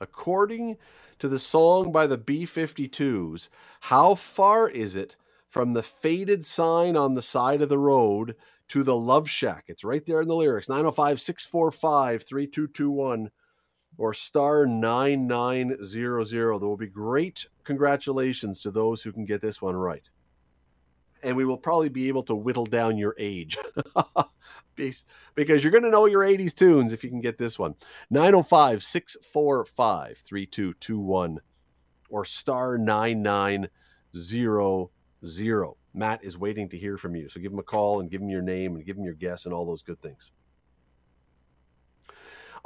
According 0.00 0.78
to 1.18 1.28
the 1.28 1.38
song 1.38 1.92
by 1.92 2.06
the 2.06 2.16
B 2.16 2.44
52s, 2.44 3.50
how 3.80 4.14
far 4.14 4.70
is 4.70 4.96
it 4.96 5.16
from 5.50 5.74
the 5.74 5.82
faded 5.82 6.46
sign 6.46 6.96
on 6.96 7.12
the 7.12 7.22
side 7.22 7.60
of 7.60 7.68
the 7.68 7.78
road 7.78 8.36
to 8.68 8.82
the 8.82 8.96
Love 8.96 9.28
Shack? 9.28 9.64
It's 9.68 9.84
right 9.84 10.04
there 10.06 10.22
in 10.22 10.28
the 10.28 10.34
lyrics 10.34 10.70
905 10.70 11.20
645 11.20 12.22
3221 12.22 13.30
or 13.98 14.14
star 14.14 14.66
9900. 14.66 16.30
There 16.30 16.52
will 16.52 16.76
be 16.76 16.86
great 16.86 17.46
congratulations 17.64 18.60
to 18.62 18.70
those 18.70 19.02
who 19.02 19.12
can 19.12 19.24
get 19.24 19.40
this 19.40 19.62
one 19.62 19.74
right. 19.74 20.08
And 21.22 21.36
we 21.36 21.44
will 21.44 21.56
probably 21.56 21.88
be 21.88 22.08
able 22.08 22.22
to 22.24 22.34
whittle 22.34 22.66
down 22.66 22.98
your 22.98 23.14
age 23.18 23.56
because 25.34 25.64
you're 25.64 25.72
going 25.72 25.82
to 25.82 25.90
know 25.90 26.06
your 26.06 26.22
80s 26.22 26.54
tunes 26.54 26.92
if 26.92 27.02
you 27.02 27.10
can 27.10 27.20
get 27.20 27.38
this 27.38 27.58
one. 27.58 27.74
905 28.10 28.84
645 28.84 30.18
3221 30.18 31.40
or 32.10 32.24
star 32.24 32.78
9900. 32.78 35.76
Matt 35.94 36.22
is 36.22 36.38
waiting 36.38 36.68
to 36.68 36.78
hear 36.78 36.98
from 36.98 37.16
you. 37.16 37.28
So 37.28 37.40
give 37.40 37.52
him 37.52 37.58
a 37.58 37.64
call 37.64 38.00
and 38.00 38.10
give 38.10 38.20
him 38.20 38.28
your 38.28 38.42
name 38.42 38.76
and 38.76 38.84
give 38.84 38.98
him 38.98 39.04
your 39.04 39.14
guess 39.14 39.46
and 39.46 39.54
all 39.54 39.64
those 39.64 39.82
good 39.82 40.00
things. 40.02 40.30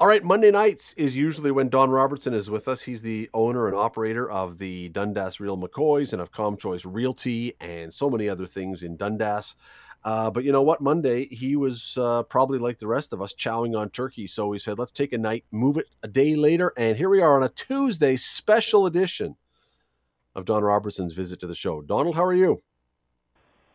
All 0.01 0.07
right, 0.07 0.25
Monday 0.25 0.51
nights 0.51 0.95
is 0.95 1.15
usually 1.15 1.51
when 1.51 1.69
Don 1.69 1.91
Robertson 1.91 2.33
is 2.33 2.49
with 2.49 2.69
us. 2.69 2.81
He's 2.81 3.03
the 3.03 3.29
owner 3.35 3.69
and 3.69 3.77
operator 3.77 4.31
of 4.31 4.57
the 4.57 4.89
Dundas 4.89 5.41
Real 5.41 5.59
McCoys 5.59 6.15
and 6.15 6.23
of 6.23 6.33
ComChoice 6.33 6.91
Realty 6.91 7.55
and 7.61 7.93
so 7.93 8.09
many 8.09 8.27
other 8.27 8.47
things 8.47 8.83
in 8.83 8.97
Dundas. 8.97 9.57
Uh, 10.03 10.31
but 10.31 10.43
you 10.43 10.53
know 10.53 10.63
what? 10.63 10.81
Monday, 10.81 11.27
he 11.27 11.55
was 11.55 11.99
uh, 12.01 12.23
probably 12.23 12.59
like 12.59 12.79
the 12.79 12.87
rest 12.87 13.13
of 13.13 13.21
us 13.21 13.35
chowing 13.35 13.79
on 13.79 13.91
turkey. 13.91 14.27
So 14.27 14.47
we 14.47 14.59
said, 14.59 14.79
let's 14.79 14.91
take 14.91 15.13
a 15.13 15.19
night, 15.19 15.45
move 15.51 15.77
it 15.77 15.85
a 16.03 16.09
day 16.09 16.35
later. 16.35 16.73
And 16.79 16.97
here 16.97 17.11
we 17.11 17.21
are 17.21 17.37
on 17.37 17.43
a 17.43 17.51
Tuesday 17.51 18.17
special 18.17 18.87
edition 18.87 19.37
of 20.35 20.47
Don 20.47 20.65
Robertson's 20.65 21.13
visit 21.13 21.41
to 21.41 21.47
the 21.47 21.55
show. 21.55 21.83
Donald, 21.83 22.15
how 22.17 22.25
are 22.25 22.33
you? 22.33 22.63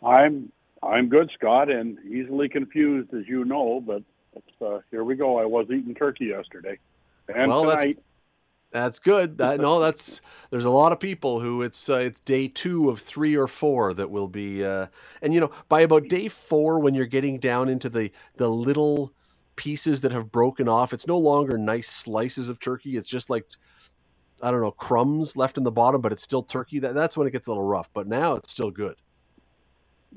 I'm 0.04 0.52
I'm 0.82 1.08
good, 1.08 1.30
Scott, 1.36 1.70
and 1.70 2.00
easily 2.04 2.50
confused, 2.50 3.14
as 3.14 3.28
you 3.28 3.46
know, 3.46 3.80
but 3.80 4.02
uh, 4.62 4.80
here 4.92 5.04
we 5.04 5.16
go. 5.16 5.40
I 5.40 5.46
was 5.46 5.68
eating 5.70 5.96
turkey 5.96 6.26
yesterday, 6.26 6.78
and 7.34 7.50
well, 7.52 7.64
tonight. 7.64 8.00
That's, 8.72 9.00
good. 9.00 9.38
That, 9.38 9.62
no, 9.62 9.80
that's 9.80 10.22
there's 10.50 10.66
a 10.66 10.70
lot 10.70 10.92
of 10.92 11.00
people 11.00 11.40
who 11.40 11.62
it's 11.62 11.90
uh, 11.90 12.00
it's 12.00 12.20
day 12.22 12.50
two 12.50 12.90
of 12.90 13.00
three 13.00 13.38
or 13.38 13.48
four 13.48 13.94
that 13.94 14.10
will 14.10 14.28
be, 14.28 14.66
uh, 14.66 14.88
and 15.22 15.34
you 15.34 15.40
know 15.40 15.52
by 15.70 15.82
about 15.82 16.10
day 16.10 16.28
four 16.28 16.80
when 16.80 16.94
you're 16.94 17.06
getting 17.06 17.40
down 17.40 17.70
into 17.70 17.90
the 17.90 18.12
the 18.36 18.50
little 18.50 19.14
pieces 19.56 20.02
that 20.02 20.12
have 20.12 20.32
broken 20.32 20.68
off, 20.68 20.92
it's 20.92 21.08
no 21.08 21.18
longer 21.18 21.58
nice 21.58 21.88
slices 21.88 22.50
of 22.50 22.60
turkey. 22.60 22.98
It's 22.98 23.08
just 23.08 23.30
like 23.30 23.46
I 24.42 24.52
don't 24.52 24.62
know 24.62 24.72
crumbs 24.72 25.38
left 25.38 25.58
in 25.58 25.64
the 25.64 25.72
bottom, 25.72 26.02
but 26.02 26.12
it's 26.12 26.24
still 26.24 26.44
turkey. 26.44 26.80
That 26.80 26.94
that's 26.94 27.16
when 27.16 27.28
it 27.28 27.32
gets 27.32 27.48
a 27.48 27.52
little 27.52 27.64
rough. 27.64 27.90
But 27.94 28.08
now 28.08 28.34
it's 28.34 28.52
still 28.52 28.72
good. 28.72 28.96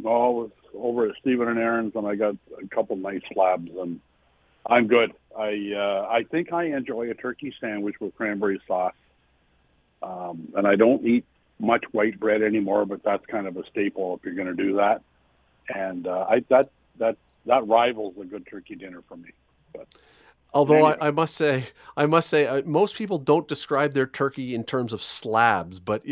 No, 0.00 0.10
I 0.10 0.28
was 0.28 0.50
over 0.74 1.08
at 1.08 1.16
Stephen 1.20 1.48
and 1.48 1.58
Aaron's, 1.58 1.94
and 1.96 2.06
I 2.06 2.14
got 2.14 2.36
a 2.60 2.66
couple 2.68 2.96
nice 2.96 3.22
slabs, 3.32 3.70
and 3.78 4.00
I'm 4.68 4.86
good. 4.86 5.12
I 5.36 5.72
uh, 5.74 6.06
I 6.10 6.24
think 6.24 6.52
I 6.52 6.64
enjoy 6.64 7.10
a 7.10 7.14
turkey 7.14 7.54
sandwich 7.60 7.96
with 8.00 8.14
cranberry 8.16 8.60
sauce, 8.66 8.94
um, 10.02 10.48
and 10.56 10.66
I 10.66 10.76
don't 10.76 11.04
eat 11.06 11.24
much 11.58 11.84
white 11.92 12.20
bread 12.20 12.42
anymore, 12.42 12.84
but 12.84 13.02
that's 13.02 13.24
kind 13.26 13.46
of 13.46 13.56
a 13.56 13.66
staple 13.66 14.16
if 14.16 14.24
you're 14.24 14.34
going 14.34 14.54
to 14.54 14.62
do 14.62 14.76
that. 14.76 15.02
And 15.74 16.06
uh, 16.06 16.26
I 16.28 16.44
that 16.50 16.70
that 16.98 17.16
that 17.46 17.66
rivals 17.66 18.14
a 18.20 18.24
good 18.24 18.46
turkey 18.46 18.74
dinner 18.74 19.02
for 19.08 19.16
me. 19.16 19.30
But 19.72 19.86
Although 20.54 20.74
anyway. 20.74 20.96
I, 21.00 21.08
I, 21.08 21.10
must 21.10 21.34
say, 21.34 21.66
I 21.96 22.06
must 22.06 22.30
say, 22.30 22.46
uh, 22.46 22.62
most 22.64 22.96
people 22.96 23.18
don't 23.18 23.46
describe 23.46 23.92
their 23.92 24.06
turkey 24.06 24.54
in 24.54 24.64
terms 24.64 24.94
of 24.94 25.02
slabs, 25.02 25.78
but 25.78 26.02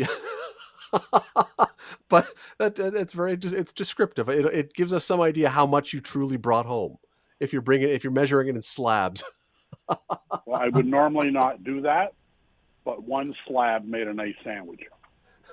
but 2.09 2.27
that, 2.59 2.75
that's 2.75 3.13
very 3.13 3.33
it's 3.33 3.71
descriptive. 3.71 4.29
It, 4.29 4.45
it 4.45 4.73
gives 4.73 4.93
us 4.93 5.05
some 5.05 5.21
idea 5.21 5.49
how 5.49 5.65
much 5.65 5.91
you 5.91 5.99
truly 5.99 6.37
brought 6.37 6.65
home 6.65 6.97
if 7.39 7.53
you're 7.53 7.61
bringing 7.61 7.89
if 7.89 8.03
you're 8.03 8.13
measuring 8.13 8.47
it 8.47 8.55
in 8.55 8.61
slabs. 8.61 9.23
well, 9.89 10.59
I 10.59 10.69
would 10.69 10.85
normally 10.85 11.31
not 11.31 11.63
do 11.63 11.81
that, 11.81 12.13
but 12.83 13.03
one 13.03 13.35
slab 13.47 13.85
made 13.85 14.07
a 14.07 14.13
nice 14.13 14.35
sandwich. 14.43 14.81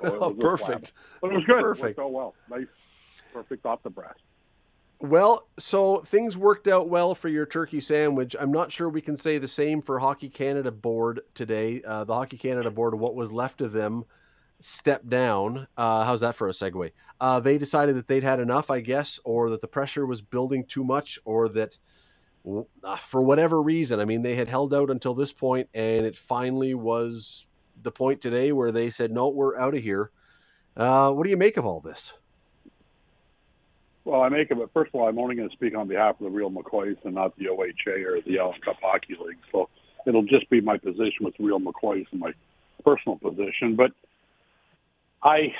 So 0.01 0.18
oh, 0.20 0.31
perfect. 0.33 0.92
But 1.20 1.33
it 1.33 1.35
was 1.37 1.44
good. 1.44 1.62
Perfect. 1.62 1.99
Oh 1.99 2.09
well, 2.09 2.35
nice, 2.51 2.66
perfect 3.33 3.64
off 3.66 3.83
the 3.83 3.90
breast. 3.90 4.20
Well, 5.01 5.49
so 5.59 5.99
things 5.99 6.37
worked 6.37 6.66
out 6.66 6.88
well 6.88 7.14
for 7.14 7.29
your 7.29 7.44
turkey 7.44 7.81
sandwich. 7.81 8.35
I'm 8.38 8.53
not 8.53 8.73
sure 8.73 8.88
we 8.88 9.03
can 9.03 9.16
say 9.16 9.38
the 9.38 9.49
same 9.49 9.83
for 9.83 9.99
Hockey 9.99 10.29
Canada 10.29 10.70
board 10.70 11.20
today. 11.35 11.83
Uh, 11.87 12.05
the 12.05 12.14
Hockey 12.14 12.38
Canada 12.38 12.70
board, 12.70 12.94
what 12.94 13.14
was 13.14 13.31
left 13.31 13.61
of 13.61 13.73
them, 13.73 14.05
stepped 14.64 15.09
down. 15.09 15.66
Uh, 15.77 16.05
how's 16.05 16.20
that 16.20 16.35
for 16.35 16.48
a 16.48 16.53
segue? 16.53 16.90
Uh, 17.20 17.38
they 17.38 17.59
decided 17.59 17.96
that 17.96 18.09
they'd 18.09 18.22
had 18.22 18.40
enough, 18.40 18.70
I 18.70 18.81
guess, 18.81 19.20
or 19.24 19.50
that 19.50 19.61
the 19.61 19.68
pressure 19.68 20.07
was 20.07 20.22
building 20.22 20.64
too 20.64 20.85
much, 20.85 21.18
or 21.24 21.48
that 21.50 21.77
uh, 22.83 22.96
for 22.96 23.22
whatever 23.22 23.62
reason, 23.62 24.00
I 24.00 24.05
mean, 24.05 24.22
they 24.22 24.35
had 24.35 24.48
held 24.48 24.74
out 24.74 24.90
until 24.90 25.14
this 25.14 25.33
point, 25.33 25.68
and 25.74 26.07
it 26.07 26.16
finally 26.16 26.74
was 26.74 27.46
the 27.83 27.92
point 27.92 28.20
today 28.20 28.53
where 28.53 28.72
they 28.72 28.90
said, 28.90 29.11
"No, 29.11 29.29
we're 29.29 29.59
out 29.59 29.74
of 29.74 29.83
here." 29.83 30.11
Uh, 30.77 31.12
what 31.12 31.24
do 31.24 31.31
you 31.31 31.37
make 31.37 31.57
of 31.57 31.66
all 31.66 31.81
this? 31.81 32.14
Well, 34.05 34.22
I 34.22 34.29
make 34.29 34.50
of 34.50 34.59
it. 34.59 34.70
First 34.74 34.90
of 34.92 35.00
all, 35.00 35.09
I'm 35.09 35.18
only 35.18 35.37
going 35.37 35.48
to 35.48 35.55
speak 35.55 35.77
on 35.77 35.88
behalf 35.88 36.16
of 36.20 36.24
the 36.24 36.31
Real 36.31 36.50
McCoys 36.50 36.96
and 37.05 37.14
not 37.14 37.37
the 37.37 37.46
OHA 37.46 38.05
or 38.05 38.20
the 38.22 38.38
Allen 38.38 38.61
Cup 38.62 38.77
Hockey 38.83 39.16
League. 39.24 39.38
So 39.53 39.68
it'll 40.07 40.24
just 40.24 40.48
be 40.50 40.61
my 40.61 40.77
position 40.77 41.20
with 41.20 41.35
Real 41.38 41.61
McCoys 41.61 42.07
and 42.11 42.20
my 42.20 42.33
personal 42.85 43.16
position. 43.16 43.77
But 43.77 43.92
I, 45.24 45.54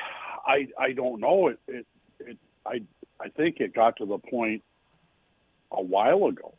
I, 0.46 0.68
I 0.79 0.92
don't 0.92 1.20
know. 1.20 1.48
It, 1.48 1.59
it, 1.66 1.87
it, 2.20 2.38
I, 2.66 2.83
I 3.20 3.29
think 3.31 3.61
it 3.61 3.74
got 3.74 3.96
to 3.96 4.07
the 4.07 4.18
point 4.18 4.62
a 5.72 5.83
while 5.83 6.27
ago 6.27 6.53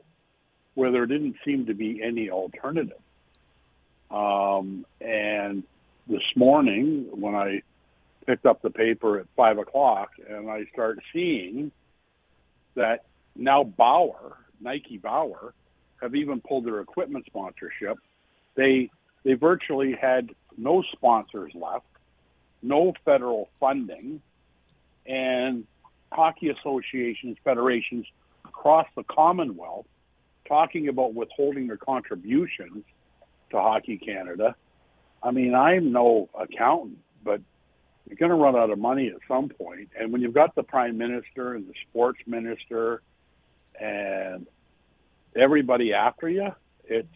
where 0.74 0.92
there 0.92 1.06
didn't 1.06 1.36
seem 1.46 1.68
to 1.68 1.74
be 1.74 2.02
any 2.04 2.30
alternative. 2.30 2.98
Um, 4.12 4.86
and 5.00 5.64
this 6.08 6.24
morning, 6.36 7.08
when 7.12 7.36
I 7.36 7.62
picked 8.26 8.46
up 8.46 8.62
the 8.62 8.70
paper 8.70 9.20
at 9.20 9.28
five 9.36 9.58
o'clock, 9.58 10.12
and 10.28 10.50
I 10.50 10.66
start 10.74 11.00
seeing 11.14 11.72
that 12.76 13.06
now 13.36 13.64
Bauer, 13.64 14.38
Nike 14.60 14.98
Bauer, 14.98 15.54
have 16.02 16.16
even 16.16 16.42
pulled 16.42 16.66
their 16.66 16.82
equipment 16.82 17.26
sponsorship. 17.26 17.98
They 18.56 18.90
they 19.24 19.34
virtually 19.34 19.94
had 20.00 20.30
no 20.58 20.84
sponsors 20.94 21.52
left 21.56 21.86
no 22.68 22.94
federal 23.04 23.50
funding, 23.60 24.22
and 25.06 25.66
hockey 26.12 26.50
associations, 26.50 27.38
federations 27.44 28.06
across 28.46 28.88
the 28.96 29.04
Commonwealth 29.04 29.86
talking 30.48 30.88
about 30.88 31.14
withholding 31.14 31.68
their 31.68 31.78
contributions 31.78 32.84
to 33.52 33.58
Hockey 33.58 33.98
Canada. 33.98 34.56
I 35.22 35.32
mean, 35.32 35.56
I'm 35.56 35.92
no 35.92 36.30
accountant, 36.40 37.00
but 37.24 37.42
you're 38.08 38.18
going 38.18 38.30
to 38.30 38.36
run 38.36 38.56
out 38.56 38.70
of 38.70 38.78
money 38.78 39.08
at 39.08 39.20
some 39.28 39.50
point. 39.50 39.90
And 40.00 40.12
when 40.12 40.22
you've 40.22 40.34
got 40.34 40.54
the 40.56 40.64
prime 40.64 40.98
minister 40.98 41.56
and 41.56 41.68
the 41.68 41.74
sports 41.90 42.20
minister 42.28 43.02
and 43.80 44.46
everybody 45.36 45.94
after 45.94 46.30
you, 46.30 46.50
it's 46.86 47.08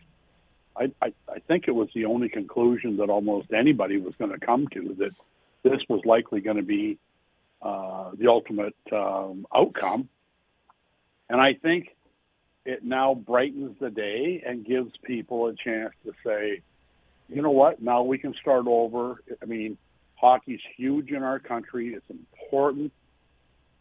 I, 0.75 0.91
I, 1.01 1.13
I 1.27 1.39
think 1.47 1.67
it 1.67 1.71
was 1.71 1.89
the 1.93 2.05
only 2.05 2.29
conclusion 2.29 2.97
that 2.97 3.09
almost 3.09 3.51
anybody 3.51 3.97
was 3.97 4.13
going 4.17 4.31
to 4.31 4.39
come 4.39 4.67
to 4.73 4.95
that 4.99 5.11
this 5.63 5.79
was 5.89 6.01
likely 6.05 6.41
going 6.41 6.57
to 6.57 6.63
be 6.63 6.97
uh, 7.61 8.11
the 8.17 8.27
ultimate 8.27 8.75
um, 8.91 9.45
outcome. 9.53 10.09
And 11.29 11.39
I 11.39 11.53
think 11.53 11.95
it 12.65 12.83
now 12.83 13.13
brightens 13.13 13.75
the 13.79 13.89
day 13.89 14.43
and 14.45 14.65
gives 14.65 14.91
people 15.03 15.47
a 15.47 15.53
chance 15.53 15.93
to 16.05 16.13
say, 16.25 16.61
you 17.27 17.41
know 17.41 17.51
what, 17.51 17.81
now 17.81 18.03
we 18.03 18.17
can 18.17 18.33
start 18.35 18.65
over. 18.67 19.21
I 19.41 19.45
mean, 19.45 19.77
hockey's 20.15 20.61
huge 20.75 21.11
in 21.11 21.23
our 21.23 21.39
country, 21.39 21.93
it's 21.93 22.09
important 22.09 22.91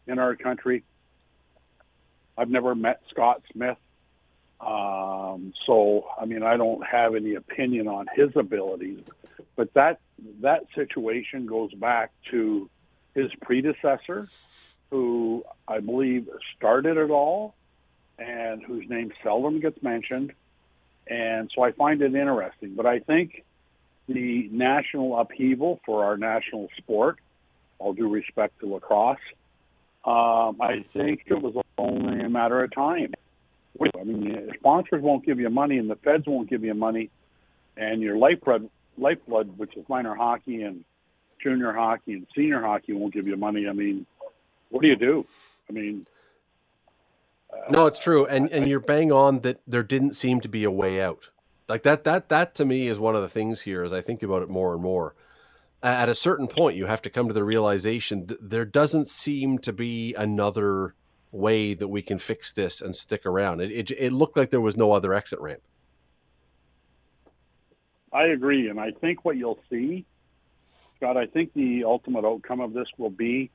in 0.07 0.19
our 0.19 0.35
country. 0.35 0.83
I've 2.37 2.49
never 2.49 2.75
met 2.75 3.01
Scott 3.09 3.41
Smith. 3.51 3.77
Um, 4.61 5.53
so, 5.65 6.07
I 6.19 6.25
mean, 6.25 6.43
I 6.43 6.57
don't 6.57 6.85
have 6.85 7.15
any 7.15 7.35
opinion 7.35 7.87
on 7.87 8.07
his 8.13 8.29
abilities, 8.35 9.01
but 9.55 9.73
that 9.73 9.99
that 10.41 10.65
situation 10.75 11.45
goes 11.45 11.73
back 11.73 12.11
to 12.31 12.69
his 13.15 13.31
predecessor, 13.41 14.27
who 14.89 15.43
I 15.67 15.79
believe 15.79 16.27
started 16.55 16.97
it 16.97 17.09
all, 17.09 17.55
and 18.17 18.61
whose 18.63 18.87
name 18.89 19.11
seldom 19.23 19.59
gets 19.59 19.81
mentioned. 19.81 20.33
And 21.07 21.51
so 21.55 21.63
I 21.63 21.71
find 21.71 22.01
it 22.01 22.13
interesting. 22.13 22.75
But 22.75 22.85
I 22.85 22.99
think 22.99 23.43
the 24.07 24.47
national 24.51 25.19
upheaval 25.19 25.79
for 25.85 26.05
our 26.05 26.17
national 26.17 26.69
sport, 26.77 27.19
all 27.79 27.93
due 27.93 28.09
respect 28.09 28.59
to 28.59 28.73
lacrosse, 28.73 29.17
um, 30.05 30.61
I 30.61 30.85
think 30.93 31.23
it 31.25 31.41
was 31.41 31.55
only 31.77 32.23
a 32.23 32.29
matter 32.29 32.63
of 32.63 32.73
time 32.73 33.13
I 33.99 34.03
mean, 34.03 34.51
sponsors 34.57 35.01
won't 35.01 35.25
give 35.25 35.39
you 35.39 35.49
money, 35.49 35.77
and 35.77 35.89
the 35.89 35.95
feds 35.95 36.25
won't 36.27 36.49
give 36.49 36.63
you 36.63 36.73
money, 36.73 37.09
and 37.77 38.01
your 38.01 38.17
lifeblood, 38.17 38.69
lifeblood, 38.99 39.57
which 39.57 39.75
is 39.75 39.85
minor 39.89 40.15
hockey 40.15 40.63
and 40.63 40.83
junior 41.41 41.71
hockey 41.71 42.13
and 42.13 42.27
senior 42.35 42.61
hockey, 42.61 42.93
won't 42.93 43.13
give 43.13 43.27
you 43.27 43.37
money. 43.37 43.67
I 43.67 43.73
mean, 43.73 44.05
what 44.69 44.81
do 44.81 44.87
you 44.87 44.95
do? 44.95 45.25
I 45.69 45.73
mean, 45.73 46.05
uh, 47.51 47.71
no, 47.71 47.85
it's 47.85 47.99
true, 47.99 48.25
and 48.25 48.51
and 48.51 48.67
you're 48.67 48.79
bang 48.79 49.11
on 49.11 49.39
that 49.41 49.61
there 49.67 49.83
didn't 49.83 50.13
seem 50.13 50.41
to 50.41 50.49
be 50.49 50.63
a 50.63 50.71
way 50.71 51.01
out. 51.01 51.29
Like 51.67 51.83
that 51.83 52.03
that 52.03 52.29
that 52.29 52.55
to 52.55 52.65
me 52.65 52.87
is 52.87 52.99
one 52.99 53.15
of 53.15 53.21
the 53.21 53.29
things 53.29 53.61
here 53.61 53.83
as 53.83 53.93
I 53.93 54.01
think 54.01 54.23
about 54.23 54.43
it 54.43 54.49
more 54.49 54.73
and 54.73 54.81
more. 54.81 55.15
At 55.81 56.09
a 56.09 56.15
certain 56.15 56.47
point, 56.47 56.75
you 56.75 56.87
have 56.87 57.01
to 57.03 57.09
come 57.09 57.29
to 57.29 57.33
the 57.33 57.43
realization 57.43 58.25
that 58.27 58.49
there 58.49 58.65
doesn't 58.65 59.07
seem 59.07 59.59
to 59.59 59.71
be 59.71 60.13
another 60.13 60.93
way 61.31 61.73
that 61.73 61.87
we 61.87 62.01
can 62.01 62.17
fix 62.17 62.51
this 62.51 62.81
and 62.81 62.93
stick 62.93 63.25
around. 63.25 63.61
It, 63.61 63.71
it, 63.71 63.91
it 63.91 64.11
looked 64.11 64.35
like 64.35 64.49
there 64.49 64.59
was 64.59 64.75
no 64.75 64.91
other 64.91 65.13
exit 65.13 65.39
ramp. 65.39 65.61
I 68.11 68.25
agree, 68.27 68.69
and 68.69 68.79
I 68.79 68.91
think 68.91 69.23
what 69.23 69.37
you'll 69.37 69.59
see, 69.69 70.05
Scott, 70.97 71.15
I 71.15 71.27
think 71.27 71.53
the 71.53 71.83
ultimate 71.83 72.25
outcome 72.25 72.59
of 72.59 72.73
this 72.73 72.87
will 72.97 73.09
be, 73.09 73.51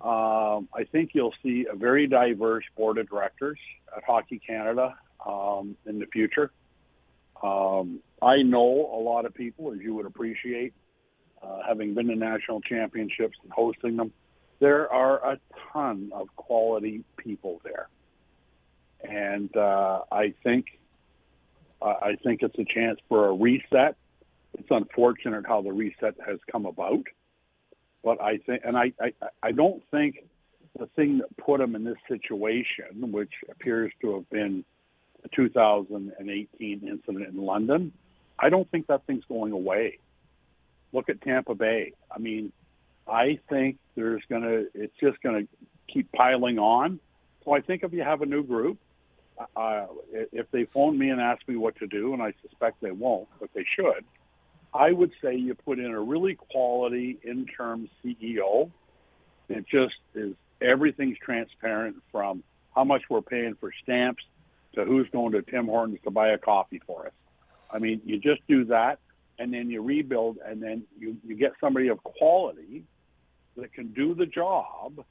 um, 0.00 0.68
I 0.74 0.84
think 0.92 1.10
you'll 1.14 1.34
see 1.42 1.66
a 1.70 1.74
very 1.74 2.06
diverse 2.06 2.64
board 2.76 2.98
of 2.98 3.08
directors 3.08 3.58
at 3.96 4.04
Hockey 4.04 4.40
Canada 4.46 4.96
um, 5.26 5.76
in 5.86 5.98
the 5.98 6.06
future. 6.06 6.52
Um, 7.42 8.00
I 8.20 8.42
know 8.42 8.90
a 8.92 9.00
lot 9.00 9.24
of 9.24 9.34
people, 9.34 9.72
as 9.72 9.80
you 9.80 9.94
would 9.94 10.06
appreciate, 10.06 10.74
uh, 11.42 11.60
having 11.66 11.94
been 11.94 12.08
to 12.08 12.16
national 12.16 12.60
championships 12.60 13.38
and 13.42 13.52
hosting 13.52 13.96
them. 13.96 14.12
There 14.60 14.92
are 14.92 15.34
a 15.34 15.38
ton 15.72 16.10
of 16.12 16.34
quality 16.34 17.04
people 17.16 17.60
there, 17.64 17.88
and 19.08 19.56
uh, 19.56 20.02
I 20.10 20.34
think 20.42 20.77
I 21.80 22.16
think 22.24 22.42
it's 22.42 22.58
a 22.58 22.64
chance 22.64 22.98
for 23.08 23.28
a 23.28 23.32
reset. 23.32 23.96
It's 24.54 24.68
unfortunate 24.70 25.46
how 25.46 25.62
the 25.62 25.72
reset 25.72 26.14
has 26.26 26.38
come 26.50 26.66
about, 26.66 27.04
but 28.02 28.20
I 28.20 28.38
think, 28.38 28.62
and 28.64 28.76
I, 28.76 28.92
I, 29.00 29.12
I 29.42 29.52
don't 29.52 29.82
think 29.90 30.24
the 30.78 30.86
thing 30.96 31.18
that 31.18 31.36
put 31.36 31.60
them 31.60 31.74
in 31.74 31.84
this 31.84 31.98
situation, 32.08 33.12
which 33.12 33.32
appears 33.50 33.92
to 34.00 34.14
have 34.14 34.28
been 34.30 34.64
the 35.22 35.28
2018 35.34 36.88
incident 36.88 37.28
in 37.28 37.36
London, 37.36 37.92
I 38.38 38.48
don't 38.48 38.68
think 38.70 38.86
that 38.86 39.04
thing's 39.06 39.24
going 39.28 39.52
away. 39.52 39.98
Look 40.92 41.08
at 41.08 41.20
Tampa 41.20 41.54
Bay. 41.54 41.92
I 42.10 42.18
mean, 42.18 42.52
I 43.06 43.38
think 43.48 43.78
there's 43.94 44.22
going 44.28 44.42
to, 44.42 44.66
it's 44.74 44.94
just 45.00 45.20
going 45.22 45.46
to 45.46 45.92
keep 45.92 46.10
piling 46.12 46.58
on. 46.58 47.00
So 47.44 47.52
I 47.52 47.60
think 47.60 47.82
if 47.82 47.92
you 47.92 48.02
have 48.02 48.22
a 48.22 48.26
new 48.26 48.42
group, 48.42 48.78
if 50.12 50.50
they 50.50 50.64
phone 50.66 50.98
me 50.98 51.10
and 51.10 51.20
ask 51.20 51.46
me 51.48 51.56
what 51.56 51.76
to 51.76 51.86
do, 51.86 52.12
and 52.12 52.22
I 52.22 52.32
suspect 52.42 52.80
they 52.80 52.90
won't, 52.90 53.28
but 53.40 53.50
they 53.54 53.64
should, 53.76 54.04
I 54.74 54.92
would 54.92 55.12
say 55.22 55.34
you 55.34 55.54
put 55.54 55.78
in 55.78 55.92
a 55.92 56.00
really 56.00 56.34
quality 56.34 57.18
interim 57.24 57.88
CEO. 58.04 58.70
It 59.48 59.64
just 59.70 59.94
is 60.14 60.34
everything's 60.60 61.18
transparent 61.18 61.96
from 62.12 62.42
how 62.74 62.84
much 62.84 63.02
we're 63.08 63.22
paying 63.22 63.54
for 63.58 63.72
stamps 63.82 64.22
to 64.74 64.84
who's 64.84 65.08
going 65.10 65.32
to 65.32 65.42
Tim 65.42 65.66
Hortons 65.66 65.98
to 66.04 66.10
buy 66.10 66.28
a 66.28 66.38
coffee 66.38 66.82
for 66.86 67.06
us. 67.06 67.12
I 67.70 67.78
mean, 67.78 68.00
you 68.04 68.18
just 68.18 68.46
do 68.46 68.64
that, 68.66 68.98
and 69.38 69.52
then 69.52 69.70
you 69.70 69.82
rebuild, 69.82 70.38
and 70.44 70.62
then 70.62 70.84
you, 70.98 71.16
you 71.24 71.34
get 71.34 71.52
somebody 71.60 71.88
of 71.88 72.02
quality 72.02 72.84
that 73.56 73.72
can 73.72 73.88
do 73.88 74.14
the 74.14 74.26
job 74.26 75.04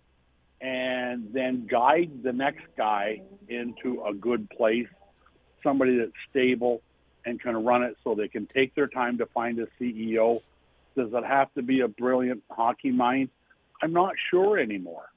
and 0.62 1.30
then 1.34 1.68
guide 1.70 2.12
the 2.24 2.34
next 2.34 2.66
guy 2.78 3.22
into 3.48 4.04
a 4.04 4.14
good 4.14 4.50
place, 4.50 4.88
somebody 5.64 5.98
that's 5.98 6.12
stable 6.30 6.82
and 7.26 7.42
can 7.42 7.64
run 7.64 7.84
it 7.84 7.98
so 8.04 8.16
they 8.16 8.28
can 8.28 8.48
take 8.48 8.74
their 8.74 8.88
time 8.88 9.18
to 9.18 9.26
find 9.28 9.60
a 9.60 9.68
CEO. 9.80 10.42
Does 10.96 11.10
it 11.14 11.26
have 11.26 11.54
to 11.54 11.62
be 11.62 11.82
a 11.82 11.88
brilliant 11.88 12.42
hockey 12.50 12.92
mind? 12.92 13.30
I'm 13.82 13.94
not 13.94 14.14
sure 14.32 14.58
anymore. 14.58 15.10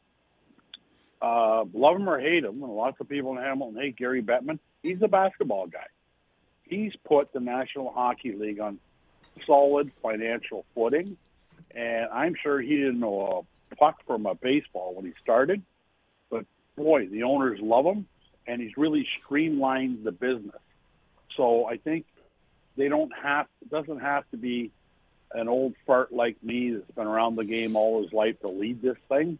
Uh, 1.22 1.64
love 1.72 1.96
him 1.96 2.08
or 2.08 2.18
hate 2.18 2.44
him, 2.44 2.62
and 2.62 2.72
lots 2.72 2.96
of 3.00 3.08
people 3.08 3.32
in 3.32 3.38
Hamilton 3.38 3.80
hate 3.80 3.96
Gary 3.96 4.22
Bettman. 4.22 4.58
He's 4.82 5.00
a 5.02 5.08
basketball 5.08 5.66
guy. 5.66 5.86
He's 6.64 6.92
put 7.06 7.32
the 7.32 7.40
National 7.40 7.92
Hockey 7.92 8.32
League 8.32 8.60
on 8.60 8.78
solid 9.46 9.90
financial 10.02 10.64
footing, 10.74 11.16
and 11.74 12.06
I'm 12.12 12.34
sure 12.42 12.60
he 12.60 12.76
didn't 12.76 13.00
know 13.00 13.46
puck 13.76 14.02
from 14.06 14.26
a 14.26 14.34
baseball 14.34 14.94
when 14.94 15.04
he 15.04 15.12
started. 15.22 15.62
But 16.30 16.46
boy, 16.76 17.08
the 17.08 17.24
owners 17.24 17.60
love 17.60 17.84
him, 17.86 18.06
and 18.46 18.60
he's 18.60 18.76
really 18.76 19.06
streamlined 19.22 20.04
the 20.04 20.12
business. 20.12 20.60
So 21.36 21.66
I 21.66 21.76
think 21.76 22.06
they 22.76 22.88
don't 22.88 23.12
have 23.22 23.46
it 23.62 23.70
doesn't 23.70 24.00
have 24.00 24.24
to 24.30 24.36
be 24.36 24.70
an 25.32 25.48
old 25.48 25.74
fart 25.86 26.12
like 26.12 26.42
me 26.42 26.70
that's 26.70 26.90
been 26.92 27.06
around 27.06 27.36
the 27.36 27.44
game 27.44 27.76
all 27.76 28.02
his 28.02 28.12
life 28.12 28.40
to 28.40 28.48
lead 28.48 28.82
this 28.82 28.96
thing. 29.08 29.38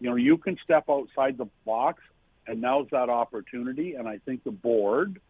You 0.00 0.10
know, 0.10 0.16
you 0.16 0.36
can 0.36 0.58
step 0.62 0.84
outside 0.90 1.38
the 1.38 1.46
box, 1.64 2.02
and 2.46 2.60
now's 2.60 2.88
that 2.90 3.08
opportunity. 3.08 3.94
And 3.94 4.08
I 4.08 4.18
think 4.18 4.44
the 4.44 4.50
board 4.50 5.20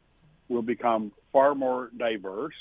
will 0.49 0.63
become 0.63 1.13
far 1.33 1.55
more 1.55 1.91
diverse. 1.97 2.55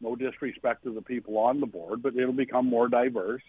No 0.00 0.14
disrespect 0.14 0.84
to 0.84 0.92
the 0.92 1.02
people 1.02 1.38
on 1.38 1.60
the 1.60 1.66
board, 1.66 2.02
but 2.02 2.16
it'll 2.16 2.32
become 2.32 2.66
more 2.66 2.88
diverse. 2.88 3.42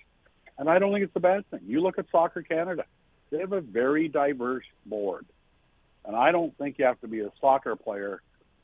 And 0.57 0.69
I 0.69 0.79
don't 0.79 0.91
think 0.93 1.03
it's 1.03 1.15
a 1.15 1.19
bad 1.19 1.49
thing. 1.49 1.61
You 1.65 1.81
look 1.81 1.97
at 1.97 2.05
Soccer 2.11 2.41
Canada, 2.41 2.85
they 3.31 3.39
have 3.39 3.53
a 3.53 3.61
very 3.61 4.07
diverse 4.07 4.65
board. 4.85 5.25
And 6.05 6.15
I 6.15 6.31
don't 6.31 6.55
think 6.57 6.77
you 6.77 6.85
have 6.85 6.99
to 7.01 7.07
be 7.07 7.21
a 7.21 7.31
soccer 7.39 7.75
player 7.75 8.21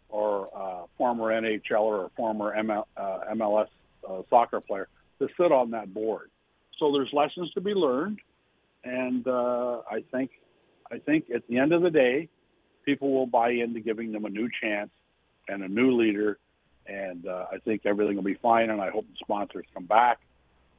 or 0.09 0.49
a 0.53 0.85
former 0.97 1.25
NHL 1.25 1.81
or 1.81 2.05
a 2.05 2.09
former 2.09 2.55
ML, 2.55 2.83
uh, 2.97 3.19
MLS 3.33 3.67
uh, 4.07 4.21
soccer 4.29 4.59
player 4.59 4.87
to 5.19 5.27
sit 5.39 5.51
on 5.51 5.71
that 5.71 5.93
board. 5.93 6.29
So 6.77 6.91
there's 6.91 7.09
lessons 7.13 7.51
to 7.53 7.61
be 7.61 7.73
learned, 7.73 8.19
and 8.83 9.27
uh, 9.27 9.81
I 9.89 10.03
think 10.11 10.31
I 10.91 10.97
think 10.97 11.25
at 11.33 11.45
the 11.47 11.57
end 11.57 11.73
of 11.73 11.81
the 11.81 11.89
day, 11.89 12.29
people 12.85 13.11
will 13.11 13.27
buy 13.27 13.51
into 13.51 13.79
giving 13.79 14.11
them 14.11 14.25
a 14.25 14.29
new 14.29 14.49
chance 14.61 14.89
and 15.47 15.61
a 15.61 15.67
new 15.67 15.91
leader, 15.91 16.39
and 16.87 17.27
uh, 17.27 17.47
I 17.51 17.57
think 17.57 17.81
everything 17.85 18.15
will 18.15 18.23
be 18.23 18.35
fine. 18.35 18.69
And 18.69 18.81
I 18.81 18.89
hope 18.89 19.05
the 19.07 19.17
sponsors 19.21 19.65
come 19.73 19.85
back 19.85 20.19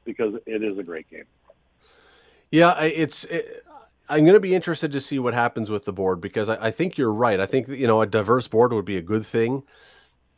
because 0.05 0.35
it 0.45 0.63
is 0.63 0.77
a 0.77 0.83
great 0.83 1.09
game. 1.09 1.25
Yeah, 2.51 2.79
it's. 2.81 3.25
It, 3.25 3.63
I'm 4.09 4.25
going 4.25 4.33
to 4.33 4.41
be 4.41 4.53
interested 4.53 4.91
to 4.91 4.99
see 4.99 5.19
what 5.19 5.33
happens 5.33 5.69
with 5.69 5.85
the 5.85 5.93
board 5.93 6.19
because 6.19 6.49
I, 6.49 6.67
I 6.67 6.71
think 6.71 6.97
you're 6.97 7.13
right. 7.13 7.39
I 7.39 7.45
think 7.45 7.69
you 7.69 7.87
know 7.87 8.01
a 8.01 8.07
diverse 8.07 8.47
board 8.47 8.73
would 8.73 8.85
be 8.85 8.97
a 8.97 9.01
good 9.01 9.25
thing. 9.25 9.63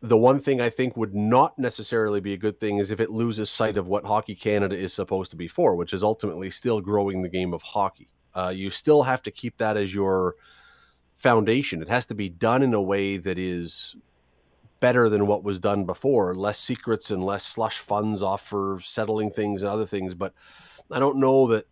The 0.01 0.17
one 0.17 0.39
thing 0.39 0.61
I 0.61 0.69
think 0.69 0.95
would 0.95 1.15
not 1.15 1.57
necessarily 1.57 2.19
be 2.19 2.33
a 2.33 2.37
good 2.37 2.59
thing 2.59 2.77
is 2.77 2.91
if 2.91 2.99
it 2.99 3.09
loses 3.09 3.49
sight 3.49 3.77
of 3.77 3.87
what 3.87 4.05
Hockey 4.05 4.35
Canada 4.35 4.77
is 4.77 4.93
supposed 4.93 5.31
to 5.31 5.37
be 5.37 5.47
for, 5.47 5.75
which 5.75 5.93
is 5.93 6.03
ultimately 6.03 6.49
still 6.49 6.81
growing 6.81 7.21
the 7.21 7.29
game 7.29 7.53
of 7.53 7.63
hockey. 7.63 8.09
Uh, 8.35 8.51
you 8.53 8.69
still 8.69 9.01
have 9.01 9.23
to 9.23 9.31
keep 9.31 9.57
that 9.57 9.77
as 9.77 9.93
your 9.93 10.35
foundation. 11.15 11.81
It 11.81 11.89
has 11.89 12.05
to 12.07 12.15
be 12.15 12.29
done 12.29 12.63
in 12.63 12.73
a 12.73 12.81
way 12.81 13.17
that 13.17 13.39
is 13.39 13.95
better 14.83 15.07
than 15.07 15.27
what 15.27 15.45
was 15.45 15.61
done 15.61 15.85
before. 15.85 16.35
Less 16.35 16.59
secrets 16.59 17.09
and 17.09 17.23
less 17.23 17.45
slush 17.45 17.79
funds 17.79 18.21
off 18.21 18.45
for 18.45 18.81
settling 18.83 19.31
things 19.31 19.63
and 19.63 19.71
other 19.71 19.85
things. 19.85 20.13
But 20.13 20.33
I 20.91 20.99
don't 20.99 21.19
know 21.19 21.47
that 21.47 21.67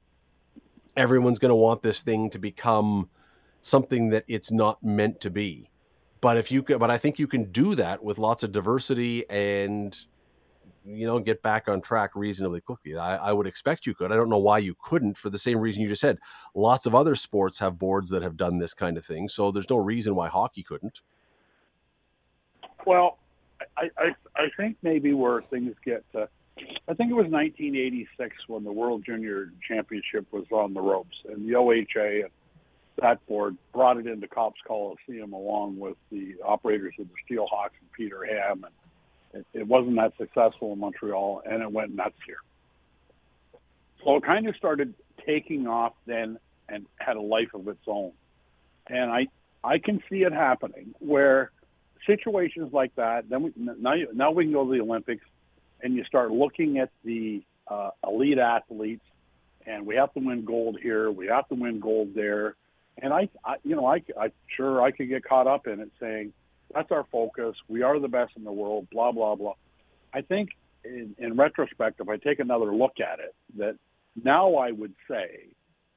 everyone's 0.95 1.37
going 1.37 1.49
to 1.49 1.55
want 1.55 1.81
this 1.81 2.03
thing 2.03 2.29
to 2.29 2.39
become 2.39 3.09
something 3.59 4.11
that 4.11 4.23
it's 4.29 4.49
not 4.49 4.81
meant 4.81 5.19
to 5.19 5.29
be. 5.29 5.69
But 6.21 6.37
if 6.37 6.51
you 6.51 6.63
could, 6.63 6.79
but 6.79 6.89
I 6.89 6.97
think 6.97 7.19
you 7.19 7.27
can 7.27 7.51
do 7.51 7.75
that 7.75 8.01
with 8.01 8.17
lots 8.17 8.43
of 8.43 8.53
diversity 8.53 9.29
and 9.29 9.99
you 10.85 11.05
know 11.05 11.19
get 11.19 11.43
back 11.43 11.67
on 11.67 11.81
track 11.81 12.11
reasonably 12.15 12.61
quickly. 12.61 12.95
I, 12.95 13.17
I, 13.17 13.33
would 13.33 13.45
expect 13.45 13.85
you 13.85 13.93
could. 13.93 14.13
I 14.13 14.15
don't 14.15 14.29
know 14.29 14.37
why 14.37 14.59
you 14.59 14.73
couldn't 14.81 15.17
for 15.17 15.29
the 15.29 15.37
same 15.37 15.59
reason 15.59 15.81
you 15.81 15.89
just 15.89 15.99
said. 16.01 16.17
Lots 16.55 16.85
of 16.85 16.95
other 16.95 17.15
sports 17.15 17.59
have 17.59 17.77
boards 17.77 18.09
that 18.11 18.23
have 18.23 18.37
done 18.37 18.57
this 18.57 18.73
kind 18.73 18.97
of 18.97 19.05
thing, 19.05 19.27
so 19.27 19.51
there's 19.51 19.69
no 19.69 19.75
reason 19.77 20.15
why 20.15 20.29
hockey 20.29 20.63
couldn't. 20.63 21.01
Well, 22.85 23.17
I, 23.77 23.89
I, 23.97 24.15
I 24.35 24.49
think 24.57 24.77
maybe 24.81 25.13
where 25.13 25.41
things 25.41 25.75
get 25.85 26.03
to, 26.13 26.27
I 26.87 26.93
think 26.93 27.11
it 27.11 27.15
was 27.15 27.27
1986 27.27 28.35
when 28.47 28.63
the 28.63 28.71
World 28.71 29.03
Junior 29.05 29.51
Championship 29.67 30.25
was 30.31 30.45
on 30.51 30.73
the 30.73 30.81
ropes, 30.81 31.17
and 31.29 31.47
the 31.47 31.53
OHA 31.53 32.29
that 33.01 33.25
board 33.27 33.57
brought 33.73 33.97
it 33.97 34.05
into 34.05 34.27
Copps 34.27 34.59
Coliseum 34.67 35.33
along 35.33 35.79
with 35.79 35.95
the 36.11 36.35
operators 36.45 36.93
of 36.99 37.07
the 37.07 37.35
Steelhawks 37.35 37.71
and 37.79 37.91
Peter 37.95 38.23
Ham, 38.25 38.65
and 39.33 39.43
it, 39.53 39.59
it 39.61 39.67
wasn't 39.67 39.95
that 39.95 40.13
successful 40.17 40.73
in 40.73 40.79
Montreal, 40.79 41.41
and 41.49 41.61
it 41.61 41.71
went 41.71 41.95
nuts 41.95 42.17
here. 42.25 42.37
So 44.03 44.17
it 44.17 44.23
kind 44.23 44.47
of 44.47 44.55
started 44.55 44.93
taking 45.25 45.67
off 45.67 45.93
then 46.05 46.37
and 46.67 46.85
had 46.97 47.15
a 47.15 47.21
life 47.21 47.53
of 47.53 47.67
its 47.67 47.81
own, 47.87 48.11
and 48.87 49.11
I 49.11 49.27
I 49.63 49.77
can 49.77 50.01
see 50.09 50.23
it 50.23 50.33
happening 50.33 50.95
where 50.99 51.51
situations 52.05 52.73
like 52.73 52.95
that, 52.95 53.29
then 53.29 53.43
we, 53.43 53.53
now, 53.55 53.93
now 54.13 54.31
we 54.31 54.45
can 54.45 54.53
go 54.53 54.65
to 54.65 54.71
the 54.71 54.81
Olympics 54.81 55.25
and 55.81 55.95
you 55.95 56.03
start 56.05 56.31
looking 56.31 56.77
at 56.79 56.89
the 57.03 57.43
uh, 57.67 57.91
elite 58.07 58.37
athletes 58.37 59.03
and 59.65 59.85
we 59.85 59.95
have 59.95 60.13
to 60.13 60.19
win 60.19 60.43
gold 60.43 60.77
here, 60.81 61.11
we 61.11 61.27
have 61.27 61.47
to 61.49 61.55
win 61.55 61.79
gold 61.79 62.13
there. 62.15 62.55
And 63.01 63.13
I, 63.13 63.29
I 63.45 63.55
you 63.63 63.75
know, 63.75 63.85
I, 63.85 64.03
I 64.19 64.31
sure 64.55 64.81
I 64.81 64.91
could 64.91 65.09
get 65.09 65.23
caught 65.23 65.47
up 65.47 65.67
in 65.67 65.79
it 65.79 65.91
saying 65.99 66.33
that's 66.73 66.91
our 66.91 67.05
focus. 67.11 67.55
We 67.67 67.83
are 67.83 67.99
the 67.99 68.07
best 68.07 68.33
in 68.35 68.43
the 68.43 68.51
world, 68.51 68.87
blah, 68.91 69.11
blah, 69.11 69.35
blah. 69.35 69.53
I 70.13 70.21
think 70.21 70.49
in, 70.83 71.15
in 71.17 71.37
retrospect, 71.37 71.99
if 71.99 72.09
I 72.09 72.17
take 72.17 72.39
another 72.39 72.73
look 72.73 72.99
at 72.99 73.19
it, 73.19 73.35
that 73.57 73.75
now 74.21 74.55
I 74.55 74.71
would 74.71 74.93
say 75.09 75.47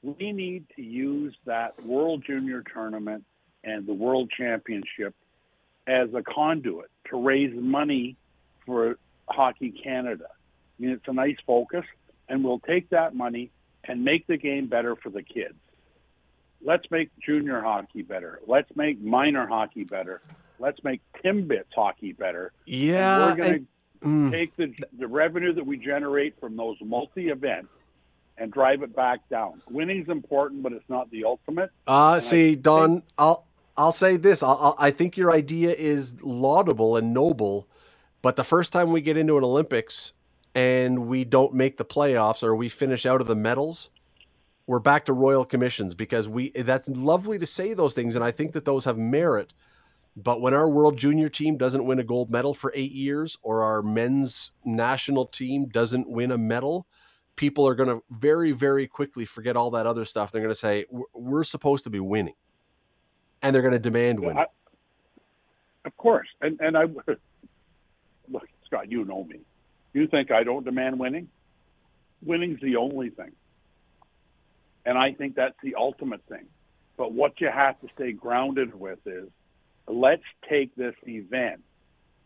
we 0.02 0.32
need 0.32 0.66
to 0.76 0.82
use 0.82 1.34
that 1.46 1.82
World 1.84 2.24
Junior 2.26 2.62
Tournament 2.72 3.24
and 3.64 3.86
the 3.86 3.94
World 3.94 4.30
Championship 4.36 5.14
as 5.86 6.08
a 6.14 6.22
conduit 6.22 6.90
to 7.10 7.16
raise 7.16 7.54
money 7.54 8.16
for 8.66 8.98
Hockey 9.28 9.70
Canada. 9.70 10.26
I 10.30 10.82
mean, 10.82 10.92
it's 10.92 11.06
a 11.06 11.12
nice 11.12 11.36
focus, 11.46 11.84
and 12.28 12.42
we'll 12.42 12.60
take 12.60 12.90
that 12.90 13.14
money 13.14 13.50
and 13.84 14.04
make 14.04 14.26
the 14.26 14.36
game 14.36 14.66
better 14.66 14.96
for 14.96 15.10
the 15.10 15.22
kids. 15.22 15.54
Let's 16.62 16.90
make 16.90 17.10
junior 17.20 17.60
hockey 17.60 18.02
better. 18.02 18.40
Let's 18.46 18.74
make 18.74 19.00
minor 19.00 19.46
hockey 19.46 19.84
better. 19.84 20.22
Let's 20.58 20.82
make 20.82 21.02
Timbits 21.22 21.64
hockey 21.74 22.12
better. 22.12 22.52
Yeah. 22.64 23.30
And 23.32 23.38
we're 23.38 23.44
going 23.44 23.66
to 24.00 24.06
mm, 24.06 24.30
take 24.30 24.56
the, 24.56 24.74
the 24.98 25.06
revenue 25.06 25.52
that 25.52 25.66
we 25.66 25.76
generate 25.76 26.40
from 26.40 26.56
those 26.56 26.76
multi 26.82 27.28
events 27.28 27.68
and 28.38 28.50
drive 28.50 28.82
it 28.82 28.96
back 28.96 29.28
down. 29.28 29.62
Winning's 29.70 30.08
important, 30.08 30.62
but 30.62 30.72
it's 30.72 30.88
not 30.88 31.10
the 31.10 31.24
ultimate. 31.24 31.70
Uh, 31.86 32.18
see, 32.18 32.52
I 32.52 32.54
Don, 32.54 33.02
I'll 33.18 33.46
I'll 33.76 33.92
say 33.92 34.16
this. 34.16 34.42
I'll, 34.42 34.76
i 34.78 34.90
think 34.90 35.16
your 35.16 35.32
idea 35.32 35.74
is 35.74 36.22
laudable 36.22 36.96
and 36.96 37.12
noble, 37.12 37.68
but 38.22 38.36
the 38.36 38.44
first 38.44 38.72
time 38.72 38.90
we 38.90 39.00
get 39.00 39.16
into 39.16 39.36
an 39.36 39.44
Olympics 39.44 40.12
and 40.54 41.06
we 41.06 41.24
don't 41.24 41.54
make 41.54 41.76
the 41.76 41.84
playoffs 41.84 42.42
or 42.42 42.54
we 42.54 42.68
finish 42.68 43.04
out 43.04 43.20
of 43.20 43.26
the 43.26 43.34
medals, 43.34 43.90
we're 44.66 44.78
back 44.78 45.06
to 45.06 45.12
royal 45.12 45.44
commissions 45.44 45.94
because 45.94 46.28
we. 46.28 46.50
That's 46.50 46.88
lovely 46.88 47.38
to 47.38 47.46
say 47.46 47.74
those 47.74 47.94
things, 47.94 48.14
and 48.14 48.24
I 48.24 48.30
think 48.30 48.52
that 48.52 48.64
those 48.64 48.84
have 48.84 48.96
merit. 48.96 49.52
But 50.16 50.40
when 50.40 50.54
our 50.54 50.68
world 50.68 50.96
junior 50.96 51.28
team 51.28 51.56
doesn't 51.56 51.84
win 51.84 51.98
a 51.98 52.04
gold 52.04 52.30
medal 52.30 52.54
for 52.54 52.72
eight 52.74 52.92
years, 52.92 53.36
or 53.42 53.62
our 53.64 53.82
men's 53.82 54.52
national 54.64 55.26
team 55.26 55.66
doesn't 55.66 56.08
win 56.08 56.30
a 56.30 56.38
medal, 56.38 56.86
people 57.34 57.66
are 57.66 57.74
going 57.74 57.88
to 57.88 58.02
very, 58.10 58.52
very 58.52 58.86
quickly 58.86 59.24
forget 59.24 59.56
all 59.56 59.72
that 59.72 59.86
other 59.86 60.04
stuff. 60.04 60.30
They're 60.30 60.40
going 60.40 60.54
to 60.54 60.58
say, 60.58 60.86
we're 61.12 61.42
supposed 61.42 61.82
to 61.84 61.90
be 61.90 61.98
winning. 61.98 62.34
And 63.44 63.54
they're 63.54 63.62
going 63.62 63.72
to 63.72 63.78
demand 63.78 64.18
winning. 64.18 64.38
I, 64.38 64.46
of 65.84 65.96
course. 65.96 66.26
And, 66.40 66.58
and 66.60 66.76
I, 66.76 66.82
look, 68.28 68.48
Scott, 68.66 68.90
you 68.90 69.04
know 69.04 69.22
me. 69.24 69.40
You 69.92 70.08
think 70.08 70.32
I 70.32 70.42
don't 70.42 70.64
demand 70.64 70.98
winning? 70.98 71.28
Winning's 72.24 72.60
the 72.60 72.76
only 72.76 73.10
thing. 73.10 73.32
And 74.84 74.98
I 74.98 75.12
think 75.12 75.36
that's 75.36 75.56
the 75.62 75.76
ultimate 75.76 76.22
thing. 76.28 76.46
But 76.96 77.12
what 77.12 77.40
you 77.40 77.48
have 77.48 77.80
to 77.80 77.88
stay 77.94 78.12
grounded 78.12 78.74
with 78.74 78.98
is 79.06 79.28
let's 79.86 80.24
take 80.48 80.74
this 80.74 80.94
event 81.06 81.62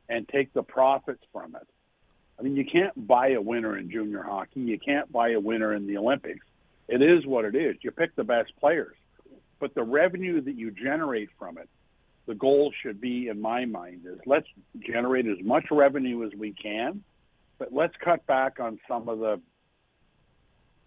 and 0.09 0.27
take 0.29 0.55
the 0.55 0.63
profits 0.63 1.23
from 1.33 1.55
it 1.55 1.69
I 2.39 2.43
mean, 2.43 2.57
you 2.57 2.65
can't 2.65 3.07
buy 3.07 3.31
a 3.31 3.41
winner 3.41 3.77
in 3.77 3.91
junior 3.91 4.23
hockey. 4.23 4.61
You 4.61 4.79
can't 4.79 5.11
buy 5.11 5.31
a 5.31 5.41
winner 5.41 5.75
in 5.75 5.87
the 5.87 5.97
Olympics. 5.97 6.47
It 6.87 7.03
is 7.03 7.27
what 7.27 7.45
it 7.45 7.55
is. 7.55 7.77
You 7.81 7.91
pick 7.91 8.15
the 8.15 8.25
best 8.25 8.53
players. 8.61 8.95
But 9.61 9.75
the 9.75 9.83
revenue 9.83 10.41
that 10.41 10.55
you 10.55 10.71
generate 10.71 11.31
from 11.39 11.59
it, 11.59 11.69
the 12.27 12.35
goal 12.35 12.73
should 12.83 13.01
be, 13.01 13.29
in 13.29 13.41
my 13.41 13.65
mind, 13.65 14.03
is 14.07 14.19
let's 14.27 14.47
generate 14.87 15.27
as 15.27 15.39
much 15.43 15.67
revenue 15.71 16.25
as 16.27 16.33
we 16.39 16.53
can, 16.53 17.03
but 17.59 17.73
let's 17.73 17.95
cut 18.05 18.27
back 18.27 18.61
on 18.61 18.79
some 18.87 19.09
of 19.09 19.19
the 19.19 19.41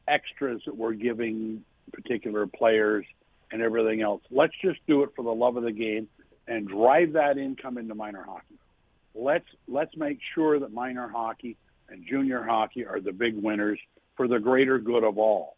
extras 0.08 0.62
that 0.66 0.76
we're 0.76 0.94
giving 0.94 1.64
particular 1.92 2.48
players 2.48 3.06
and 3.52 3.62
everything 3.62 4.02
else. 4.02 4.22
Let's 4.30 4.54
just 4.64 4.80
do 4.88 5.04
it 5.04 5.10
for 5.16 5.24
the 5.24 5.34
love 5.34 5.58
of 5.58 5.64
the 5.64 5.72
game 5.72 6.08
and 6.48 6.68
drive 6.68 7.14
that 7.14 7.38
income 7.38 7.78
into 7.78 7.96
minor 7.96 8.24
hockey 8.24 8.58
let's 9.14 9.46
let's 9.68 9.96
make 9.98 10.20
sure 10.34 10.60
that 10.60 10.74
minor 10.74 11.08
hockey 11.08 11.58
and 11.90 12.06
junior 12.08 12.44
hockey 12.44 12.86
are 12.86 13.00
the 13.00 13.12
big 13.12 13.36
winners 13.42 13.80
for 14.16 14.28
the 14.28 14.40
greater 14.40 14.80
good 14.80 15.04
of 15.04 15.18
all. 15.18 15.58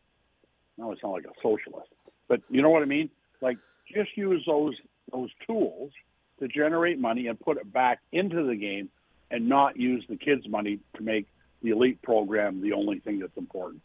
No, 0.78 0.92
it's 0.92 1.04
not 1.04 1.12
like 1.12 1.26
a 1.26 1.34
socialist, 1.42 1.90
but 2.34 2.42
you 2.50 2.64
know 2.64 2.72
what 2.72 2.82
I 2.82 2.86
mean. 2.86 3.12
Like 3.42 3.58
just 3.94 4.18
use 4.18 4.44
those 4.48 4.74
those 5.12 5.30
tools 5.46 5.92
to 6.40 6.48
generate 6.48 6.98
money 7.00 7.28
and 7.28 7.40
put 7.40 7.58
it 7.58 7.72
back 7.72 8.00
into 8.12 8.44
the 8.48 8.56
game, 8.56 8.90
and 9.30 9.48
not 9.48 9.78
use 9.78 10.04
the 10.10 10.16
kids' 10.16 10.48
money 10.48 10.80
to 10.98 11.04
make 11.04 11.28
the 11.62 11.70
elite 11.70 12.02
program 12.02 12.60
the 12.60 12.74
only 12.74 12.98
thing 12.98 13.20
that's 13.20 13.38
important. 13.38 13.84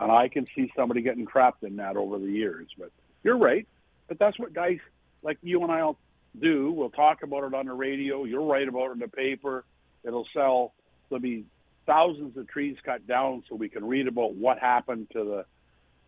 And 0.00 0.10
I 0.10 0.28
can 0.28 0.46
see 0.56 0.72
somebody 0.74 1.02
getting 1.02 1.26
trapped 1.26 1.64
in 1.64 1.76
that 1.76 1.98
over 1.98 2.18
the 2.18 2.32
years. 2.32 2.68
But 2.78 2.92
you're 3.22 3.36
right. 3.36 3.68
But 4.08 4.18
that's 4.18 4.38
what 4.38 4.54
guys 4.54 4.78
like 5.22 5.36
you 5.42 5.62
and 5.62 5.70
I 5.70 5.82
all 5.82 5.98
do. 6.40 6.72
We'll 6.72 6.88
talk 6.88 7.22
about 7.22 7.44
it 7.44 7.52
on 7.52 7.66
the 7.66 7.74
radio. 7.74 8.24
You'll 8.24 8.48
write 8.48 8.68
about 8.68 8.86
it 8.86 8.92
in 8.92 8.98
the 9.00 9.08
paper. 9.08 9.66
It'll 10.02 10.26
sell. 10.32 10.72
There'll 11.10 11.20
be 11.20 11.44
thousands 11.84 12.38
of 12.38 12.48
trees 12.48 12.78
cut 12.86 13.06
down 13.06 13.42
so 13.50 13.54
we 13.54 13.68
can 13.68 13.84
read 13.84 14.08
about 14.08 14.34
what 14.34 14.58
happened 14.58 15.08
to 15.12 15.24
the 15.24 15.44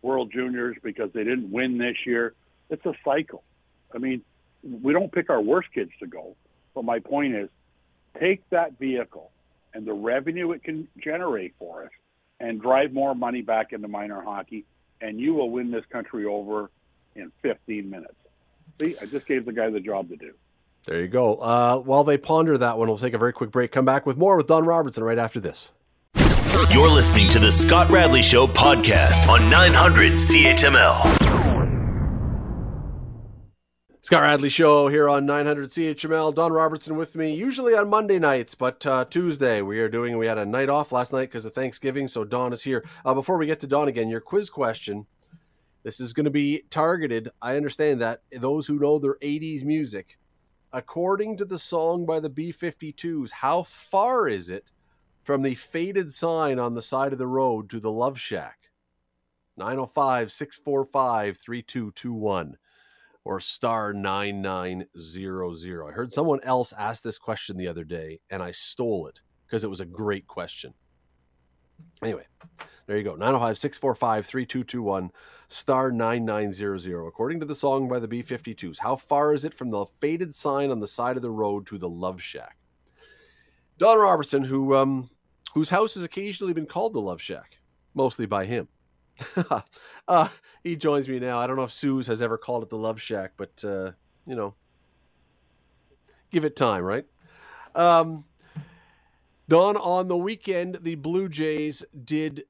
World 0.01 0.31
Juniors 0.31 0.77
because 0.83 1.11
they 1.13 1.23
didn't 1.23 1.51
win 1.51 1.77
this 1.77 1.97
year. 2.05 2.33
It's 2.69 2.85
a 2.85 2.93
cycle. 3.03 3.43
I 3.93 3.97
mean, 3.97 4.21
we 4.63 4.93
don't 4.93 5.11
pick 5.11 5.29
our 5.29 5.41
worst 5.41 5.69
kids 5.73 5.91
to 5.99 6.07
go. 6.07 6.35
But 6.73 6.83
my 6.83 6.99
point 6.99 7.35
is, 7.35 7.49
take 8.19 8.47
that 8.49 8.77
vehicle 8.77 9.31
and 9.73 9.85
the 9.85 9.93
revenue 9.93 10.51
it 10.51 10.63
can 10.63 10.87
generate 10.97 11.53
for 11.59 11.83
us 11.83 11.91
and 12.39 12.61
drive 12.61 12.93
more 12.93 13.15
money 13.15 13.41
back 13.41 13.73
into 13.73 13.87
minor 13.87 14.21
hockey, 14.21 14.65
and 15.01 15.19
you 15.19 15.33
will 15.33 15.49
win 15.49 15.71
this 15.71 15.85
country 15.89 16.25
over 16.25 16.69
in 17.15 17.31
15 17.41 17.89
minutes. 17.89 18.15
See, 18.81 18.95
I 19.01 19.05
just 19.05 19.25
gave 19.25 19.45
the 19.45 19.53
guy 19.53 19.69
the 19.69 19.79
job 19.79 20.09
to 20.09 20.17
do. 20.17 20.33
There 20.85 21.01
you 21.01 21.07
go. 21.07 21.35
Uh, 21.35 21.79
while 21.79 22.03
they 22.03 22.17
ponder 22.17 22.57
that 22.57 22.77
one, 22.77 22.87
we'll 22.87 22.97
take 22.97 23.13
a 23.13 23.17
very 23.17 23.33
quick 23.33 23.51
break. 23.51 23.71
Come 23.71 23.85
back 23.85 24.05
with 24.05 24.17
more 24.17 24.37
with 24.37 24.47
Don 24.47 24.65
Robertson 24.65 25.03
right 25.03 25.17
after 25.17 25.39
this. 25.39 25.71
You're 26.55 26.89
listening 26.89 27.27
to 27.31 27.39
the 27.39 27.51
Scott 27.51 27.89
Radley 27.89 28.21
Show 28.21 28.47
podcast 28.47 29.27
on 29.27 29.49
900 29.49 30.13
CHML. 30.13 31.01
Scott 33.99 34.21
Radley 34.21 34.47
Show 34.47 34.87
here 34.87 35.09
on 35.09 35.25
900 35.25 35.67
CHML. 35.67 36.33
Don 36.33 36.53
Robertson 36.53 36.95
with 36.95 37.13
me, 37.13 37.33
usually 37.33 37.75
on 37.75 37.89
Monday 37.89 38.19
nights, 38.19 38.55
but 38.55 38.85
uh, 38.85 39.03
Tuesday 39.03 39.61
we 39.61 39.79
are 39.79 39.89
doing. 39.89 40.17
We 40.17 40.27
had 40.27 40.37
a 40.37 40.45
night 40.45 40.69
off 40.69 40.93
last 40.93 41.11
night 41.11 41.29
because 41.29 41.43
of 41.43 41.53
Thanksgiving, 41.53 42.07
so 42.07 42.23
Don 42.23 42.53
is 42.53 42.63
here. 42.63 42.85
Uh, 43.03 43.13
before 43.13 43.37
we 43.37 43.47
get 43.47 43.59
to 43.59 43.67
Don 43.67 43.89
again, 43.89 44.07
your 44.07 44.21
quiz 44.21 44.49
question 44.49 45.07
this 45.83 45.99
is 45.99 46.13
going 46.13 46.23
to 46.23 46.31
be 46.31 46.63
targeted. 46.69 47.31
I 47.41 47.57
understand 47.57 47.99
that. 47.99 48.21
Those 48.31 48.65
who 48.65 48.79
know 48.79 48.97
their 48.97 49.15
80s 49.15 49.65
music, 49.65 50.17
according 50.71 51.35
to 51.37 51.45
the 51.45 51.59
song 51.59 52.05
by 52.05 52.21
the 52.21 52.29
B 52.29 52.53
52s, 52.53 53.31
how 53.31 53.63
far 53.63 54.29
is 54.29 54.47
it 54.47 54.71
from 55.25 55.41
the 55.41 55.55
faded 55.55 56.11
sign 56.11 56.59
on 56.59 56.75
the 56.75 56.81
side 56.81 57.11
of 57.11 57.17
the 57.17 57.27
road 57.27 57.69
to 57.71 57.79
the 57.79 57.91
Love 57.91 58.17
Shack? 58.19 58.69
905 59.57 60.31
645 60.31 61.37
3221 61.37 62.57
or 63.23 63.39
star 63.39 63.91
9900. 63.91 65.87
I 65.87 65.91
heard 65.91 66.13
someone 66.13 66.39
else 66.43 66.73
ask 66.77 67.01
this 67.01 67.17
question 67.17 67.57
the 67.57 67.67
other 67.67 67.83
day 67.83 68.19
and 68.29 68.43
I 68.43 68.51
stole 68.51 69.07
it 69.07 69.21
because 69.47 69.63
it 69.63 69.69
was 69.69 69.81
a 69.81 69.85
great 69.85 70.27
question. 70.27 70.73
Anyway, 72.03 72.27
there 72.85 72.97
you 72.97 73.03
go. 73.03 73.15
905 73.15 73.57
645 73.57 74.25
3221 74.27 75.11
star 75.47 75.91
9900. 75.91 77.07
According 77.07 77.39
to 77.39 77.47
the 77.47 77.55
song 77.55 77.87
by 77.87 77.97
the 77.97 78.07
B 78.07 78.21
52s, 78.21 78.77
how 78.77 78.95
far 78.95 79.33
is 79.33 79.43
it 79.43 79.55
from 79.55 79.71
the 79.71 79.87
faded 79.99 80.35
sign 80.35 80.69
on 80.69 80.79
the 80.79 80.87
side 80.87 81.15
of 81.15 81.23
the 81.23 81.31
road 81.31 81.65
to 81.67 81.79
the 81.79 81.89
Love 81.89 82.21
Shack? 82.21 82.57
Don 83.77 83.97
Robertson, 83.97 84.43
who 84.43 84.75
um, 84.75 85.09
whose 85.55 85.69
house 85.69 85.93
has 85.93 86.03
occasionally 86.03 86.53
been 86.53 86.65
called 86.65 86.93
the 86.93 86.99
Love 86.99 87.21
Shack, 87.21 87.59
mostly 87.95 88.25
by 88.25 88.45
him. 88.45 88.67
uh, 90.07 90.27
he 90.65 90.75
joins 90.75 91.07
me 91.07 91.17
now. 91.17 91.39
I 91.39 91.47
don't 91.47 91.55
know 91.55 91.63
if 91.63 91.71
Suze 91.71 92.07
has 92.07 92.21
ever 92.21 92.37
called 92.37 92.61
it 92.61 92.69
the 92.69 92.77
Love 92.77 93.01
Shack, 93.01 93.31
but 93.37 93.63
uh, 93.63 93.91
you 94.27 94.35
know, 94.35 94.53
give 96.29 96.43
it 96.43 96.57
time, 96.57 96.83
right? 96.83 97.05
Um, 97.73 98.25
Don, 99.47 99.77
on 99.77 100.09
the 100.09 100.17
weekend, 100.17 100.79
the 100.81 100.95
Blue 100.95 101.29
Jays 101.29 101.83
did 102.03 102.43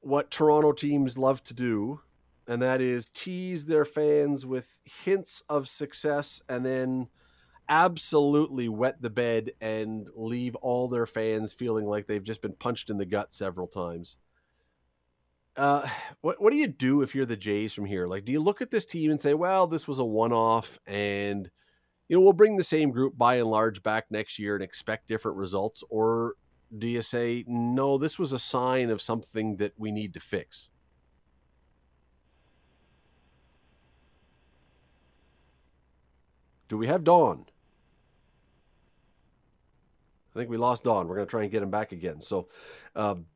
what 0.00 0.32
Toronto 0.32 0.72
teams 0.72 1.16
love 1.16 1.44
to 1.44 1.54
do, 1.54 2.00
and 2.48 2.60
that 2.60 2.80
is 2.80 3.06
tease 3.14 3.66
their 3.66 3.84
fans 3.84 4.44
with 4.44 4.80
hints 5.04 5.44
of 5.48 5.68
success 5.68 6.42
and 6.48 6.66
then 6.66 7.08
absolutely 7.68 8.68
wet 8.68 9.00
the 9.02 9.10
bed 9.10 9.52
and 9.60 10.08
leave 10.14 10.54
all 10.56 10.88
their 10.88 11.06
fans 11.06 11.52
feeling 11.52 11.86
like 11.86 12.06
they've 12.06 12.24
just 12.24 12.42
been 12.42 12.54
punched 12.54 12.90
in 12.90 12.98
the 12.98 13.06
gut 13.06 13.32
several 13.32 13.66
times. 13.66 14.16
Uh, 15.56 15.88
what 16.20 16.40
what 16.40 16.50
do 16.50 16.56
you 16.56 16.68
do 16.68 17.02
if 17.02 17.14
you're 17.14 17.26
the 17.26 17.36
Jays 17.36 17.72
from 17.72 17.84
here? 17.84 18.06
Like, 18.06 18.24
do 18.24 18.30
you 18.32 18.40
look 18.40 18.62
at 18.62 18.70
this 18.70 18.86
team 18.86 19.10
and 19.10 19.20
say, 19.20 19.34
"Well, 19.34 19.66
this 19.66 19.88
was 19.88 19.98
a 19.98 20.04
one-off, 20.04 20.78
and 20.86 21.50
you 22.08 22.16
know, 22.16 22.22
we'll 22.22 22.32
bring 22.32 22.56
the 22.56 22.64
same 22.64 22.90
group 22.90 23.18
by 23.18 23.36
and 23.36 23.50
large 23.50 23.82
back 23.82 24.06
next 24.10 24.38
year 24.38 24.54
and 24.54 24.64
expect 24.64 25.08
different 25.08 25.36
results? 25.36 25.84
Or 25.90 26.34
do 26.76 26.86
you 26.86 27.02
say, 27.02 27.44
no, 27.46 27.98
this 27.98 28.18
was 28.18 28.32
a 28.32 28.38
sign 28.38 28.90
of 28.90 29.02
something 29.02 29.56
that 29.56 29.72
we 29.76 29.92
need 29.92 30.14
to 30.14 30.20
fix? 30.20 30.70
Do 36.68 36.76
we 36.78 36.86
have 36.86 37.04
Dawn? 37.04 37.46
I 40.38 40.40
think 40.42 40.50
we 40.50 40.56
lost 40.56 40.84
Don. 40.84 41.08
We're 41.08 41.16
going 41.16 41.26
to 41.26 41.30
try 41.30 41.42
and 41.42 41.50
get 41.50 41.64
him 41.64 41.70
back 41.70 41.90
again. 41.90 42.20
So, 42.20 42.48
um, 42.94 43.26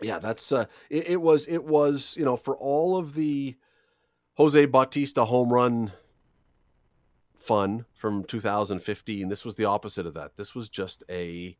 yeah, 0.00 0.20
that's 0.20 0.52
uh, 0.52 0.66
it, 0.88 1.08
it 1.08 1.20
was 1.20 1.48
it 1.48 1.64
was 1.64 2.14
you 2.16 2.24
know 2.24 2.36
for 2.36 2.56
all 2.56 2.96
of 2.96 3.14
the 3.14 3.56
Jose 4.34 4.64
Bautista 4.66 5.24
home 5.24 5.52
run 5.52 5.92
fun 7.36 7.84
from 7.94 8.22
2015. 8.22 9.28
This 9.28 9.44
was 9.44 9.56
the 9.56 9.64
opposite 9.64 10.06
of 10.06 10.14
that. 10.14 10.36
This 10.36 10.54
was 10.54 10.68
just 10.68 11.02
a 11.10 11.56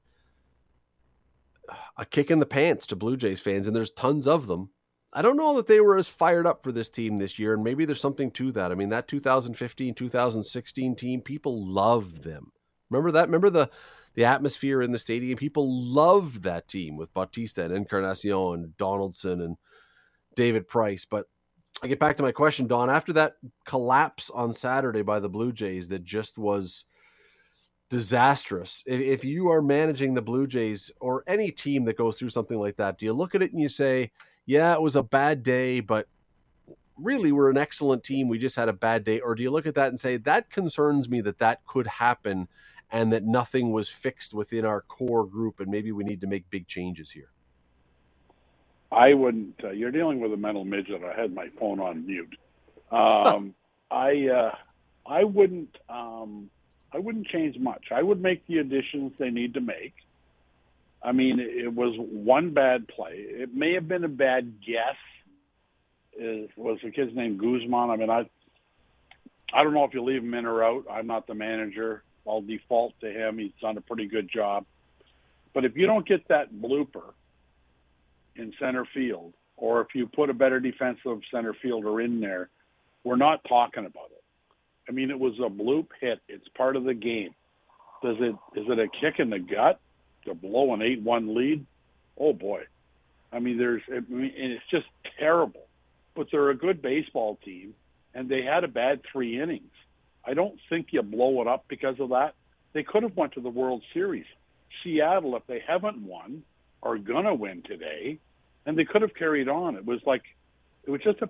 a 1.97 2.05
kick 2.05 2.31
in 2.31 2.39
the 2.39 2.47
pants 2.47 2.87
to 2.87 2.97
Blue 2.97 3.17
Jays 3.17 3.41
fans, 3.41 3.67
and 3.67 3.75
there's 3.75 3.91
tons 3.91 4.29
of 4.29 4.47
them. 4.47 4.71
I 5.13 5.23
don't 5.23 5.37
know 5.37 5.57
that 5.57 5.67
they 5.67 5.81
were 5.81 5.99
as 5.99 6.07
fired 6.07 6.47
up 6.47 6.63
for 6.63 6.71
this 6.71 6.89
team 6.89 7.17
this 7.17 7.41
year, 7.41 7.55
and 7.55 7.65
maybe 7.65 7.85
there's 7.85 8.01
something 8.01 8.31
to 8.33 8.53
that. 8.53 8.71
I 8.71 8.77
mean, 8.77 8.91
that 8.91 9.09
2015 9.09 9.95
2016 9.95 10.95
team, 10.95 11.21
people 11.21 11.67
loved 11.67 12.23
them. 12.23 12.53
Remember 12.89 13.11
that? 13.13 13.27
Remember 13.27 13.51
the 13.51 13.71
the 14.15 14.25
atmosphere 14.25 14.83
in 14.83 14.93
the 14.93 14.99
stadium? 14.99 15.39
People 15.39 15.85
loved 15.85 16.43
that 16.43 16.69
team 16.69 16.97
with 16.97 17.13
Bautista 17.15 17.65
and 17.65 17.75
Encarnacion 17.75 18.55
and 18.55 18.77
Donaldson 18.77 19.41
and 19.41 19.57
David 20.35 20.69
Price. 20.69 21.05
But 21.05 21.27
I 21.83 21.87
get 21.87 21.99
back 21.99 22.17
to 22.19 22.23
my 22.23 22.33
question, 22.33 22.67
Don. 22.67 22.91
After 22.91 23.13
that 23.15 23.37
collapse 23.65 24.31
on 24.31 24.53
Saturday 24.53 25.03
by 25.03 25.21
the 25.21 25.29
Blue 25.29 25.53
Jays, 25.53 25.89
that 25.89 26.05
just 26.05 26.39
was 26.39 26.85
disastrous. 27.89 28.83
If, 28.87 29.01
if 29.01 29.25
you 29.25 29.51
are 29.51 29.63
managing 29.63 30.15
the 30.15 30.23
Blue 30.23 30.47
Jays 30.47 30.91
or 31.01 31.25
any 31.27 31.51
team 31.51 31.85
that 31.87 31.97
goes 31.97 32.19
through 32.19 32.31
something 32.31 32.59
like 32.59 32.77
that, 32.77 32.99
do 32.99 33.07
you 33.07 33.13
look 33.13 33.35
at 33.35 33.43
it 33.43 33.53
and 33.53 33.61
you 33.61 33.69
say, 33.69 34.13
"Yeah, 34.47 34.75
it 34.75 34.83
was 34.83 34.97
a 34.97 35.03
bad 35.03 35.43
day, 35.43 35.81
but 35.81 36.07
really 36.97 37.33
we're 37.33 37.51
an 37.51 37.57
excellent 37.57 38.05
team. 38.05 38.29
We 38.29 38.39
just 38.39 38.57
had 38.57 38.69
a 38.69 38.75
bad 38.75 39.05
day," 39.05 39.21
or 39.21 39.35
do 39.35 39.43
you 39.43 39.51
look 39.51 39.67
at 39.67 39.75
that 39.75 39.89
and 39.89 39.99
say, 39.99 40.19
"That 40.19 40.51
concerns 40.51 41.09
me 41.09 41.21
that 41.23 41.39
that 41.39 41.65
could 41.67 41.87
happen." 41.87 42.49
And 42.93 43.13
that 43.13 43.25
nothing 43.25 43.71
was 43.71 43.89
fixed 43.89 44.35
within 44.35 44.65
our 44.65 44.81
core 44.81 45.25
group, 45.25 45.61
and 45.61 45.71
maybe 45.71 45.93
we 45.93 46.03
need 46.03 46.21
to 46.23 46.27
make 46.27 46.49
big 46.51 46.67
changes 46.67 47.11
here. 47.11 47.31
I 48.93 49.15
wouldn't. 49.15 49.61
Uh, 49.63 49.71
you're 49.71 49.93
dealing 49.93 50.21
with 50.21 50.33
a 50.33 50.37
mental 50.37 50.65
midget. 50.65 51.03
I 51.05 51.19
had 51.19 51.33
my 51.33 51.49
phone 51.59 51.79
on 51.79 52.07
mute. 52.07 52.37
Um, 52.91 53.55
I 53.91 54.27
uh, 54.29 54.55
I 55.07 55.25
wouldn't. 55.25 55.77
Um, 55.89 56.51
I 56.93 56.99
wouldn't 56.99 57.29
change 57.29 57.57
much. 57.59 57.87
I 57.93 58.03
would 58.03 58.21
make 58.21 58.47
the 58.47 58.59
additions 58.59 59.13
they 59.19 59.31
need 59.31 59.55
to 59.55 59.61
make. 59.61 59.95
I 61.03 61.13
mean, 61.13 61.39
it 61.41 61.73
was 61.73 61.95
one 61.97 62.53
bad 62.53 62.89
play. 62.89 63.15
It 63.17 63.55
may 63.55 63.75
have 63.75 63.89
been 63.89 64.05
a 64.05 64.09
bad 64.09 64.55
guess. 64.67 64.97
Is 66.19 66.51
was 66.57 66.79
the 66.83 66.91
kid's 66.91 67.15
name 67.15 67.39
Guzman? 67.39 67.91
I 67.91 67.97
mean, 67.97 68.11
I 68.11 68.29
I 69.53 69.63
don't 69.63 69.73
know 69.73 69.85
if 69.85 69.95
you 69.95 70.03
leave 70.03 70.23
him 70.23 70.35
in 70.35 70.47
or 70.47 70.63
out. 70.63 70.85
I'm 70.91 71.07
not 71.07 71.27
the 71.27 71.35
manager. 71.35 72.03
I'll 72.31 72.43
default 72.43 72.95
to 73.01 73.11
him. 73.11 73.39
He's 73.39 73.53
done 73.61 73.77
a 73.77 73.81
pretty 73.81 74.07
good 74.07 74.31
job. 74.33 74.65
But 75.53 75.65
if 75.65 75.77
you 75.77 75.87
don't 75.87 76.07
get 76.07 76.29
that 76.29 76.53
blooper 76.53 77.13
in 78.37 78.53
center 78.61 78.87
field, 78.95 79.33
or 79.57 79.81
if 79.81 79.89
you 79.95 80.07
put 80.07 80.31
a 80.31 80.35
better 80.35 80.61
defensive 80.61 81.21
center 81.31 81.55
fielder 81.61 82.01
in 82.01 82.21
there, 82.21 82.49
we're 83.03 83.17
not 83.17 83.41
talking 83.49 83.85
about 83.85 84.11
it. 84.13 84.23
I 84.89 84.93
mean, 84.93 85.11
it 85.11 85.19
was 85.19 85.35
a 85.39 85.51
bloop 85.51 85.89
hit. 86.01 86.21
It's 86.29 86.47
part 86.57 86.77
of 86.77 86.85
the 86.85 86.95
game. 86.95 87.35
Does 88.03 88.17
it 88.21 88.35
is 88.59 88.67
it 88.69 88.79
a 88.79 88.89
kick 89.01 89.19
in 89.19 89.31
the 89.31 89.39
gut 89.39 89.81
to 90.25 90.35
blow 90.35 90.73
an 90.73 90.83
eight-one 90.83 91.35
lead? 91.35 91.67
Oh 92.19 92.33
boy! 92.33 92.63
I 93.33 93.41
mean, 93.41 93.59
there's 93.59 93.83
I 93.89 94.01
mean, 94.09 94.33
it's 94.35 94.65
just 94.71 94.87
terrible. 95.19 95.67
But 96.15 96.29
they're 96.31 96.51
a 96.51 96.57
good 96.57 96.81
baseball 96.81 97.39
team, 97.45 97.75
and 98.15 98.29
they 98.29 98.43
had 98.43 98.65
a 98.65 98.69
bad 98.69 99.03
three 99.13 99.41
innings. 99.41 99.71
I 100.25 100.35
don't 100.35 100.59
think 100.69 100.89
you 100.91 101.03
blow 101.03 101.41
it 101.41 101.49
up 101.49 101.65
because 101.69 101.99
of 102.01 102.11
that. 102.11 102.35
They 102.73 102.83
could 102.83 103.03
have 103.03 103.17
went 103.17 103.33
to 103.33 103.41
the 103.41 103.49
World 103.49 103.83
Series. 103.93 104.27
Seattle, 104.83 105.37
if 105.37 105.47
they 105.47 105.63
haven't 105.67 106.03
won, 106.03 106.43
are 106.83 106.99
gonna 106.99 107.35
win 107.35 107.63
today 107.63 108.19
and 108.67 108.77
they 108.77 108.85
could 108.85 109.03
have 109.03 109.15
carried 109.15 109.49
on. 109.49 109.77
It 109.77 109.85
was 109.85 110.01
like 110.07 110.23
it 110.85 110.91
was 110.91 111.01
just 111.03 111.21
a 111.23 111.29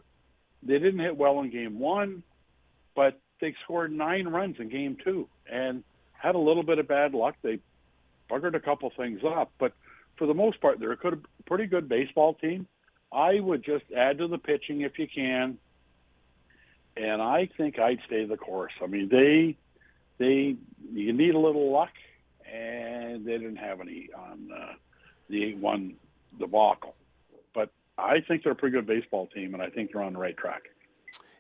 they 0.62 0.78
didn't 0.78 1.00
hit 1.00 1.16
well 1.16 1.40
in 1.40 1.50
game 1.50 1.78
one, 1.78 2.22
but 2.94 3.18
they 3.40 3.54
scored 3.64 3.92
nine 3.92 4.28
runs 4.28 4.56
in 4.58 4.68
game 4.68 4.96
two 5.02 5.26
and 5.50 5.82
had 6.12 6.34
a 6.34 6.38
little 6.38 6.62
bit 6.62 6.78
of 6.78 6.86
bad 6.86 7.14
luck. 7.14 7.36
They 7.42 7.60
buggered 8.30 8.54
a 8.54 8.60
couple 8.60 8.92
things 8.96 9.20
up, 9.24 9.50
but 9.58 9.72
for 10.16 10.26
the 10.26 10.34
most 10.34 10.60
part, 10.60 10.78
they're 10.78 10.92
a 10.92 10.96
good, 10.96 11.24
pretty 11.46 11.66
good 11.66 11.88
baseball 11.88 12.34
team. 12.34 12.66
I 13.10 13.40
would 13.40 13.64
just 13.64 13.84
add 13.96 14.18
to 14.18 14.28
the 14.28 14.38
pitching 14.38 14.82
if 14.82 14.98
you 14.98 15.08
can, 15.12 15.58
and 17.00 17.22
I 17.22 17.48
think 17.56 17.78
I'd 17.78 17.98
stay 18.06 18.24
the 18.24 18.36
course. 18.36 18.72
I 18.82 18.86
mean, 18.86 19.08
they 19.08 19.56
they 20.18 20.56
you 20.92 21.12
need 21.12 21.34
a 21.34 21.38
little 21.38 21.72
luck, 21.72 21.92
and 22.50 23.24
they 23.24 23.38
didn't 23.38 23.56
have 23.56 23.80
any 23.80 24.10
on 24.16 24.48
uh, 24.54 24.72
the 25.28 25.44
eight 25.44 25.58
one 25.58 25.94
debacle. 26.38 26.94
But 27.54 27.70
I 27.96 28.20
think 28.20 28.42
they're 28.42 28.52
a 28.52 28.56
pretty 28.56 28.76
good 28.76 28.86
baseball 28.86 29.28
team, 29.28 29.54
and 29.54 29.62
I 29.62 29.70
think 29.70 29.92
they're 29.92 30.02
on 30.02 30.12
the 30.12 30.18
right 30.18 30.36
track. 30.36 30.62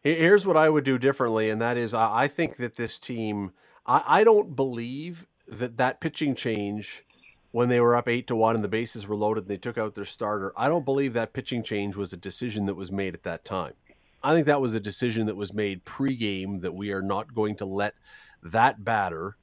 Here's 0.02 0.46
what 0.46 0.56
I 0.56 0.70
would 0.70 0.84
do 0.84 0.96
differently, 0.96 1.50
and 1.50 1.60
that 1.60 1.76
is 1.76 1.92
I 1.92 2.26
think 2.26 2.56
that 2.56 2.76
this 2.76 2.98
team, 2.98 3.52
I, 3.86 4.02
I 4.06 4.24
don't 4.24 4.56
believe 4.56 5.26
that 5.46 5.76
that 5.76 6.00
pitching 6.00 6.34
change 6.34 7.04
when 7.50 7.68
they 7.68 7.80
were 7.80 7.96
up 7.96 8.08
eight 8.08 8.26
to 8.28 8.36
one 8.36 8.54
and 8.54 8.64
the 8.64 8.68
bases 8.68 9.06
were 9.06 9.16
loaded 9.16 9.44
and 9.44 9.50
they 9.50 9.56
took 9.58 9.76
out 9.76 9.94
their 9.94 10.04
starter. 10.04 10.54
I 10.56 10.68
don't 10.68 10.84
believe 10.84 11.12
that 11.14 11.34
pitching 11.34 11.62
change 11.62 11.96
was 11.96 12.12
a 12.12 12.16
decision 12.16 12.64
that 12.66 12.76
was 12.76 12.90
made 12.92 13.12
at 13.12 13.24
that 13.24 13.44
time. 13.44 13.74
I 14.22 14.34
think 14.34 14.46
that 14.46 14.60
was 14.60 14.74
a 14.74 14.80
decision 14.80 15.26
that 15.26 15.36
was 15.36 15.52
made 15.52 15.84
pregame 15.84 16.60
that 16.60 16.74
we 16.74 16.92
are 16.92 17.02
not 17.02 17.34
going 17.34 17.56
to 17.56 17.64
let 17.64 17.94
that 18.42 18.84
batter 18.84 19.36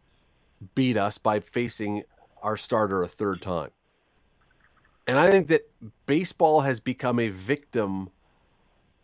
beat 0.75 0.97
us 0.97 1.17
by 1.17 1.39
facing 1.39 2.03
our 2.41 2.57
starter 2.57 3.01
a 3.03 3.07
third 3.07 3.41
time. 3.41 3.71
And 5.07 5.17
I 5.17 5.29
think 5.29 5.47
that 5.47 5.69
baseball 6.05 6.61
has 6.61 6.79
become 6.79 7.19
a 7.19 7.29
victim 7.29 8.09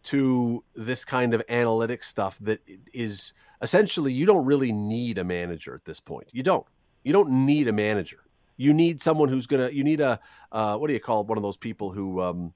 to 0.04 0.64
this 0.76 1.06
kind 1.06 1.34
of 1.34 1.42
analytic 1.48 2.04
stuff 2.04 2.38
that 2.42 2.60
is 2.94 3.34
essentially 3.62 4.12
you 4.12 4.26
don't 4.26 4.46
really 4.46 4.72
need 4.72 5.18
a 5.18 5.24
manager 5.24 5.74
at 5.74 5.86
this 5.86 6.00
point. 6.00 6.28
You 6.32 6.44
don't. 6.44 6.66
You 7.04 7.14
don't 7.14 7.46
need 7.46 7.68
a 7.68 7.74
manager. 7.74 8.20
You 8.58 8.74
need 8.74 9.02
someone 9.02 9.30
who's 9.30 9.48
gonna. 9.48 9.70
You 9.70 9.84
need 9.84 10.02
a 10.02 10.20
uh, 10.52 10.78
what 10.78 10.88
do 10.88 10.94
you 10.94 11.00
call 11.00 11.22
it? 11.22 11.28
one 11.28 11.38
of 11.38 11.44
those 11.44 11.58
people 11.58 11.92
who 11.92 12.22
um, 12.22 12.54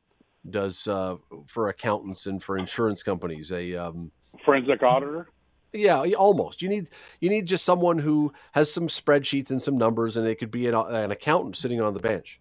does 0.52 0.88
uh, 0.88 1.16
for 1.46 1.70
accountants 1.70 2.26
and 2.26 2.44
for 2.44 2.58
insurance 2.58 3.04
companies 3.04 3.52
a 3.52 3.76
um, 3.76 4.12
forensic 4.46 4.84
auditor. 4.84 5.30
Yeah, 5.74 6.02
almost. 6.18 6.62
You 6.62 6.70
need 6.70 6.90
you 7.20 7.30
need 7.30 7.46
just 7.46 7.66
someone 7.66 8.00
who 8.00 8.34
has 8.54 8.72
some 8.72 8.88
spreadsheets 8.88 9.50
and 9.50 9.62
some 9.62 9.78
numbers, 9.78 10.18
and 10.18 10.26
it 10.28 10.36
could 10.40 10.52
be 10.52 10.68
an, 10.68 10.76
an 10.76 11.12
accountant 11.12 11.56
sitting 11.56 11.82
on 11.82 11.94
the 11.94 12.00
bench 12.00 12.40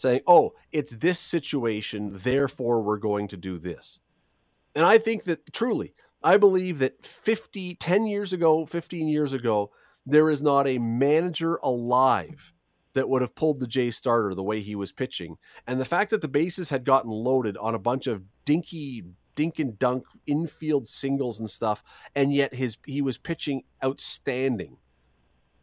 saying, 0.00 0.20
oh, 0.26 0.54
it's 0.72 0.94
this 0.96 1.18
situation, 1.18 2.10
therefore 2.14 2.82
we're 2.82 2.96
going 2.96 3.28
to 3.28 3.36
do 3.36 3.58
this. 3.58 3.98
And 4.74 4.84
I 4.84 4.98
think 4.98 5.24
that 5.24 5.52
truly, 5.52 5.94
I 6.22 6.36
believe 6.36 6.78
that 6.78 7.04
50, 7.04 7.74
10 7.74 8.06
years 8.06 8.32
ago, 8.32 8.64
15 8.64 9.08
years 9.08 9.32
ago, 9.32 9.70
there 10.06 10.30
is 10.30 10.40
not 10.40 10.66
a 10.66 10.78
manager 10.78 11.56
alive 11.62 12.52
that 12.94 13.08
would 13.08 13.22
have 13.22 13.34
pulled 13.34 13.60
the 13.60 13.66
Jay 13.66 13.90
starter 13.90 14.34
the 14.34 14.42
way 14.42 14.60
he 14.60 14.74
was 14.74 14.92
pitching. 14.92 15.36
And 15.66 15.80
the 15.80 15.84
fact 15.84 16.10
that 16.10 16.22
the 16.22 16.28
bases 16.28 16.68
had 16.68 16.84
gotten 16.84 17.10
loaded 17.10 17.56
on 17.56 17.74
a 17.74 17.78
bunch 17.78 18.06
of 18.06 18.22
dinky, 18.44 19.04
dink 19.34 19.58
and 19.58 19.78
dunk 19.78 20.04
infield 20.26 20.88
singles 20.88 21.38
and 21.38 21.48
stuff, 21.48 21.82
and 22.14 22.32
yet 22.32 22.54
his 22.54 22.76
he 22.84 23.02
was 23.02 23.16
pitching 23.16 23.62
outstanding. 23.84 24.76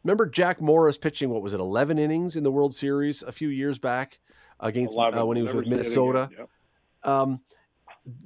Remember 0.03 0.25
Jack 0.25 0.61
Morris 0.61 0.97
pitching 0.97 1.29
what 1.29 1.41
was 1.41 1.53
it 1.53 1.59
11 1.59 1.99
innings 1.99 2.35
in 2.35 2.43
the 2.43 2.51
World 2.51 2.73
Series 2.73 3.23
a 3.23 3.31
few 3.31 3.49
years 3.49 3.77
back 3.77 4.19
against 4.59 4.97
uh, 4.97 5.25
when 5.25 5.37
he 5.37 5.43
was 5.43 5.53
with 5.53 5.67
Minnesota. 5.67 6.29
Yep. 6.37 6.49
Um, 7.03 7.41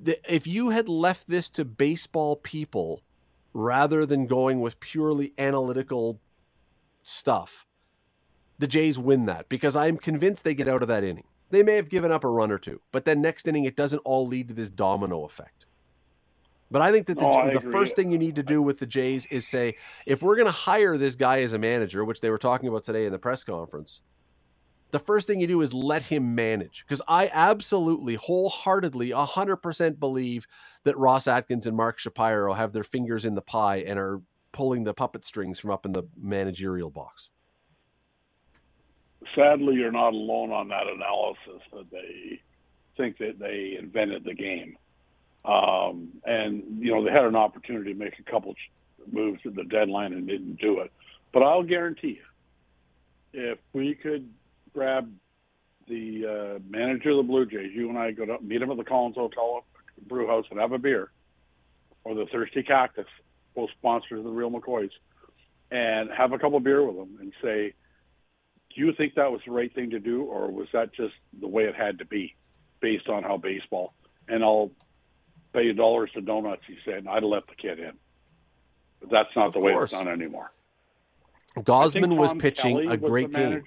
the, 0.04 0.20
if 0.32 0.46
you 0.48 0.70
had 0.70 0.88
left 0.88 1.28
this 1.28 1.50
to 1.52 1.66
baseball 1.66 2.36
people 2.36 3.02
rather 3.54 4.06
than 4.06 4.28
going 4.28 4.62
with 4.62 4.80
purely 4.80 5.34
analytical 5.38 6.20
stuff, 7.04 7.66
the 8.62 8.68
Jays 8.68 9.00
win 9.00 9.26
that 9.26 9.50
because 9.50 9.76
I'm 9.76 9.98
convinced 9.98 10.44
they 10.44 10.54
get 10.54 10.68
out 10.68 10.84
of 10.84 10.88
that 10.88 11.04
inning. 11.04 11.26
They 11.50 11.64
may 11.64 11.76
have 11.76 11.90
given 11.90 12.12
up 12.12 12.24
a 12.24 12.30
run 12.30 12.52
or 12.52 12.60
two, 12.60 12.80
but 12.92 13.06
then 13.06 13.20
next 13.20 13.48
inning 13.48 13.66
it 13.66 13.76
doesn't 13.76 14.00
all 14.06 14.28
lead 14.28 14.48
to 14.50 14.54
this 14.54 14.70
domino 14.70 15.26
effect. 15.26 15.66
But 16.70 16.84
I 16.84 16.92
think 16.92 17.08
that 17.08 17.18
the, 17.18 17.26
oh, 17.26 17.50
the 17.52 17.72
first 17.72 17.96
thing 17.96 18.12
you 18.12 18.20
need 18.20 18.36
to 18.36 18.44
do 18.44 18.62
with 18.62 18.80
the 18.80 18.86
Jays 18.86 19.26
is 19.26 19.46
say, 19.48 19.76
if 20.06 20.22
we're 20.22 20.36
going 20.36 20.46
to 20.46 20.54
hire 20.54 20.96
this 20.96 21.16
guy 21.16 21.42
as 21.42 21.54
a 21.54 21.60
manager, 21.60 22.06
which 22.06 22.22
they 22.22 22.30
were 22.30 22.38
talking 22.38 22.70
about 22.70 22.84
today 22.86 23.06
in 23.06 23.12
the 23.12 23.20
press 23.20 23.44
conference, 23.44 24.02
the 24.92 25.00
first 25.00 25.28
thing 25.28 25.42
you 25.42 25.48
do 25.48 25.62
is 25.62 25.74
let 25.74 26.04
him 26.04 26.36
manage. 26.36 26.86
Because 26.88 27.02
I 27.08 27.30
absolutely, 27.34 28.14
wholeheartedly, 28.16 29.10
100% 29.10 30.00
believe 30.00 30.46
that 30.84 30.98
Ross 30.98 31.28
Atkins 31.28 31.66
and 31.66 31.76
Mark 31.76 31.98
Shapiro 32.00 32.54
have 32.54 32.74
their 32.74 32.84
fingers 32.84 33.26
in 33.26 33.34
the 33.36 33.42
pie 33.42 33.78
and 33.78 33.98
are 34.00 34.22
pulling 34.52 34.84
the 34.84 34.94
puppet 34.94 35.26
strings 35.26 35.60
from 35.60 35.72
up 35.72 35.86
in 35.86 35.92
the 35.92 36.04
managerial 36.16 36.92
box. 36.92 37.32
Sadly, 39.36 39.76
you're 39.76 39.92
not 39.92 40.14
alone 40.14 40.52
on 40.52 40.70
that 40.70 40.88
analysis 40.88 41.62
that 41.74 41.92
they 41.92 42.42
think 42.98 43.18
that 43.20 43.40
they 43.40 43.78
invented 43.80 44.24
the 44.24 44.34
game. 44.34 44.78
Um, 45.44 46.10
and 46.24 46.64
you 46.80 46.92
know 46.92 47.04
they 47.04 47.12
had 47.12 47.26
an 47.26 47.36
opportunity 47.36 47.94
to 47.94 48.00
make 48.00 48.20
a 48.20 48.24
couple 48.30 48.54
moves 49.12 49.42
at 49.46 49.56
the 49.56 49.64
deadline 49.64 50.14
and 50.14 50.28
didn't 50.28 50.60
do 50.60 50.80
it. 50.80 50.92
But 51.34 51.44
I'll 51.44 51.64
guarantee 51.64 52.20
you, 53.34 53.42
if 53.52 53.60
we 53.74 53.96
could 53.96 54.30
grab 54.74 55.12
the 55.88 56.26
uh, 56.58 56.60
manager 56.70 57.12
of 57.12 57.18
the 57.18 57.24
Blue 57.24 57.46
Jays, 57.46 57.72
you 57.74 57.90
and 57.90 57.98
I 57.98 58.12
go 58.12 58.26
to 58.26 58.40
meet 58.42 58.62
him 58.62 58.70
at 58.70 58.78
the 58.78 58.84
Collins 58.84 59.16
Hotel 59.16 59.66
Brew 60.08 60.28
House 60.28 60.46
and 60.52 60.60
have 60.60 60.74
a 60.74 60.78
beer, 60.78 61.12
or 62.04 62.14
the 62.14 62.26
Thirsty 62.32 62.64
Cactus, 62.64 63.08
both 63.56 63.70
sponsors 63.80 64.20
of 64.20 64.26
the 64.26 64.32
Real 64.32 64.52
McCoys. 64.52 64.92
and 65.72 66.10
have 66.12 66.34
a 66.34 66.38
couple 66.40 66.60
beer 66.60 66.86
with 66.86 66.98
them 66.98 67.18
and 67.20 67.34
say, 67.42 67.74
"Do 68.76 68.82
you 68.86 68.94
think 68.94 69.16
that 69.16 69.32
was 69.32 69.42
the 69.46 69.52
right 69.52 69.74
thing 69.74 69.90
to 69.92 70.00
do, 70.00 70.24
or 70.24 70.50
was 70.52 70.68
that 70.74 70.94
just 70.94 71.14
the 71.40 71.48
way 71.48 71.64
it 71.66 71.76
had 71.76 72.00
to 72.00 72.06
be, 72.06 72.36
based 72.80 73.08
on 73.10 73.24
how 73.24 73.38
baseball?" 73.38 73.94
And 74.28 74.44
I'll 74.44 74.72
pay 75.54 75.64
you 75.64 75.74
dollars 75.74 76.12
to 76.14 76.22
donuts. 76.22 76.64
He 76.68 76.78
said, 76.86 77.08
"I'd 77.08 77.24
let 77.24 77.48
the 77.48 77.56
kid 77.56 77.80
in." 77.80 77.94
But 79.02 79.10
that's 79.10 79.36
not 79.36 79.48
Of 79.48 79.54
the 79.54 79.60
way 79.60 79.74
course. 79.74 79.92
it's 79.92 80.02
done 80.02 80.08
anymore. 80.12 80.52
Gausman 81.58 82.16
was 82.18 82.34
pitching 82.34 82.76
Kelly 82.78 82.86
a 82.88 82.90
was 82.92 83.10
great 83.10 83.32
game. 83.32 83.64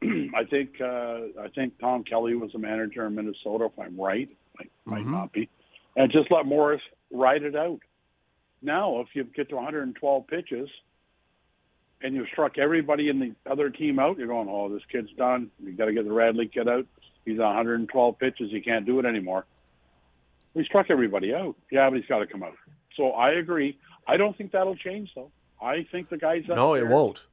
I 0.34 0.44
think 0.44 0.80
uh, 0.80 1.20
I 1.40 1.48
think 1.54 1.78
Tom 1.78 2.04
Kelly 2.04 2.34
was 2.34 2.52
the 2.52 2.58
manager 2.58 3.06
in 3.06 3.14
Minnesota, 3.14 3.64
if 3.66 3.78
I'm 3.78 3.96
right. 4.00 4.28
Might, 4.58 4.70
might 4.84 5.04
Mhm. 5.04 5.10
not 5.12 5.32
be. 5.32 5.48
And 5.96 6.10
just 6.12 6.30
let 6.30 6.46
Morris 6.46 6.82
ride 7.10 7.42
it 7.42 7.56
out. 7.56 7.80
Now, 8.62 9.00
if 9.00 9.08
you 9.14 9.24
get 9.24 9.48
to 9.50 9.56
112 9.56 10.26
pitches 10.26 10.68
and 12.02 12.14
you've 12.14 12.28
struck 12.28 12.58
everybody 12.58 13.08
in 13.08 13.18
the 13.18 13.34
other 13.50 13.70
team 13.70 13.98
out, 13.98 14.18
you're 14.18 14.28
going, 14.28 14.48
"Oh, 14.50 14.68
this 14.68 14.82
kid's 14.90 15.10
done. 15.12 15.50
You 15.62 15.72
got 15.72 15.86
to 15.86 15.92
get 15.92 16.04
the 16.04 16.12
Radley 16.12 16.46
kid 16.46 16.68
out. 16.68 16.86
He's 17.24 17.38
112 17.38 18.18
pitches. 18.18 18.50
He 18.50 18.60
can't 18.60 18.86
do 18.86 18.98
it 18.98 19.04
anymore." 19.04 19.44
We 20.54 20.64
struck 20.64 20.86
everybody 20.90 21.34
out. 21.34 21.56
Yeah, 21.70 21.88
but 21.90 21.96
he's 21.98 22.06
got 22.06 22.18
to 22.18 22.26
come 22.26 22.42
out. 22.42 22.56
So 22.96 23.10
I 23.10 23.32
agree. 23.32 23.78
I 24.06 24.16
don't 24.16 24.36
think 24.36 24.52
that'll 24.52 24.76
change, 24.76 25.10
though. 25.14 25.30
I 25.60 25.86
think 25.90 26.08
the 26.08 26.16
guys. 26.16 26.44
No, 26.48 26.74
it 26.74 26.86
won't. 26.86 27.24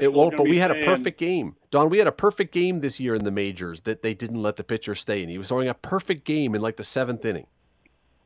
It 0.00 0.12
won't. 0.12 0.36
But 0.36 0.48
we 0.48 0.58
had 0.58 0.70
a 0.70 0.84
perfect 0.84 1.18
game, 1.18 1.54
Don. 1.70 1.90
We 1.90 1.98
had 1.98 2.06
a 2.06 2.12
perfect 2.12 2.52
game 2.52 2.80
this 2.80 2.98
year 2.98 3.14
in 3.14 3.24
the 3.24 3.30
majors 3.30 3.82
that 3.82 4.02
they 4.02 4.14
didn't 4.14 4.42
let 4.42 4.56
the 4.56 4.64
pitcher 4.64 4.94
stay 4.94 5.22
and 5.22 5.30
He 5.30 5.38
was 5.38 5.48
throwing 5.48 5.68
a 5.68 5.74
perfect 5.74 6.24
game 6.24 6.54
in 6.54 6.60
like 6.60 6.76
the 6.76 6.84
seventh 6.84 7.24
inning, 7.24 7.46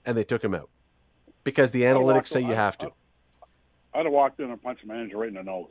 and 0.06 0.16
they 0.16 0.24
took 0.24 0.42
him 0.42 0.54
out 0.54 0.70
because 1.44 1.70
the 1.70 1.82
analytics 1.82 2.28
say 2.28 2.40
you 2.40 2.54
have 2.54 2.78
to. 2.78 2.92
I'd 3.94 4.04
have 4.04 4.12
walked 4.12 4.40
in 4.40 4.50
and 4.50 4.62
punched 4.62 4.82
the 4.82 4.88
manager 4.88 5.18
right 5.18 5.28
in 5.28 5.34
the 5.34 5.42
nose. 5.42 5.70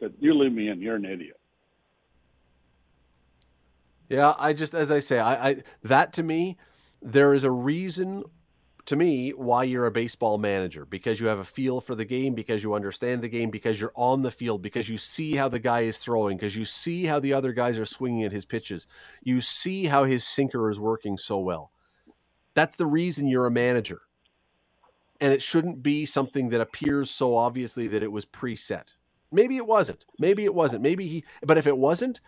That 0.00 0.12
you 0.20 0.34
leave 0.34 0.52
me 0.52 0.68
in, 0.68 0.80
you're 0.80 0.96
an 0.96 1.04
idiot. 1.04 1.38
Yeah, 4.08 4.34
I 4.38 4.52
just 4.52 4.74
as 4.74 4.90
I 4.90 5.00
say, 5.00 5.18
I, 5.18 5.50
I 5.50 5.62
that 5.82 6.12
to 6.14 6.22
me, 6.22 6.56
there 7.00 7.32
is 7.32 7.44
a 7.44 7.50
reason 7.50 8.24
to 8.86 8.96
me 8.96 9.30
why 9.30 9.62
you're 9.62 9.86
a 9.86 9.90
baseball 9.90 10.36
manager 10.36 10.84
because 10.84 11.20
you 11.20 11.28
have 11.28 11.38
a 11.38 11.44
feel 11.44 11.80
for 11.80 11.94
the 11.94 12.04
game, 12.04 12.34
because 12.34 12.62
you 12.62 12.74
understand 12.74 13.22
the 13.22 13.28
game, 13.28 13.50
because 13.50 13.80
you're 13.80 13.92
on 13.94 14.22
the 14.22 14.30
field, 14.30 14.62
because 14.62 14.88
you 14.88 14.98
see 14.98 15.36
how 15.36 15.48
the 15.48 15.60
guy 15.60 15.82
is 15.82 15.98
throwing, 15.98 16.36
because 16.36 16.56
you 16.56 16.64
see 16.64 17.06
how 17.06 17.20
the 17.20 17.32
other 17.32 17.52
guys 17.52 17.78
are 17.78 17.84
swinging 17.84 18.24
at 18.24 18.32
his 18.32 18.44
pitches, 18.44 18.86
you 19.22 19.40
see 19.40 19.84
how 19.84 20.04
his 20.04 20.24
sinker 20.24 20.70
is 20.70 20.80
working 20.80 21.16
so 21.16 21.38
well. 21.38 21.70
That's 22.54 22.74
the 22.76 22.86
reason 22.86 23.28
you're 23.28 23.46
a 23.46 23.50
manager. 23.50 24.00
And 25.20 25.32
it 25.32 25.42
shouldn't 25.42 25.82
be 25.82 26.06
something 26.06 26.48
that 26.48 26.60
appears 26.60 27.10
so 27.10 27.36
obviously 27.36 27.86
that 27.88 28.02
it 28.02 28.10
was 28.10 28.24
preset. 28.24 28.94
Maybe 29.32 29.56
it 29.56 29.66
wasn't. 29.66 30.04
Maybe 30.18 30.44
it 30.44 30.54
wasn't. 30.54 30.82
Maybe 30.82 31.06
he 31.06 31.24
but 31.42 31.58
if 31.58 31.66
it 31.66 31.76
wasn't, 31.76 32.20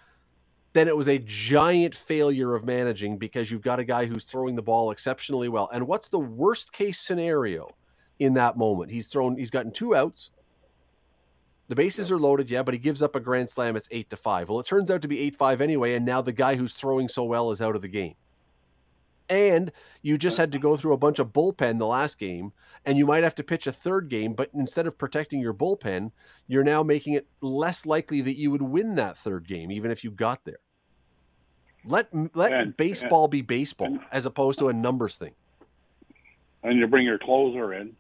then 0.72 0.88
it 0.88 0.96
was 0.96 1.08
a 1.08 1.18
giant 1.18 1.94
failure 1.94 2.54
of 2.54 2.64
managing 2.64 3.18
because 3.18 3.50
you've 3.50 3.62
got 3.62 3.78
a 3.78 3.84
guy 3.84 4.06
who's 4.06 4.24
throwing 4.24 4.54
the 4.54 4.62
ball 4.62 4.90
exceptionally 4.90 5.48
well. 5.48 5.68
And 5.72 5.86
what's 5.86 6.08
the 6.08 6.20
worst 6.20 6.72
case 6.72 7.00
scenario 7.00 7.68
in 8.18 8.34
that 8.34 8.56
moment? 8.56 8.90
He's 8.90 9.06
thrown, 9.06 9.36
he's 9.36 9.50
gotten 9.50 9.72
two 9.72 9.94
outs. 9.94 10.30
The 11.68 11.76
bases 11.76 12.10
are 12.10 12.18
loaded, 12.18 12.50
yeah, 12.50 12.62
but 12.62 12.74
he 12.74 12.78
gives 12.78 13.02
up 13.02 13.16
a 13.16 13.20
grand 13.20 13.48
slam. 13.48 13.76
It's 13.76 13.88
eight 13.90 14.10
to 14.10 14.16
five. 14.16 14.48
Well, 14.48 14.60
it 14.60 14.66
turns 14.66 14.90
out 14.90 15.02
to 15.02 15.08
be 15.08 15.20
eight 15.20 15.36
five 15.36 15.60
anyway, 15.60 15.94
and 15.94 16.04
now 16.04 16.20
the 16.20 16.32
guy 16.32 16.56
who's 16.56 16.74
throwing 16.74 17.08
so 17.08 17.24
well 17.24 17.50
is 17.50 17.62
out 17.62 17.76
of 17.76 17.82
the 17.82 17.88
game. 17.88 18.14
And 19.32 19.72
you 20.02 20.18
just 20.18 20.36
had 20.36 20.52
to 20.52 20.58
go 20.58 20.76
through 20.76 20.92
a 20.92 20.98
bunch 20.98 21.18
of 21.18 21.32
bullpen 21.32 21.78
the 21.78 21.86
last 21.86 22.18
game, 22.18 22.52
and 22.84 22.98
you 22.98 23.06
might 23.06 23.24
have 23.24 23.34
to 23.36 23.42
pitch 23.42 23.66
a 23.66 23.72
third 23.72 24.10
game, 24.10 24.34
but 24.34 24.50
instead 24.52 24.86
of 24.86 24.98
protecting 24.98 25.40
your 25.40 25.54
bullpen, 25.54 26.12
you're 26.48 26.62
now 26.62 26.82
making 26.82 27.14
it 27.14 27.26
less 27.40 27.86
likely 27.86 28.20
that 28.20 28.36
you 28.36 28.50
would 28.50 28.60
win 28.60 28.94
that 28.96 29.16
third 29.16 29.48
game, 29.48 29.72
even 29.72 29.90
if 29.90 30.04
you 30.04 30.10
got 30.10 30.44
there. 30.44 30.58
Let 31.86 32.08
let 32.36 32.52
And- 32.52 32.76
baseball 32.76 33.26
be 33.26 33.40
baseball 33.40 33.86
and- 33.86 34.00
as 34.12 34.26
opposed 34.26 34.58
to 34.58 34.68
a 34.68 34.72
numbers 34.74 35.16
thing. 35.16 35.32
And 36.62 36.78
you 36.78 36.86
bring 36.86 37.06
your 37.06 37.18
closer 37.18 37.72
in, 37.72 37.96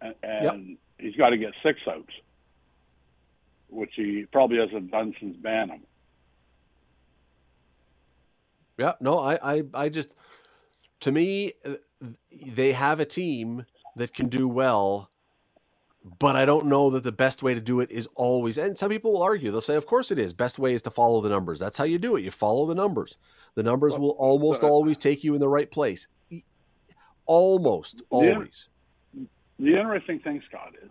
and, 0.00 0.14
and 0.22 0.78
he's 0.98 1.14
got 1.14 1.28
to 1.30 1.36
get 1.36 1.52
six 1.62 1.78
outs, 1.86 2.10
which 3.68 3.92
he 3.96 4.24
probably 4.32 4.56
hasn't 4.56 4.90
done 4.90 5.14
since 5.20 5.36
Bantam. 5.36 5.82
Yeah, 8.78 8.92
no, 9.00 9.18
I, 9.18 9.56
I, 9.56 9.62
I 9.74 9.88
just, 9.88 10.14
to 11.00 11.12
me, 11.12 11.52
they 12.46 12.72
have 12.72 13.00
a 13.00 13.04
team 13.04 13.66
that 13.96 14.14
can 14.14 14.28
do 14.28 14.48
well, 14.48 15.10
but 16.18 16.36
I 16.36 16.44
don't 16.44 16.66
know 16.66 16.90
that 16.90 17.04
the 17.04 17.12
best 17.12 17.42
way 17.42 17.54
to 17.54 17.60
do 17.60 17.80
it 17.80 17.90
is 17.90 18.08
always. 18.14 18.58
And 18.58 18.76
some 18.76 18.88
people 18.88 19.12
will 19.12 19.22
argue; 19.22 19.50
they'll 19.50 19.60
say, 19.60 19.76
"Of 19.76 19.86
course 19.86 20.10
it 20.10 20.18
is. 20.18 20.32
Best 20.32 20.58
way 20.58 20.74
is 20.74 20.82
to 20.82 20.90
follow 20.90 21.20
the 21.20 21.28
numbers. 21.28 21.58
That's 21.58 21.78
how 21.78 21.84
you 21.84 21.98
do 21.98 22.16
it. 22.16 22.22
You 22.22 22.30
follow 22.30 22.66
the 22.66 22.74
numbers. 22.74 23.16
The 23.54 23.62
numbers 23.62 23.98
will 23.98 24.16
almost 24.18 24.64
always 24.64 24.98
take 24.98 25.22
you 25.22 25.34
in 25.34 25.40
the 25.40 25.48
right 25.48 25.70
place. 25.70 26.08
Almost 27.26 28.02
always. 28.10 28.68
The 29.58 29.76
interesting 29.76 30.18
thing, 30.20 30.42
Scott, 30.48 30.72
is 30.82 30.90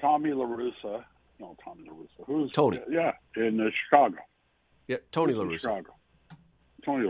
Tommy 0.00 0.32
La 0.32 0.44
Russa, 0.44 1.04
no, 1.40 1.56
Tommy 1.64 1.84
La 1.88 1.94
Russa, 1.94 2.26
who's 2.26 2.52
Tony. 2.52 2.80
Yeah, 2.90 3.12
in 3.36 3.60
uh, 3.60 3.70
Chicago. 3.84 4.18
Yeah, 4.88 4.98
Tony 5.12 5.32
La 5.32 5.44
Russa. 5.44 5.60
Chicago. 5.60 5.94
Tony 6.86 7.06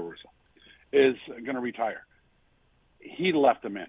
is 0.92 1.16
going 1.28 1.54
to 1.54 1.60
retire. 1.60 2.04
He 2.98 3.32
left 3.32 3.64
him 3.64 3.76
in. 3.76 3.86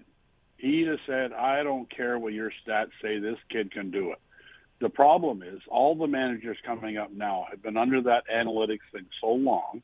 He 0.58 0.84
just 0.84 1.02
said, 1.06 1.32
I 1.32 1.62
don't 1.62 1.90
care 1.90 2.18
what 2.18 2.32
your 2.32 2.52
stats 2.64 2.90
say, 3.02 3.18
this 3.18 3.38
kid 3.50 3.72
can 3.72 3.90
do 3.90 4.12
it. 4.12 4.18
The 4.80 4.88
problem 4.88 5.42
is, 5.42 5.60
all 5.68 5.96
the 5.96 6.06
managers 6.06 6.56
coming 6.64 6.98
up 6.98 7.10
now 7.12 7.46
have 7.50 7.62
been 7.62 7.76
under 7.76 8.00
that 8.02 8.24
analytics 8.32 8.86
thing 8.92 9.06
so 9.20 9.30
long, 9.30 9.82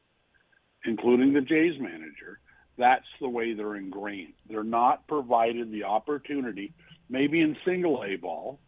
including 0.84 1.32
the 1.32 1.40
Jays 1.40 1.80
manager, 1.80 2.38
that's 2.76 3.06
the 3.20 3.28
way 3.28 3.54
they're 3.54 3.76
ingrained. 3.76 4.34
They're 4.48 4.62
not 4.62 5.06
provided 5.06 5.70
the 5.72 5.84
opportunity, 5.84 6.72
maybe 7.08 7.40
in 7.40 7.56
single 7.64 8.04
A 8.04 8.16
ball 8.16 8.58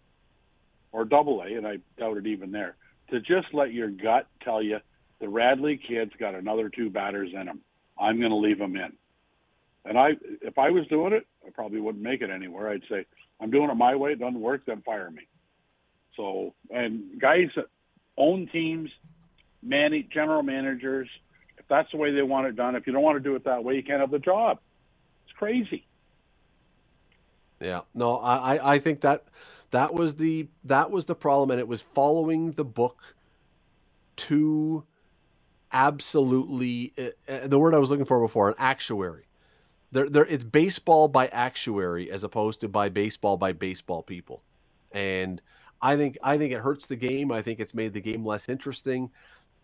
or 0.92 1.04
double 1.04 1.42
A, 1.42 1.46
and 1.46 1.66
I 1.66 1.78
doubt 1.98 2.16
it 2.16 2.26
even 2.26 2.52
there, 2.52 2.76
to 3.10 3.20
just 3.20 3.52
let 3.52 3.72
your 3.72 3.90
gut 3.90 4.26
tell 4.42 4.62
you 4.62 4.78
the 5.20 5.28
Radley 5.28 5.76
kid's 5.88 6.12
got 6.18 6.34
another 6.34 6.68
two 6.68 6.90
batters 6.90 7.30
in 7.32 7.48
him. 7.48 7.60
I'm 7.98 8.18
going 8.18 8.30
to 8.30 8.36
leave 8.36 8.60
him 8.60 8.76
in. 8.76 8.92
And 9.84 9.98
I, 9.98 10.10
if 10.42 10.58
I 10.58 10.70
was 10.70 10.86
doing 10.88 11.12
it, 11.12 11.26
I 11.46 11.50
probably 11.50 11.80
wouldn't 11.80 12.02
make 12.02 12.20
it 12.20 12.30
anywhere. 12.30 12.68
I'd 12.70 12.82
say, 12.90 13.06
I'm 13.40 13.50
doing 13.50 13.70
it 13.70 13.74
my 13.74 13.94
way. 13.94 14.12
It 14.12 14.18
doesn't 14.18 14.40
work, 14.40 14.62
then 14.66 14.82
fire 14.82 15.10
me. 15.10 15.22
So, 16.16 16.54
and 16.70 17.20
guys 17.20 17.48
that 17.56 17.66
own 18.16 18.48
teams, 18.50 18.90
manage 19.62 20.08
general 20.10 20.42
managers, 20.42 21.08
if 21.58 21.66
that's 21.68 21.90
the 21.90 21.96
way 21.98 22.12
they 22.12 22.22
want 22.22 22.46
it 22.46 22.56
done, 22.56 22.74
if 22.74 22.86
you 22.86 22.92
don't 22.92 23.02
want 23.02 23.16
to 23.16 23.22
do 23.22 23.34
it 23.36 23.44
that 23.44 23.62
way, 23.64 23.74
you 23.76 23.82
can't 23.82 24.00
have 24.00 24.10
the 24.10 24.18
job. 24.18 24.58
It's 25.26 25.36
crazy. 25.36 25.86
Yeah, 27.60 27.82
no, 27.94 28.18
I, 28.18 28.56
I- 28.56 28.74
I 28.74 28.78
think 28.78 29.00
that 29.00 29.24
that 29.70 29.94
was 29.94 30.16
the 30.16 30.48
that 30.64 30.90
was 30.90 31.06
the 31.06 31.14
problem, 31.14 31.50
and 31.50 31.58
it 31.60 31.66
was 31.68 31.80
following 31.82 32.52
the 32.52 32.64
book 32.64 33.02
to 34.16 34.84
absolutely 35.76 36.94
uh, 36.98 37.32
uh, 37.32 37.46
the 37.46 37.58
word 37.58 37.74
I 37.74 37.78
was 37.78 37.90
looking 37.90 38.06
for 38.06 38.20
before, 38.20 38.48
an 38.48 38.54
actuary. 38.56 39.24
There, 39.92 40.08
there, 40.08 40.24
it's 40.24 40.42
baseball 40.42 41.06
by 41.06 41.28
actuary 41.28 42.10
as 42.10 42.24
opposed 42.24 42.62
to 42.62 42.68
by 42.68 42.88
baseball 42.88 43.36
by 43.36 43.52
baseball 43.52 44.02
people, 44.02 44.42
and 44.90 45.40
I 45.82 45.96
think 45.96 46.16
I 46.22 46.38
think 46.38 46.52
it 46.52 46.60
hurts 46.60 46.86
the 46.86 46.96
game. 46.96 47.30
I 47.30 47.42
think 47.42 47.60
it's 47.60 47.74
made 47.74 47.92
the 47.92 48.00
game 48.00 48.24
less 48.24 48.48
interesting. 48.48 49.10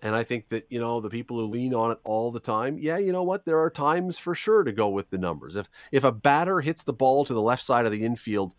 And 0.04 0.16
I 0.16 0.24
think 0.24 0.48
that, 0.48 0.66
you 0.68 0.80
know, 0.80 1.00
the 1.00 1.08
people 1.08 1.38
who 1.38 1.46
lean 1.46 1.74
on 1.74 1.92
it 1.92 1.98
all 2.02 2.32
the 2.32 2.40
time, 2.40 2.76
yeah, 2.76 2.98
you 2.98 3.12
know 3.12 3.22
what? 3.22 3.44
There 3.44 3.60
are 3.60 3.70
times 3.70 4.18
for 4.18 4.34
sure 4.34 4.64
to 4.64 4.72
go 4.72 4.88
with 4.88 5.10
the 5.10 5.18
numbers. 5.18 5.54
If 5.54 5.68
if 5.92 6.04
a 6.04 6.12
batter 6.12 6.60
hits 6.60 6.82
the 6.82 6.92
ball 6.92 7.24
to 7.24 7.32
the 7.32 7.40
left 7.40 7.64
side 7.64 7.86
of 7.86 7.92
the 7.92 8.04
infield 8.04 8.54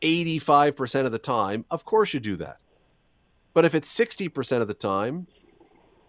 85% 0.00 1.06
of 1.06 1.12
the 1.12 1.18
time, 1.18 1.64
of 1.70 1.84
course 1.84 2.14
you 2.14 2.20
do 2.20 2.36
that. 2.36 2.58
But 3.52 3.64
if 3.64 3.74
it's 3.74 3.92
60% 3.94 4.60
of 4.60 4.68
the 4.68 4.74
time, 4.74 5.26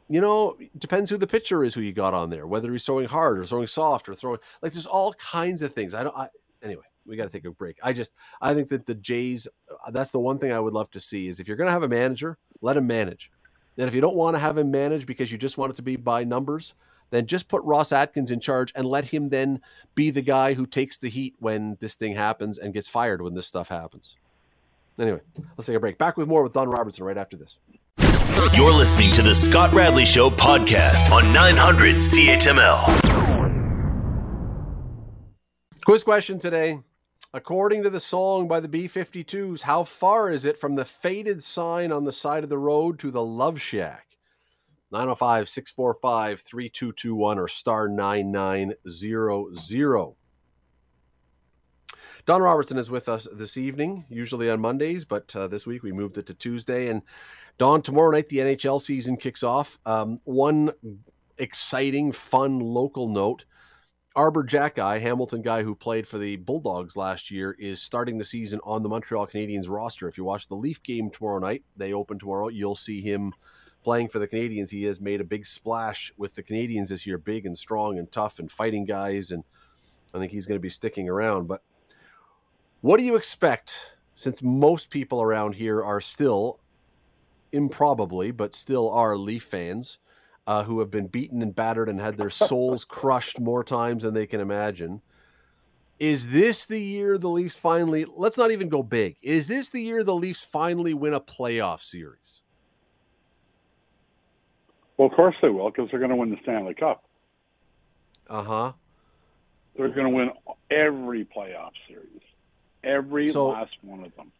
you 0.09 0.21
know, 0.21 0.57
depends 0.77 1.09
who 1.09 1.17
the 1.17 1.27
pitcher 1.27 1.63
is 1.63 1.73
who 1.73 1.81
you 1.81 1.91
got 1.91 2.13
on 2.13 2.29
there, 2.29 2.47
whether 2.47 2.71
he's 2.71 2.85
throwing 2.85 3.07
hard 3.07 3.39
or 3.39 3.45
throwing 3.45 3.67
soft 3.67 4.07
or 4.07 4.15
throwing 4.15 4.39
like 4.61 4.73
there's 4.73 4.85
all 4.85 5.13
kinds 5.13 5.61
of 5.61 5.73
things. 5.73 5.93
I 5.93 6.03
don't 6.03 6.15
I 6.15 6.29
anyway, 6.61 6.85
we 7.05 7.17
got 7.17 7.25
to 7.25 7.29
take 7.29 7.45
a 7.45 7.51
break. 7.51 7.77
I 7.83 7.93
just 7.93 8.11
I 8.41 8.53
think 8.53 8.69
that 8.69 8.85
the 8.85 8.95
Jays 8.95 9.47
uh, 9.69 9.91
that's 9.91 10.11
the 10.11 10.19
one 10.19 10.39
thing 10.39 10.51
I 10.51 10.59
would 10.59 10.73
love 10.73 10.89
to 10.91 10.99
see 10.99 11.27
is 11.27 11.39
if 11.39 11.47
you're 11.47 11.57
going 11.57 11.67
to 11.67 11.73
have 11.73 11.83
a 11.83 11.89
manager, 11.89 12.37
let 12.61 12.77
him 12.77 12.87
manage. 12.87 13.31
And 13.77 13.87
if 13.87 13.93
you 13.93 14.01
don't 14.01 14.15
want 14.15 14.35
to 14.35 14.39
have 14.39 14.57
him 14.57 14.71
manage 14.71 15.05
because 15.05 15.31
you 15.31 15.37
just 15.37 15.57
want 15.57 15.71
it 15.71 15.75
to 15.75 15.83
be 15.83 15.97
by 15.97 16.23
numbers, 16.23 16.73
then 17.11 17.27
just 17.27 17.47
put 17.47 17.63
Ross 17.63 17.91
Atkins 17.91 18.31
in 18.31 18.39
charge 18.39 18.71
and 18.75 18.85
let 18.85 19.05
him 19.05 19.29
then 19.29 19.61
be 19.93 20.09
the 20.09 20.21
guy 20.21 20.53
who 20.53 20.65
takes 20.65 20.97
the 20.97 21.09
heat 21.09 21.35
when 21.39 21.77
this 21.79 21.95
thing 21.95 22.15
happens 22.15 22.57
and 22.57 22.73
gets 22.73 22.89
fired 22.89 23.21
when 23.21 23.33
this 23.33 23.47
stuff 23.47 23.69
happens. 23.69 24.17
Anyway, 24.99 25.21
let's 25.55 25.67
take 25.67 25.75
a 25.75 25.79
break. 25.79 25.97
Back 25.97 26.17
with 26.17 26.27
more 26.27 26.41
with 26.41 26.53
Don 26.53 26.69
Robertson 26.69 27.03
right 27.03 27.17
after 27.17 27.37
this. 27.37 27.59
You're 28.37 28.71
listening 28.71 29.11
to 29.13 29.23
the 29.23 29.33
Scott 29.33 29.73
Radley 29.73 30.05
Show 30.05 30.29
podcast 30.29 31.11
on 31.11 31.33
900 31.33 31.95
CHML. 31.95 32.85
Quiz 35.83 36.03
question 36.03 36.37
today. 36.37 36.77
According 37.33 37.81
to 37.81 37.89
the 37.89 37.99
song 37.99 38.47
by 38.47 38.59
the 38.59 38.67
B 38.67 38.87
52s, 38.87 39.61
how 39.61 39.83
far 39.83 40.29
is 40.29 40.45
it 40.45 40.59
from 40.59 40.75
the 40.75 40.85
faded 40.85 41.41
sign 41.41 41.91
on 41.91 42.03
the 42.03 42.11
side 42.11 42.43
of 42.43 42.51
the 42.51 42.59
road 42.59 42.99
to 42.99 43.09
the 43.09 43.23
Love 43.23 43.59
Shack? 43.59 44.05
905 44.91 45.49
645 45.49 46.39
3221 46.39 47.39
or 47.39 47.47
star 47.47 47.89
9900. 47.89 50.15
Don 52.27 52.41
Robertson 52.41 52.77
is 52.77 52.91
with 52.91 53.07
us 53.07 53.25
this 53.31 53.55
evening, 53.55 54.03
usually 54.09 54.49
on 54.49 54.59
Mondays, 54.59 55.05
but 55.05 55.33
uh, 55.33 55.47
this 55.47 55.65
week 55.65 55.81
we 55.81 55.93
moved 55.93 56.17
it 56.17 56.25
to 56.25 56.33
Tuesday. 56.33 56.89
And 56.89 57.03
Don, 57.57 57.81
tomorrow 57.81 58.11
night 58.11 58.27
the 58.27 58.39
NHL 58.39 58.81
season 58.81 59.15
kicks 59.15 59.43
off. 59.43 59.79
Um, 59.85 60.19
one 60.25 60.73
exciting, 61.37 62.11
fun 62.11 62.59
local 62.59 63.07
note 63.07 63.45
Arber 64.13 64.43
Xhekaj, 64.43 64.99
Hamilton 64.99 65.41
guy 65.41 65.63
who 65.63 65.73
played 65.73 66.05
for 66.05 66.17
the 66.17 66.35
Bulldogs 66.35 66.97
last 66.97 67.31
year, 67.31 67.55
is 67.57 67.81
starting 67.81 68.17
the 68.17 68.25
season 68.25 68.59
on 68.65 68.83
the 68.83 68.89
Montreal 68.89 69.25
Canadiens 69.25 69.69
roster. 69.69 70.09
If 70.09 70.17
you 70.17 70.25
watch 70.25 70.49
the 70.49 70.55
Leaf 70.55 70.83
game 70.83 71.09
tomorrow 71.09 71.39
night, 71.39 71.63
they 71.77 71.93
open 71.93 72.19
tomorrow, 72.19 72.49
you'll 72.49 72.75
see 72.75 72.99
him 72.99 73.31
playing 73.85 74.09
for 74.09 74.19
the 74.19 74.27
Canadiens. 74.27 74.69
He 74.69 74.83
has 74.83 74.99
made 74.99 75.21
a 75.21 75.23
big 75.23 75.45
splash 75.45 76.11
with 76.17 76.35
the 76.35 76.43
Canadiens 76.43 76.89
this 76.89 77.07
year, 77.07 77.17
big 77.17 77.45
and 77.45 77.57
strong 77.57 77.97
and 77.97 78.11
tough 78.11 78.39
and 78.39 78.51
fighting 78.51 78.83
guys, 78.83 79.31
and 79.31 79.45
I 80.13 80.19
think 80.19 80.33
he's 80.33 80.45
going 80.45 80.59
to 80.59 80.61
be 80.61 80.69
sticking 80.69 81.07
around. 81.07 81.47
But 81.47 81.61
what 82.81 82.97
do 82.97 83.03
you 83.03 83.15
expect 83.15 83.79
since 84.15 84.41
most 84.41 84.89
people 84.89 85.21
around 85.21 85.55
here 85.55 85.83
are 85.83 86.01
still 86.01 86.59
improbably, 87.51 88.31
but 88.31 88.53
still 88.53 88.89
are 88.89 89.15
Leaf 89.15 89.43
fans? 89.43 89.99
uh, 90.47 90.63
who 90.63 90.79
have 90.79 90.89
been 90.89 91.07
beaten 91.07 91.41
and 91.41 91.53
battered 91.53 91.89
and 91.89 91.99
had 91.99 92.17
their 92.17 92.29
souls 92.31 92.85
crushed 92.85 93.39
more 93.39 93.63
times 93.63 94.03
than 94.03 94.13
they 94.13 94.25
can 94.25 94.39
imagine. 94.39 95.01
Is 95.99 96.29
this 96.31 96.65
the 96.65 96.79
year 96.79 97.17
the 97.17 97.29
Leafs 97.29 97.55
finally? 97.55 98.05
Let's 98.05 98.37
not 98.37 98.51
even 98.51 98.69
go 98.69 98.81
big. 98.81 99.17
Is 99.21 99.47
this 99.47 99.69
the 99.69 99.81
year 99.81 100.03
the 100.03 100.15
Leafs 100.15 100.43
finally 100.43 100.93
win 100.93 101.13
a 101.13 101.19
playoff 101.19 101.81
series? 101.81 102.41
Well, 104.95 105.07
of 105.07 105.13
course 105.13 105.35
they 105.41 105.49
will, 105.49 105.69
because 105.69 105.89
they're 105.91 105.99
going 105.99 106.11
to 106.11 106.15
win 106.15 106.29
the 106.29 106.37
Stanley 106.43 106.75
Cup. 106.75 107.03
Uh 108.29 108.43
huh. 108.43 108.73
They're 109.75 109.89
going 109.89 110.07
to 110.07 110.15
win 110.15 110.31
every 110.71 111.25
playoff 111.25 111.71
series, 111.87 112.21
every 112.87 113.29
so, 113.29 113.49
last 113.49 113.75
one 113.81 114.03
of 114.03 114.15
them. 114.15 114.31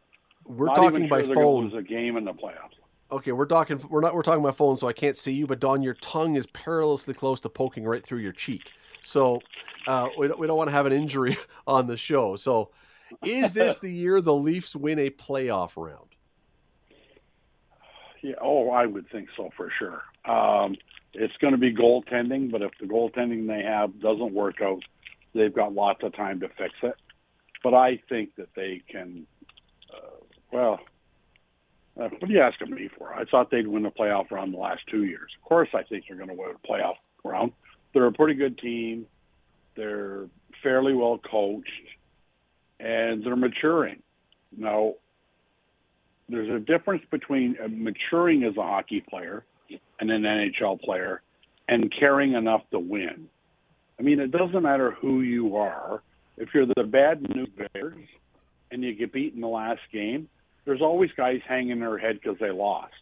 We're 0.46 0.68
Not 0.68 0.76
talking 0.76 1.10
by 1.10 1.24
sure 1.24 1.36
phone. 1.36 1.66
Lose 1.66 1.74
a 1.74 1.82
game 1.82 2.18
in 2.18 2.26
the 2.26 2.34
playoffs. 2.34 2.78
Okay, 3.12 3.32
we're 3.32 3.46
talking. 3.46 3.80
We're 3.90 4.02
not. 4.02 4.16
We're 4.16 4.22
talking 4.22 4.42
my 4.42 4.52
phone, 4.52 4.78
so 4.78 4.88
I 4.88 4.94
can't 4.94 5.16
see 5.16 5.34
you. 5.34 5.48
But 5.48 5.60
Don, 5.60 5.82
your 5.82 5.94
tongue 5.96 6.36
is 6.36 6.48
perilously 6.48 7.14
close 7.14 7.42
to 7.42 7.50
poking 7.50 7.84
right 7.84 8.06
through 8.06 8.20
your 8.20 8.34
cheek. 8.34 8.64
So 9.04 9.42
uh, 9.88 10.10
we 10.18 10.28
don't, 10.28 10.40
we 10.40 10.48
don't 10.48 10.58
want 10.58 10.70
to 10.70 10.74
have 10.74 10.86
an 10.86 10.94
injury 10.94 11.38
on 11.68 11.88
the 11.88 11.98
show. 11.98 12.36
So, 12.36 12.72
is 13.24 13.54
this 13.54 13.78
the 13.82 13.92
year 13.92 14.22
the 14.22 14.34
Leafs 14.34 14.76
win 14.76 15.00
a 15.00 15.10
playoff 15.10 15.72
round? 15.78 16.10
Yeah. 18.22 18.36
Oh, 18.42 18.70
I 18.70 18.86
would 18.86 19.10
think 19.10 19.30
so 19.38 19.50
for 19.56 19.72
sure. 19.78 20.02
Um, 20.26 20.76
it's 21.14 21.36
going 21.38 21.54
to 21.54 21.58
be 21.58 21.74
goaltending, 21.74 22.52
but 22.52 22.62
if 22.62 22.72
the 22.80 22.86
goaltending 22.86 23.48
they 23.48 23.64
have 23.64 24.00
doesn't 24.02 24.34
work 24.34 24.62
out, 24.62 24.82
they've 25.34 25.54
got 25.54 25.74
lots 25.74 26.04
of 26.04 26.14
time 26.14 26.40
to 26.42 26.50
fix 26.50 26.74
it. 26.84 26.96
But 27.64 27.74
I 27.74 28.00
think 28.10 28.36
that 28.38 28.50
they 28.56 28.82
can. 28.90 29.26
Uh, 29.94 30.24
well, 30.52 30.80
uh, 32.00 32.10
what 32.10 32.30
are 32.30 32.34
you 32.34 32.42
asking 32.42 32.72
me 32.72 32.90
for? 32.98 33.14
I 33.14 33.26
thought 33.26 33.50
they'd 33.50 33.68
win 33.68 33.84
the 33.84 33.90
playoff 33.90 34.30
round 34.32 34.54
the 34.54 34.60
last 34.60 34.82
two 34.90 35.06
years. 35.06 35.32
Of 35.42 35.48
course, 35.48 35.70
I 35.74 35.84
think 35.84 36.06
they're 36.08 36.18
going 36.18 36.30
to 36.30 36.36
win 36.36 36.52
a 36.52 36.68
playoff 36.68 36.96
round. 37.24 37.52
They're 37.94 38.06
a 38.06 38.12
pretty 38.12 38.36
good 38.36 38.58
team. 38.60 39.08
They're 39.76 40.26
fairly 40.62 40.94
well 40.94 41.20
coached, 41.20 41.70
and 42.80 43.24
they're 43.24 43.36
maturing. 43.36 44.02
Now, 44.56 44.94
there's 46.30 46.50
a 46.50 46.60
difference 46.60 47.04
between 47.10 47.58
maturing 47.70 48.44
as 48.44 48.58
a 48.58 48.62
hockey 48.62 49.02
player 49.02 49.44
and 50.00 50.12
an 50.12 50.24
NHL 50.24 50.80
player 50.82 51.22
and 51.68 51.94
caring 51.98 52.34
enough 52.34 52.62
to 52.72 52.80
win. 52.80 53.28
I 54.00 54.04
mean, 54.04 54.20
it 54.20 54.32
doesn't 54.32 54.62
matter 54.62 54.92
who 54.92 55.22
you 55.22 55.56
are. 55.58 56.02
If 56.38 56.50
you're 56.54 56.68
the 56.68 56.84
bad 56.84 57.22
news 57.36 57.50
bears 57.74 58.06
and 58.72 58.84
you 58.84 58.94
get 58.94 59.12
beat 59.12 59.34
in 59.34 59.42
the 59.42 59.48
last 59.48 59.82
game, 59.92 60.30
there's 60.66 60.82
always 60.82 61.10
guys 61.16 61.40
hanging 61.48 61.80
their 61.80 61.98
head 61.98 62.20
because 62.22 62.38
they 62.40 62.52
lost. 62.52 62.94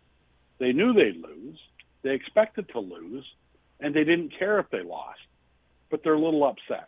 They 0.59 0.71
knew 0.71 0.93
they'd 0.93 1.17
lose. 1.17 1.57
They 2.03 2.11
expected 2.11 2.69
to 2.69 2.79
lose, 2.79 3.25
and 3.79 3.93
they 3.93 4.03
didn't 4.03 4.33
care 4.37 4.59
if 4.59 4.69
they 4.69 4.83
lost, 4.83 5.19
but 5.89 6.01
they're 6.03 6.13
a 6.13 6.19
little 6.19 6.43
upset. 6.43 6.87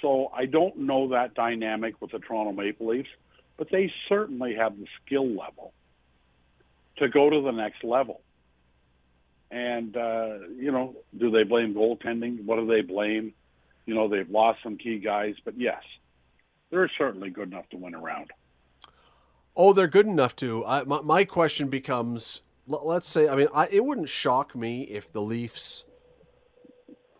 So 0.00 0.30
I 0.34 0.46
don't 0.46 0.80
know 0.80 1.08
that 1.08 1.34
dynamic 1.34 2.00
with 2.00 2.12
the 2.12 2.18
Toronto 2.18 2.52
Maple 2.52 2.88
Leafs, 2.88 3.08
but 3.56 3.68
they 3.72 3.92
certainly 4.08 4.54
have 4.54 4.78
the 4.78 4.86
skill 5.04 5.26
level 5.26 5.72
to 6.98 7.08
go 7.08 7.30
to 7.30 7.40
the 7.40 7.50
next 7.50 7.82
level. 7.82 8.20
And 9.50 9.96
uh, 9.96 10.38
you 10.56 10.70
know, 10.70 10.94
do 11.18 11.30
they 11.30 11.42
blame 11.42 11.74
goaltending? 11.74 12.44
What 12.44 12.56
do 12.56 12.66
they 12.66 12.82
blame? 12.82 13.32
You 13.88 13.94
know, 13.94 14.06
they've 14.06 14.28
lost 14.28 14.62
some 14.62 14.76
key 14.76 14.98
guys, 14.98 15.34
but 15.46 15.58
yes, 15.58 15.82
they're 16.70 16.90
certainly 16.98 17.30
good 17.30 17.50
enough 17.50 17.66
to 17.70 17.78
win 17.78 17.94
a 17.94 17.98
round. 17.98 18.30
Oh, 19.56 19.72
they're 19.72 19.88
good 19.88 20.04
enough 20.04 20.36
to. 20.36 20.62
I, 20.66 20.82
my, 20.82 21.00
my 21.00 21.24
question 21.24 21.68
becomes: 21.68 22.42
Let's 22.66 23.08
say, 23.08 23.30
I 23.30 23.34
mean, 23.34 23.48
I, 23.54 23.66
it 23.68 23.82
wouldn't 23.82 24.10
shock 24.10 24.54
me 24.54 24.82
if 24.82 25.10
the 25.10 25.22
Leafs 25.22 25.86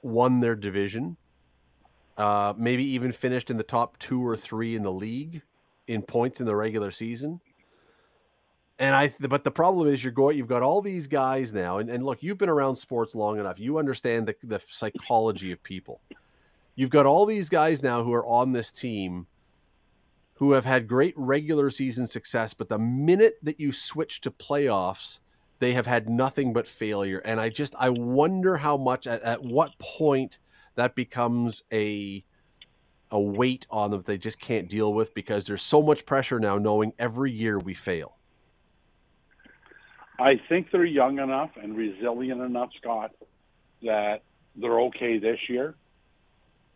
won 0.02 0.40
their 0.40 0.54
division, 0.54 1.16
uh, 2.18 2.52
maybe 2.58 2.84
even 2.84 3.12
finished 3.12 3.48
in 3.48 3.56
the 3.56 3.62
top 3.64 3.98
two 3.98 4.22
or 4.22 4.36
three 4.36 4.76
in 4.76 4.82
the 4.82 4.92
league 4.92 5.40
in 5.86 6.02
points 6.02 6.40
in 6.40 6.46
the 6.46 6.54
regular 6.54 6.90
season. 6.90 7.40
And 8.78 8.94
I, 8.94 9.10
but 9.20 9.42
the 9.42 9.50
problem 9.50 9.88
is, 9.88 10.04
you're 10.04 10.12
going. 10.12 10.36
You've 10.36 10.48
got 10.48 10.62
all 10.62 10.82
these 10.82 11.06
guys 11.06 11.54
now, 11.54 11.78
and, 11.78 11.88
and 11.88 12.04
look, 12.04 12.22
you've 12.22 12.36
been 12.36 12.50
around 12.50 12.76
sports 12.76 13.14
long 13.14 13.40
enough. 13.40 13.58
You 13.58 13.78
understand 13.78 14.28
the, 14.28 14.36
the 14.44 14.60
psychology 14.68 15.50
of 15.50 15.62
people. 15.62 16.02
You've 16.78 16.90
got 16.90 17.06
all 17.06 17.26
these 17.26 17.48
guys 17.48 17.82
now 17.82 18.04
who 18.04 18.12
are 18.12 18.24
on 18.24 18.52
this 18.52 18.70
team 18.70 19.26
who 20.34 20.52
have 20.52 20.64
had 20.64 20.86
great 20.86 21.12
regular 21.16 21.70
season 21.70 22.06
success, 22.06 22.54
but 22.54 22.68
the 22.68 22.78
minute 22.78 23.34
that 23.42 23.58
you 23.58 23.72
switch 23.72 24.20
to 24.20 24.30
playoffs, 24.30 25.18
they 25.58 25.72
have 25.72 25.88
had 25.88 26.08
nothing 26.08 26.52
but 26.52 26.68
failure. 26.68 27.18
And 27.24 27.40
I 27.40 27.48
just 27.48 27.74
I 27.80 27.88
wonder 27.88 28.56
how 28.56 28.76
much 28.76 29.08
at, 29.08 29.20
at 29.22 29.42
what 29.42 29.76
point 29.80 30.38
that 30.76 30.94
becomes 30.94 31.64
a 31.72 32.24
a 33.10 33.20
weight 33.20 33.66
on 33.70 33.90
them 33.90 33.98
that 33.98 34.06
they 34.06 34.16
just 34.16 34.38
can't 34.38 34.68
deal 34.68 34.94
with 34.94 35.12
because 35.14 35.48
there's 35.48 35.62
so 35.62 35.82
much 35.82 36.06
pressure 36.06 36.38
now 36.38 36.58
knowing 36.58 36.92
every 37.00 37.32
year 37.32 37.58
we 37.58 37.74
fail. 37.74 38.18
I 40.20 40.40
think 40.48 40.68
they're 40.70 40.84
young 40.84 41.18
enough 41.18 41.50
and 41.60 41.76
resilient 41.76 42.40
enough, 42.40 42.70
Scott, 42.80 43.16
that 43.82 44.22
they're 44.54 44.78
okay 44.82 45.18
this 45.18 45.40
year. 45.48 45.74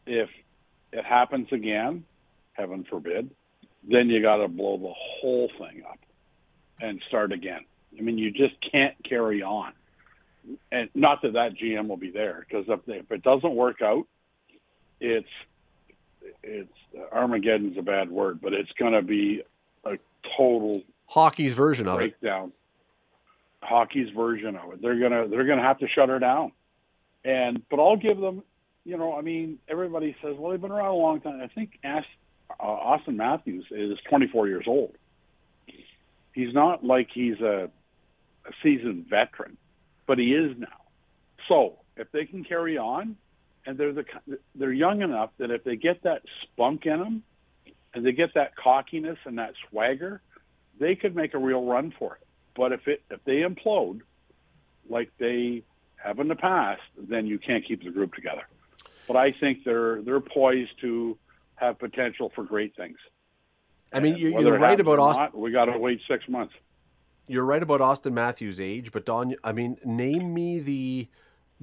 If 0.06 0.28
it 0.92 1.04
happens 1.04 1.48
again, 1.52 2.04
heaven 2.52 2.84
forbid, 2.88 3.30
then 3.88 4.08
you 4.08 4.22
got 4.22 4.36
to 4.36 4.48
blow 4.48 4.76
the 4.78 4.92
whole 4.94 5.50
thing 5.58 5.82
up 5.88 5.98
and 6.80 7.00
start 7.08 7.32
again. 7.32 7.64
I 7.96 8.02
mean, 8.02 8.18
you 8.18 8.30
just 8.30 8.54
can't 8.70 8.94
carry 9.08 9.42
on. 9.42 9.72
And 10.72 10.88
not 10.94 11.22
that 11.22 11.34
that 11.34 11.54
GM 11.54 11.88
will 11.88 11.96
be 11.96 12.10
there, 12.10 12.44
because 12.48 12.64
if, 12.68 12.80
if 12.88 13.10
it 13.10 13.22
doesn't 13.22 13.54
work 13.54 13.80
out, 13.80 14.06
it's 15.00 15.28
it's 16.42 16.72
Armageddon's 17.12 17.78
a 17.78 17.82
bad 17.82 18.10
word, 18.10 18.40
but 18.40 18.52
it's 18.52 18.70
going 18.72 18.92
to 18.92 19.02
be 19.02 19.42
a 19.84 19.98
total 20.36 20.82
hockey's 21.06 21.54
version 21.54 21.84
breakdown. 21.84 21.96
of 21.96 22.02
it. 22.02 22.20
Breakdown. 22.20 22.52
Hockey's 23.62 24.10
version 24.10 24.56
of 24.56 24.72
it. 24.72 24.82
They're 24.82 24.98
gonna 24.98 25.28
they're 25.28 25.44
gonna 25.44 25.62
have 25.62 25.78
to 25.78 25.88
shut 25.88 26.08
her 26.08 26.18
down. 26.18 26.50
And 27.24 27.62
but 27.70 27.78
I'll 27.78 27.96
give 27.96 28.18
them, 28.18 28.42
you 28.84 28.96
know, 28.96 29.14
I 29.14 29.22
mean, 29.22 29.58
everybody 29.68 30.16
says, 30.22 30.34
well, 30.38 30.50
they've 30.50 30.60
been 30.60 30.72
around 30.72 30.90
a 30.90 30.94
long 30.94 31.20
time. 31.20 31.40
I 31.42 31.48
think 31.48 31.78
ask 31.84 32.06
uh, 32.50 32.64
Auston 32.64 33.16
Matthews 33.16 33.66
is 33.70 33.98
24 34.08 34.48
years 34.48 34.64
old. 34.66 34.94
He's 36.34 36.52
not 36.54 36.84
like 36.84 37.08
he's 37.12 37.40
a, 37.40 37.70
a 38.46 38.52
seasoned 38.62 39.06
veteran, 39.08 39.56
but 40.06 40.18
he 40.18 40.34
is 40.34 40.56
now. 40.58 40.66
So 41.48 41.78
if 41.96 42.10
they 42.12 42.24
can 42.24 42.44
carry 42.44 42.78
on, 42.78 43.16
and 43.64 43.78
they're 43.78 43.92
the 43.92 44.04
they're 44.56 44.72
young 44.72 45.02
enough 45.02 45.30
that 45.38 45.52
if 45.52 45.62
they 45.62 45.76
get 45.76 46.02
that 46.02 46.22
spunk 46.42 46.84
in 46.84 46.98
them, 46.98 47.22
and 47.94 48.04
they 48.04 48.12
get 48.12 48.34
that 48.34 48.56
cockiness 48.56 49.18
and 49.24 49.38
that 49.38 49.52
swagger, 49.68 50.20
they 50.80 50.96
could 50.96 51.14
make 51.14 51.34
a 51.34 51.38
real 51.38 51.64
run 51.64 51.94
for 51.96 52.16
it. 52.16 52.26
But 52.56 52.72
if 52.72 52.88
it 52.88 53.02
if 53.10 53.22
they 53.24 53.42
implode, 53.42 54.00
like 54.88 55.10
they 55.18 55.62
have 55.96 56.18
in 56.18 56.28
the 56.28 56.34
past, 56.34 56.82
then 56.96 57.26
you 57.26 57.38
can't 57.38 57.64
keep 57.66 57.84
the 57.84 57.90
group 57.90 58.14
together. 58.14 58.42
But 59.12 59.18
I 59.18 59.34
think 59.40 59.58
they're 59.62 60.00
they're 60.00 60.20
poised 60.20 60.80
to 60.80 61.18
have 61.56 61.78
potential 61.78 62.32
for 62.34 62.44
great 62.44 62.74
things. 62.76 62.96
I 63.92 64.00
mean, 64.00 64.16
you're, 64.16 64.40
you're 64.40 64.58
right 64.58 64.80
about 64.80 64.98
Auston. 64.98 65.18
Not, 65.18 65.38
we 65.38 65.50
got 65.52 65.66
to 65.66 65.76
wait 65.76 66.00
six 66.08 66.26
months. 66.30 66.54
You're 67.28 67.44
right 67.44 67.62
about 67.62 67.80
Auston 67.80 68.12
Matthews' 68.12 68.58
age, 68.58 68.90
but 68.90 69.04
Don, 69.04 69.34
I 69.44 69.52
mean, 69.52 69.76
name 69.84 70.32
me 70.32 70.60
the 70.60 71.08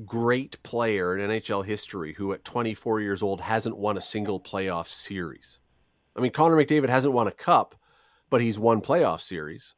great 0.06 0.62
player 0.62 1.18
in 1.18 1.28
NHL 1.28 1.66
history 1.66 2.14
who, 2.14 2.34
at 2.34 2.46
24 2.46 3.02
years 3.02 3.24
old, 3.24 3.42
hasn't 3.42 3.76
won 3.76 3.98
a 3.98 4.02
single 4.02 4.40
playoff 4.40 4.88
series. 4.88 5.58
I 6.16 6.22
mean, 6.22 6.32
Connor 6.32 6.56
McDavid 6.56 6.90
hasn't 6.90 7.16
won 7.16 7.28
a 7.28 7.32
cup, 7.32 7.74
but 8.30 8.42
he's 8.42 8.60
won 8.60 8.80
playoff 8.80 9.22
series. 9.22 9.74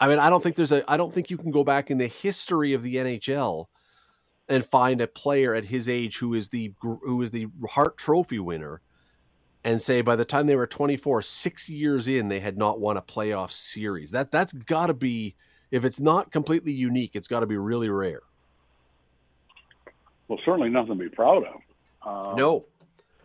I 0.00 0.08
mean, 0.08 0.18
I 0.18 0.30
don't 0.30 0.42
think 0.42 0.56
there's 0.56 0.72
a 0.72 0.90
I 0.90 0.96
don't 0.96 1.12
think 1.12 1.28
you 1.28 1.36
can 1.36 1.50
go 1.50 1.64
back 1.64 1.90
in 1.90 1.98
the 1.98 2.06
history 2.06 2.72
of 2.72 2.82
the 2.82 2.96
NHL 2.96 3.66
and 4.48 4.64
find 4.64 5.00
a 5.00 5.06
player 5.06 5.54
at 5.54 5.64
his 5.64 5.88
age 5.88 6.18
who 6.18 6.34
is 6.34 6.50
the 6.50 6.72
who 6.80 7.22
is 7.22 7.30
the 7.30 7.48
Hart 7.70 7.96
Trophy 7.96 8.38
winner 8.38 8.80
and 9.64 9.80
say 9.80 10.02
by 10.02 10.16
the 10.16 10.24
time 10.24 10.46
they 10.46 10.56
were 10.56 10.66
24, 10.66 11.22
6 11.22 11.68
years 11.68 12.06
in 12.06 12.28
they 12.28 12.40
had 12.40 12.58
not 12.58 12.78
won 12.78 12.96
a 12.96 13.02
playoff 13.02 13.50
series. 13.50 14.10
That 14.10 14.30
that's 14.30 14.52
got 14.52 14.86
to 14.88 14.94
be 14.94 15.34
if 15.70 15.84
it's 15.84 16.00
not 16.00 16.30
completely 16.30 16.72
unique, 16.72 17.12
it's 17.14 17.26
got 17.26 17.40
to 17.40 17.46
be 17.46 17.56
really 17.56 17.88
rare. 17.88 18.22
Well, 20.28 20.38
certainly 20.44 20.70
nothing 20.70 20.98
to 20.98 21.04
be 21.04 21.08
proud 21.08 21.44
of. 21.44 22.26
Um, 22.26 22.36
no. 22.36 22.64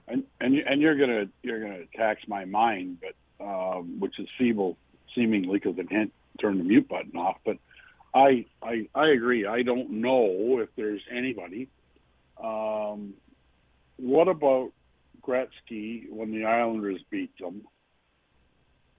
And 0.07 0.23
and 0.41 0.55
and 0.55 0.81
you're 0.81 0.97
gonna 0.97 1.27
you're 1.43 1.61
gonna 1.61 1.85
tax 1.95 2.21
my 2.27 2.45
mind, 2.45 2.97
but 3.01 3.45
um, 3.45 3.99
which 3.99 4.17
is 4.19 4.27
feeble, 4.37 4.77
seemingly, 5.13 5.59
because 5.59 5.77
I 5.79 5.83
can't 5.83 6.11
turn 6.41 6.57
the 6.57 6.63
mute 6.63 6.89
button 6.89 7.15
off. 7.15 7.37
But 7.45 7.57
I 8.13 8.45
I 8.61 8.87
I 8.95 9.09
agree. 9.09 9.45
I 9.45 9.61
don't 9.61 9.89
know 10.01 10.59
if 10.59 10.69
there's 10.75 11.01
anybody. 11.11 11.69
Um, 12.41 13.13
what 13.97 14.27
about 14.27 14.71
Gretzky 15.21 16.09
when 16.09 16.31
the 16.31 16.45
Islanders 16.45 17.01
beat 17.09 17.37
them 17.37 17.63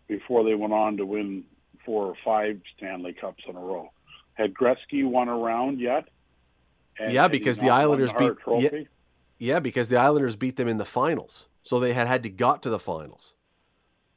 before 0.06 0.44
they 0.44 0.54
went 0.54 0.72
on 0.72 0.96
to 0.98 1.06
win 1.06 1.44
four 1.84 2.06
or 2.06 2.14
five 2.24 2.60
Stanley 2.76 3.12
Cups 3.12 3.42
in 3.48 3.56
a 3.56 3.60
row? 3.60 3.90
Had 4.34 4.54
Gretzky 4.54 5.04
won 5.04 5.28
a 5.28 5.36
round 5.36 5.80
yet? 5.80 6.08
And, 6.98 7.12
yeah, 7.12 7.28
because 7.28 7.58
the 7.58 7.70
Islanders 7.70 8.12
beat. 8.12 8.32
Yeah, 8.46 8.80
yeah, 9.38 9.58
because 9.58 9.88
the 9.88 9.96
Islanders 9.96 10.36
beat 10.36 10.56
them 10.56 10.68
in 10.68 10.76
the 10.76 10.84
finals, 10.84 11.48
so 11.62 11.80
they 11.80 11.92
had 11.94 12.06
had 12.06 12.22
to 12.24 12.30
got 12.30 12.62
to 12.62 12.70
the 12.70 12.78
finals. 12.78 13.34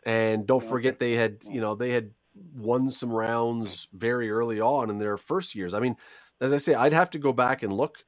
And 0.06 0.46
don't 0.46 0.64
forget, 0.64 1.00
they 1.00 1.14
had 1.14 1.38
you 1.50 1.62
know 1.62 1.76
they 1.76 1.92
had 1.92 2.12
won 2.56 2.90
some 2.90 3.12
rounds 3.12 3.88
very 3.94 4.32
early 4.32 4.60
on 4.60 4.90
in 4.90 5.00
their 5.00 5.18
first 5.18 5.56
years. 5.56 5.74
I 5.74 5.80
mean, 5.80 5.96
as 6.42 6.54
I 6.54 6.58
say, 6.58 6.74
I'd 6.74 6.94
have 6.94 7.10
to 7.12 7.20
go 7.20 7.34
back 7.34 7.64
and 7.64 7.72
look, 7.72 8.04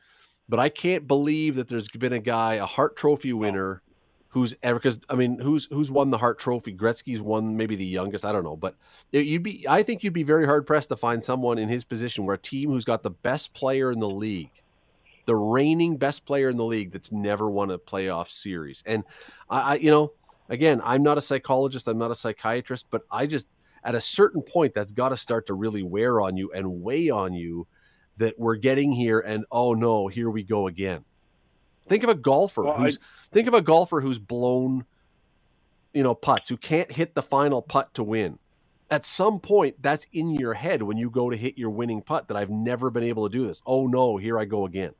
but 0.50 0.60
I 0.60 0.70
can't 0.70 1.08
believe 1.08 1.56
that 1.56 1.68
there's 1.68 1.90
been 1.90 2.14
a 2.14 2.20
guy, 2.20 2.56
a 2.56 2.66
Hart 2.66 2.96
Trophy 2.96 3.34
winner, 3.34 3.82
who's 4.36 4.54
ever 4.62 4.80
because 4.80 5.00
I 5.10 5.16
mean, 5.16 5.40
who's 5.40 5.66
who's 5.72 5.90
won 5.90 6.12
the 6.12 6.18
Hart 6.18 6.40
Trophy? 6.40 6.74
Gretzky's 6.76 7.22
won 7.22 7.56
maybe 7.56 7.78
the 7.78 7.86
youngest. 7.86 8.26
I 8.26 8.34
don't 8.34 8.44
know, 8.44 8.58
but 8.58 8.76
it, 9.14 9.26
you'd 9.26 9.44
be. 9.44 9.66
I 9.68 9.82
think 9.82 10.04
you'd 10.04 10.14
be 10.14 10.24
very 10.24 10.46
hard 10.46 10.68
pressed 10.68 10.90
to 10.90 10.98
find 10.98 11.24
someone 11.24 11.58
in 11.58 11.70
his 11.70 11.86
position 11.86 12.26
where 12.26 12.36
a 12.36 12.40
team 12.40 12.70
who's 12.70 12.84
got 12.84 13.02
the 13.02 13.12
best 13.12 13.54
player 13.54 13.92
in 13.92 14.00
the 14.00 14.10
league. 14.10 14.52
The 15.26 15.36
reigning 15.36 15.96
best 15.98 16.26
player 16.26 16.50
in 16.50 16.58
the 16.58 16.66
league 16.66 16.92
that's 16.92 17.14
never 17.14 17.50
won 17.50 17.72
a 17.72 17.80
playoff 17.80 18.30
series. 18.30 18.84
And 18.86 19.06
I, 19.50 19.62
I 19.62 19.76
you 19.76 19.90
know, 19.90 20.12
again, 20.50 20.82
I'm 20.84 21.02
not 21.02 21.18
a 21.18 21.22
psychologist, 21.22 21.88
I'm 21.88 21.98
not 21.98 22.12
a 22.12 22.16
psychiatrist, 22.16 22.88
but 22.92 23.04
I 23.10 23.28
just 23.28 23.48
at 23.86 23.94
a 23.94 24.02
certain 24.02 24.42
point 24.42 24.74
that's 24.74 24.92
got 24.92 25.10
to 25.10 25.18
start 25.18 25.46
to 25.48 25.54
really 25.54 25.84
wear 25.84 26.20
on 26.20 26.36
you 26.36 26.52
and 26.52 26.82
weigh 26.82 27.10
on 27.12 27.34
you 27.34 27.68
that 28.18 28.38
we're 28.40 28.56
getting 28.56 28.92
here 28.92 29.20
and 29.20 29.46
oh 29.52 29.74
no 29.74 30.08
here 30.08 30.30
we 30.30 30.44
go 30.44 30.68
again. 30.68 31.06
Think 31.88 32.04
of 32.04 32.10
a 32.10 32.16
golfer 32.16 32.64
well, 32.64 32.78
who's 32.78 32.98
I... 32.98 33.02
think 33.32 33.48
of 33.48 33.54
a 33.54 33.62
golfer 33.62 34.02
who's 34.02 34.18
blown 34.18 34.86
you 35.94 36.02
know 36.02 36.16
putts 36.16 36.50
who 36.50 36.58
can't 36.58 36.92
hit 36.92 37.14
the 37.14 37.22
final 37.22 37.62
putt 37.62 37.94
to 37.94 38.04
win. 38.04 38.40
At 38.90 39.06
some 39.06 39.40
point 39.40 39.76
that's 39.82 40.08
in 40.12 40.32
your 40.32 40.56
head 40.56 40.82
when 40.82 40.98
you 40.98 41.12
go 41.12 41.30
to 41.30 41.38
hit 41.38 41.58
your 41.58 41.70
winning 41.70 42.02
putt 42.02 42.28
that 42.28 42.38
I've 42.38 42.50
never 42.50 42.90
been 42.90 43.04
able 43.04 43.30
to 43.30 43.38
do 43.38 43.46
this. 43.46 43.62
Oh 43.68 43.86
no 43.86 44.18
here 44.18 44.40
I 44.40 44.46
go 44.46 44.66
again. 44.66 44.94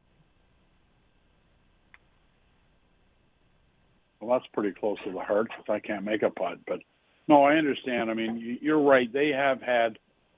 Well 4.20 4.38
that's 4.38 4.48
pretty 4.54 4.80
close 4.80 5.00
to 5.06 5.12
the 5.12 5.20
heart 5.20 5.48
if 5.60 5.72
I 5.72 5.80
can't 5.80 6.04
make 6.04 6.22
a 6.22 6.30
putt 6.30 6.60
but 6.68 6.82
no, 7.28 7.44
I 7.44 7.56
understand. 7.56 8.10
I 8.10 8.14
mean, 8.14 8.60
you're 8.62 8.82
right. 8.82 9.12
They 9.12 9.30
have 9.30 9.62
had 9.62 9.98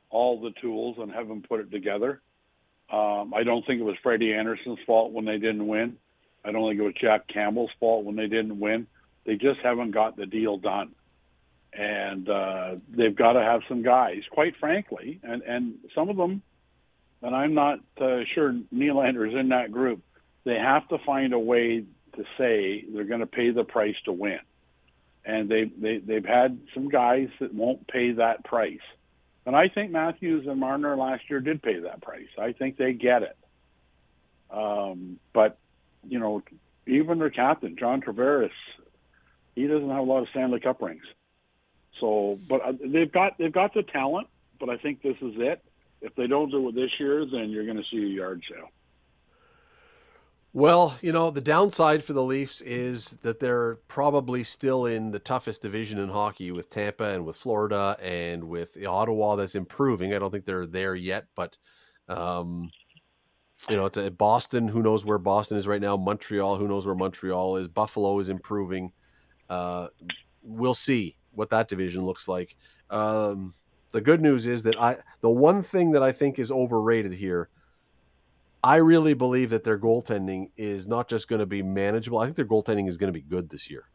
all 0.09 0.39
the 0.39 0.51
tools 0.61 0.97
and 0.99 1.11
haven't 1.11 1.47
put 1.47 1.59
it 1.59 1.71
together. 1.71 2.21
Um, 2.91 3.33
I 3.35 3.43
don't 3.43 3.65
think 3.65 3.81
it 3.81 3.83
was 3.83 3.97
Freddie 4.01 4.33
Andersen's 4.33 4.79
fault 4.85 5.11
when 5.11 5.25
they 5.25 5.37
didn't 5.37 5.67
win. 5.67 5.97
I 6.45 6.51
don't 6.51 6.69
think 6.69 6.79
it 6.79 6.83
was 6.83 6.93
Jack 6.99 7.27
Campbell's 7.27 7.71
fault 7.79 8.05
when 8.05 8.15
they 8.15 8.27
didn't 8.27 8.59
win. 8.59 8.87
They 9.25 9.35
just 9.35 9.59
haven't 9.61 9.91
got 9.91 10.15
the 10.15 10.25
deal 10.25 10.57
done. 10.57 10.93
And 11.73 12.29
uh, 12.29 12.75
they've 12.89 13.15
got 13.15 13.33
to 13.33 13.41
have 13.41 13.61
some 13.67 13.83
guys, 13.83 14.21
quite 14.31 14.55
frankly, 14.57 15.19
and, 15.21 15.41
and 15.41 15.75
some 15.93 16.07
of 16.09 16.15
them, 16.15 16.41
and 17.21 17.35
I'm 17.35 17.53
not 17.53 17.79
uh, 17.99 18.19
sure 18.33 18.53
Nylander 18.73 19.27
is 19.27 19.35
in 19.37 19.49
that 19.49 19.71
group, 19.71 20.01
they 20.45 20.55
have 20.55 20.87
to 20.87 20.97
find 21.05 21.33
a 21.33 21.39
way 21.39 21.83
to 22.15 22.23
say 22.37 22.85
they're 22.89 23.03
going 23.03 23.19
to 23.19 23.27
pay 23.27 23.51
the 23.51 23.65
price 23.65 23.95
to 24.05 24.13
win 24.13 24.39
and 25.27 25.49
they, 25.49 25.65
they 25.77 25.97
they've 25.97 26.25
had 26.25 26.57
some 26.73 26.87
guys 26.87 27.27
that 27.41 27.53
won't 27.53 27.85
pay 27.87 28.13
that 28.13 28.45
price. 28.45 28.79
And 29.45 29.55
I 29.55 29.67
think 29.67 29.91
Matthews 29.91 30.47
and 30.47 30.59
Marner 30.59 30.95
last 30.95 31.23
year 31.29 31.41
did 31.41 31.61
pay 31.61 31.79
that 31.81 32.01
price. 32.01 32.27
I 32.39 32.53
think 32.53 32.77
they 32.77 32.93
get 32.93 33.23
it. 33.23 33.37
Um, 34.49 35.19
but 35.33 35.59
you 36.07 36.19
know, 36.19 36.41
even 36.87 37.19
their 37.19 37.29
captain 37.29 37.75
John 37.77 38.01
Tavares, 38.01 38.49
he 39.53 39.67
doesn't 39.67 39.89
have 39.89 39.99
a 39.99 40.01
lot 40.01 40.21
of 40.21 40.29
Stanley 40.29 40.61
Cup 40.61 40.81
rings. 40.81 41.03
So, 41.99 42.39
but 42.47 42.61
uh, 42.61 42.73
they've 42.81 43.11
got 43.11 43.37
they've 43.37 43.51
got 43.51 43.73
the 43.73 43.83
talent. 43.83 44.27
But 44.59 44.69
I 44.69 44.77
think 44.77 45.01
this 45.01 45.17
is 45.21 45.33
it. 45.35 45.61
If 46.01 46.15
they 46.15 46.27
don't 46.27 46.49
do 46.49 46.69
it 46.69 46.75
this 46.75 46.91
year, 46.99 47.25
then 47.25 47.49
you're 47.49 47.65
going 47.65 47.77
to 47.77 47.83
see 47.91 47.97
a 47.97 48.07
yard 48.07 48.41
sale. 48.49 48.69
Well, 50.57 50.97
you 51.03 51.11
know, 51.11 51.29
the 51.29 51.39
downside 51.39 52.03
for 52.03 52.13
the 52.13 52.23
Leafs 52.23 52.61
is 52.61 53.19
that 53.21 53.39
they're 53.39 53.75
probably 53.87 54.43
still 54.43 54.87
in 54.87 55.11
the 55.11 55.19
toughest 55.19 55.61
division 55.61 55.99
in 55.99 56.09
hockey 56.09 56.49
with 56.49 56.71
Tampa 56.71 57.09
and 57.09 57.27
with 57.27 57.35
Florida 57.35 57.95
and 58.01 58.43
with 58.43 58.75
Ottawa 58.83 59.35
that's 59.35 59.53
improving. 59.53 60.15
I 60.15 60.17
don't 60.17 60.31
think 60.31 60.45
they're 60.45 60.65
there 60.65 60.95
yet, 60.95 61.27
but 61.35 61.59
um, 62.09 62.71
you 63.69 63.75
know, 63.75 63.85
it's 63.85 63.97
a 63.97 64.09
Boston. 64.09 64.67
Who 64.67 64.81
knows 64.81 65.05
where 65.05 65.19
Boston 65.19 65.57
is 65.57 65.67
right 65.67 65.79
now? 65.79 65.95
Montreal. 65.95 66.55
Who 66.55 66.67
knows 66.67 66.87
where 66.87 66.95
Montreal 66.95 67.57
is? 67.57 67.67
Buffalo 67.67 68.17
is 68.17 68.29
improving. 68.29 68.93
Uh, 69.47 69.89
we'll 70.41 70.73
see 70.73 71.17
what 71.33 71.51
that 71.51 71.67
division 71.67 72.03
looks 72.03 72.27
like. 72.27 72.57
Um, 72.89 73.53
the 73.91 74.01
good 74.01 74.21
news 74.21 74.47
is 74.47 74.63
that 74.63 74.81
I 74.81 74.97
the 75.21 75.29
one 75.29 75.61
thing 75.61 75.91
that 75.91 76.01
I 76.01 76.13
think 76.13 76.39
is 76.39 76.51
overrated 76.51 77.13
here 77.13 77.49
I 78.67 78.75
really 78.77 79.13
believe 79.13 79.51
that 79.51 79.63
their 79.63 79.79
goaltending 79.79 80.49
is 80.57 80.89
not 80.89 81.07
just 81.07 81.29
going 81.29 81.39
to 81.39 81.45
be 81.45 81.63
manageable. 81.63 82.19
I 82.19 82.25
think 82.25 82.35
their 82.35 82.45
goaltending 82.45 82.89
is 82.89 82.97
going 82.97 83.07
to 83.07 83.17
be 83.17 83.21
good 83.21 83.49
this 83.49 83.71
year. 83.71 83.85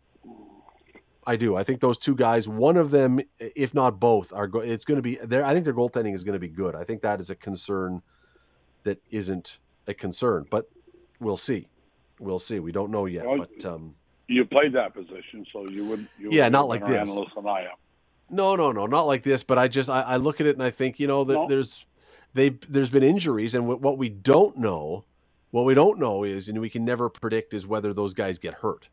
I 1.26 1.36
do. 1.36 1.56
I 1.56 1.62
think 1.62 1.82
those 1.82 1.98
two 1.98 2.14
guys, 2.14 2.48
one 2.48 2.78
of 2.78 2.90
them, 2.90 3.20
if 3.38 3.74
not 3.74 4.00
both, 4.00 4.32
are. 4.32 4.46
Go- 4.46 4.60
it's 4.60 4.86
going 4.86 4.96
to 4.96 5.02
be 5.02 5.18
there. 5.22 5.44
I 5.44 5.52
think 5.52 5.66
their 5.66 5.74
goaltending 5.74 6.14
is 6.14 6.24
going 6.24 6.32
to 6.32 6.38
be 6.38 6.48
good. 6.48 6.74
I 6.74 6.84
think 6.84 7.02
that 7.02 7.20
is 7.20 7.28
a 7.28 7.34
concern 7.34 8.00
that 8.84 8.98
isn't 9.10 9.58
a 9.88 9.92
concern, 9.92 10.46
but 10.50 10.70
we'll 11.20 11.36
see. 11.36 11.68
We'll 12.18 12.38
see. 12.38 12.58
We 12.58 12.72
don't 12.72 12.90
know 12.90 13.04
yet. 13.04 13.26
Well, 13.26 13.46
but 13.58 13.66
um, 13.66 13.94
you 14.26 14.46
played 14.46 14.72
that 14.72 14.94
position, 14.94 15.44
so 15.52 15.68
you 15.68 15.84
would. 15.84 16.08
You 16.18 16.30
yeah, 16.32 16.48
not 16.48 16.66
like 16.66 16.86
this. 16.86 17.10
No, 18.30 18.56
no, 18.56 18.72
no, 18.72 18.86
not 18.86 19.02
like 19.02 19.22
this. 19.22 19.42
But 19.42 19.58
I 19.58 19.68
just 19.68 19.90
I, 19.90 20.00
I, 20.00 20.16
look 20.16 20.40
at 20.40 20.46
it 20.46 20.56
and 20.56 20.62
I 20.62 20.70
think 20.70 20.98
you 20.98 21.08
know 21.08 21.24
that 21.24 21.34
no. 21.34 21.46
there's 21.46 21.84
they 22.34 22.50
there's 22.68 22.90
been 22.90 23.02
injuries, 23.02 23.54
and 23.54 23.66
what 23.66 23.98
we 23.98 24.08
don't 24.08 24.56
know, 24.56 25.04
what 25.50 25.64
we 25.64 25.74
don't 25.74 25.98
know 25.98 26.24
is, 26.24 26.48
and 26.48 26.60
we 26.60 26.70
can 26.70 26.84
never 26.84 27.08
predict, 27.08 27.54
is 27.54 27.66
whether 27.66 27.92
those 27.92 28.14
guys 28.14 28.38
get 28.38 28.54
hurt. 28.54 28.88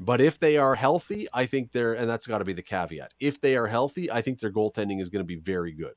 But 0.00 0.20
if 0.20 0.40
they 0.40 0.56
are 0.56 0.74
healthy, 0.74 1.28
I 1.32 1.46
think 1.46 1.70
they're, 1.70 1.92
and 1.94 2.08
that's 2.08 2.26
got 2.26 2.38
to 2.38 2.44
be 2.44 2.54
the 2.54 2.62
caveat. 2.62 3.12
If 3.20 3.40
they 3.40 3.56
are 3.56 3.66
healthy, 3.66 4.10
I 4.10 4.20
think 4.20 4.40
their 4.40 4.50
goaltending 4.50 5.00
is 5.00 5.10
going 5.10 5.20
to 5.20 5.26
be 5.26 5.36
very 5.36 5.72
good. 5.72 5.94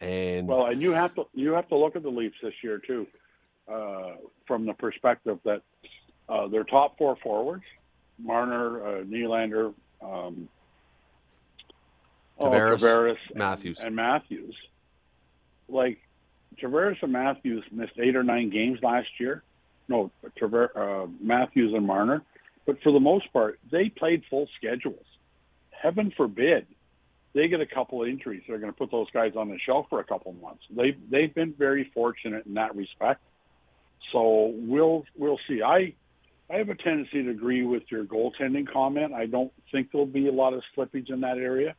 And 0.00 0.46
well, 0.46 0.66
and 0.66 0.80
you 0.80 0.92
have 0.92 1.14
to 1.14 1.24
you 1.32 1.52
have 1.52 1.68
to 1.68 1.76
look 1.76 1.96
at 1.96 2.02
the 2.02 2.10
Leafs 2.10 2.36
this 2.42 2.52
year 2.62 2.78
too, 2.78 3.06
uh, 3.66 4.16
from 4.46 4.66
the 4.66 4.74
perspective 4.74 5.38
that 5.44 5.62
uh, 6.28 6.48
their 6.48 6.64
top 6.64 6.98
four 6.98 7.16
forwards, 7.22 7.64
Marner, 8.18 8.86
uh, 8.86 9.04
Nylander, 9.04 9.72
um, 10.02 10.48
Tavares, 12.38 12.72
oh, 12.72 12.76
Tavares 12.76 13.16
Matthews, 13.34 13.78
and, 13.78 13.86
and 13.86 13.96
Matthews 13.96 14.54
like 15.68 15.98
Tavares 16.60 17.02
and 17.02 17.12
Matthews 17.12 17.64
missed 17.70 17.98
eight 17.98 18.16
or 18.16 18.22
nine 18.22 18.50
games 18.50 18.78
last 18.82 19.08
year. 19.18 19.42
No, 19.88 20.10
Traver- 20.40 20.76
uh, 20.76 21.06
Matthews 21.20 21.72
and 21.74 21.86
Marner, 21.86 22.22
but 22.66 22.82
for 22.82 22.92
the 22.92 23.00
most 23.00 23.32
part, 23.32 23.60
they 23.70 23.88
played 23.88 24.22
full 24.28 24.48
schedules. 24.58 25.04
Heaven 25.70 26.12
forbid 26.16 26.66
they 27.34 27.48
get 27.48 27.60
a 27.60 27.66
couple 27.66 28.02
of 28.02 28.08
injuries. 28.08 28.42
They're 28.48 28.58
going 28.58 28.72
to 28.72 28.76
put 28.76 28.90
those 28.90 29.10
guys 29.12 29.32
on 29.36 29.50
the 29.50 29.58
shelf 29.64 29.86
for 29.90 30.00
a 30.00 30.04
couple 30.04 30.32
of 30.32 30.40
months. 30.40 30.62
They 30.70 30.96
they've 31.10 31.32
been 31.32 31.52
very 31.52 31.90
fortunate 31.94 32.46
in 32.46 32.54
that 32.54 32.74
respect. 32.74 33.20
So 34.10 34.52
we'll 34.56 35.04
we'll 35.16 35.38
see. 35.46 35.62
I 35.62 35.92
I 36.48 36.56
have 36.56 36.70
a 36.70 36.74
tendency 36.74 37.24
to 37.24 37.30
agree 37.30 37.64
with 37.64 37.82
your 37.90 38.04
goaltending 38.04 38.70
comment. 38.72 39.12
I 39.12 39.26
don't 39.26 39.52
think 39.70 39.92
there'll 39.92 40.06
be 40.06 40.28
a 40.28 40.32
lot 40.32 40.54
of 40.54 40.62
slippage 40.76 41.10
in 41.10 41.20
that 41.20 41.36
area. 41.36 41.74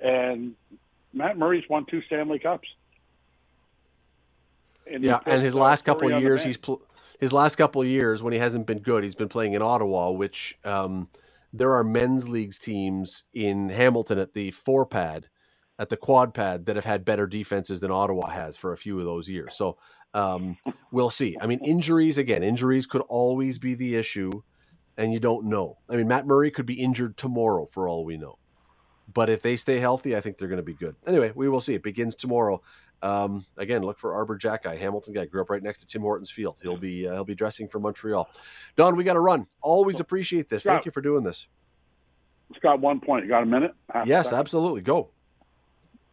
And 0.00 0.54
Matt 1.12 1.38
Murray's 1.38 1.68
won 1.68 1.84
two 1.86 2.02
Stanley 2.02 2.38
Cups. 2.38 2.68
And 4.90 5.04
yeah, 5.04 5.20
and 5.26 5.42
his 5.42 5.54
last 5.54 5.84
couple 5.84 6.12
of 6.12 6.20
years, 6.20 6.42
he's 6.42 6.56
pl- 6.56 6.82
his 7.20 7.32
last 7.32 7.56
couple 7.56 7.80
of 7.80 7.88
years 7.88 8.22
when 8.22 8.32
he 8.32 8.38
hasn't 8.38 8.66
been 8.66 8.80
good, 8.80 9.04
he's 9.04 9.14
been 9.14 9.28
playing 9.28 9.52
in 9.54 9.62
Ottawa, 9.62 10.10
which 10.10 10.58
um, 10.64 11.08
there 11.52 11.72
are 11.72 11.84
men's 11.84 12.28
leagues 12.28 12.58
teams 12.58 13.24
in 13.32 13.68
Hamilton 13.68 14.18
at 14.18 14.34
the 14.34 14.50
four 14.50 14.84
pad, 14.84 15.28
at 15.78 15.88
the 15.88 15.96
quad 15.96 16.34
pad 16.34 16.66
that 16.66 16.76
have 16.76 16.84
had 16.84 17.04
better 17.04 17.26
defenses 17.26 17.78
than 17.80 17.90
Ottawa 17.90 18.28
has 18.28 18.56
for 18.56 18.72
a 18.72 18.76
few 18.76 18.98
of 18.98 19.04
those 19.04 19.28
years. 19.28 19.54
So 19.54 19.78
um, 20.14 20.56
we'll 20.90 21.10
see. 21.10 21.36
I 21.40 21.46
mean, 21.46 21.60
injuries 21.60 22.18
again, 22.18 22.42
injuries 22.42 22.86
could 22.86 23.02
always 23.02 23.58
be 23.58 23.74
the 23.74 23.94
issue, 23.94 24.42
and 24.96 25.12
you 25.12 25.20
don't 25.20 25.46
know. 25.46 25.78
I 25.88 25.96
mean, 25.96 26.08
Matt 26.08 26.26
Murray 26.26 26.50
could 26.50 26.66
be 26.66 26.74
injured 26.74 27.16
tomorrow 27.16 27.66
for 27.66 27.88
all 27.88 28.04
we 28.04 28.16
know. 28.16 28.38
But 29.12 29.30
if 29.30 29.42
they 29.42 29.56
stay 29.56 29.78
healthy, 29.78 30.16
I 30.16 30.20
think 30.20 30.38
they're 30.38 30.48
going 30.48 30.58
to 30.58 30.62
be 30.62 30.74
good. 30.74 30.96
Anyway, 31.06 31.32
we 31.34 31.48
will 31.48 31.60
see. 31.60 31.74
It 31.74 31.82
begins 31.82 32.14
tomorrow. 32.14 32.62
Um, 33.02 33.44
again, 33.56 33.82
look 33.82 33.98
for 33.98 34.14
Arber 34.14 34.38
Xhekaj, 34.38 34.78
Hamilton 34.78 35.12
guy, 35.12 35.24
grew 35.24 35.42
up 35.42 35.50
right 35.50 35.62
next 35.62 35.78
to 35.78 35.86
Tim 35.86 36.02
Hortons 36.02 36.30
Field. 36.30 36.58
He'll 36.62 36.76
be 36.76 37.08
uh, 37.08 37.14
he'll 37.14 37.24
be 37.24 37.34
dressing 37.34 37.66
for 37.66 37.80
Montreal. 37.80 38.28
Don, 38.76 38.94
we 38.96 39.02
got 39.02 39.14
to 39.14 39.20
run. 39.20 39.46
Always 39.60 39.98
appreciate 39.98 40.48
this. 40.48 40.62
Thank 40.62 40.86
you 40.86 40.92
for 40.92 41.00
doing 41.00 41.24
this. 41.24 41.48
Scott, 42.56 42.80
one 42.80 43.00
point. 43.00 43.24
You 43.24 43.30
got 43.30 43.42
a 43.42 43.46
minute? 43.46 43.74
Half 43.92 44.06
yes, 44.06 44.30
a 44.30 44.36
absolutely. 44.36 44.82
Go. 44.82 45.10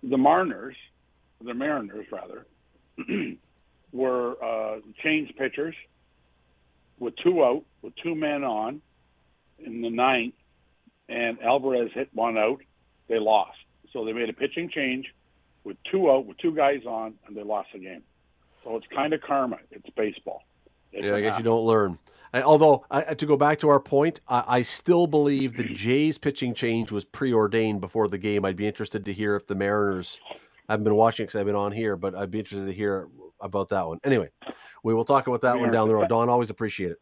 The 0.01 0.17
Mariners, 0.17 0.75
the 1.43 1.53
Mariners 1.53 2.07
rather, 2.11 2.47
were 3.91 4.43
uh, 4.43 4.79
changed 5.03 5.37
pitchers 5.37 5.75
with 6.97 7.15
two 7.17 7.43
out, 7.43 7.63
with 7.81 7.93
two 8.03 8.15
men 8.15 8.43
on 8.43 8.81
in 9.59 9.81
the 9.81 9.89
ninth, 9.89 10.33
and 11.07 11.39
Alvarez 11.41 11.91
hit 11.93 12.09
one 12.13 12.37
out. 12.37 12.61
They 13.09 13.19
lost. 13.19 13.57
So 13.91 14.05
they 14.05 14.13
made 14.13 14.29
a 14.29 14.33
pitching 14.33 14.69
change 14.69 15.13
with 15.63 15.77
two 15.91 16.09
out, 16.09 16.25
with 16.25 16.37
two 16.37 16.55
guys 16.55 16.85
on, 16.85 17.15
and 17.27 17.35
they 17.35 17.43
lost 17.43 17.69
the 17.73 17.79
game. 17.79 18.03
So 18.63 18.77
it's 18.77 18.87
kind 18.93 19.13
of 19.13 19.21
karma. 19.21 19.57
It's 19.71 19.89
baseball. 19.95 20.43
It's 20.91 21.05
yeah, 21.05 21.15
I 21.15 21.21
guess 21.21 21.37
you 21.37 21.43
don't 21.43 21.65
learn. 21.65 21.97
Although 22.33 22.85
I, 22.91 23.15
to 23.15 23.25
go 23.25 23.35
back 23.35 23.59
to 23.59 23.69
our 23.69 23.79
point, 23.79 24.21
I, 24.27 24.43
I, 24.47 24.61
still 24.61 25.07
believe 25.07 25.57
the 25.57 25.63
Jays 25.63 26.19
pitching 26.19 26.53
change 26.53 26.91
was 26.91 27.03
preordained 27.03 27.81
before 27.81 28.07
the 28.07 28.19
game. 28.19 28.45
I'd 28.45 28.55
be 28.55 28.67
interested 28.67 29.03
to 29.05 29.13
hear 29.13 29.35
if 29.35 29.47
the 29.47 29.55
Mariners. 29.55 30.19
I 30.67 30.73
haven't 30.73 30.83
been 30.83 30.95
watching 30.95 31.25
because 31.25 31.39
I've 31.39 31.47
been 31.47 31.55
on 31.55 31.71
here, 31.71 31.95
but 31.95 32.13
I'd 32.13 32.29
be 32.29 32.37
interested 32.37 32.67
to 32.67 32.73
hear 32.73 33.07
about 33.41 33.69
that 33.69 33.87
one. 33.87 33.99
Anyway, 34.03 34.29
we 34.83 34.93
will 34.93 35.05
talk 35.05 35.25
about 35.25 35.41
that 35.41 35.55
yeah. 35.55 35.61
one 35.61 35.71
down 35.71 35.87
the 35.87 35.95
road. 35.95 36.09
Don, 36.09 36.29
always 36.29 36.51
appreciate 36.51 36.91
it. 36.91 36.97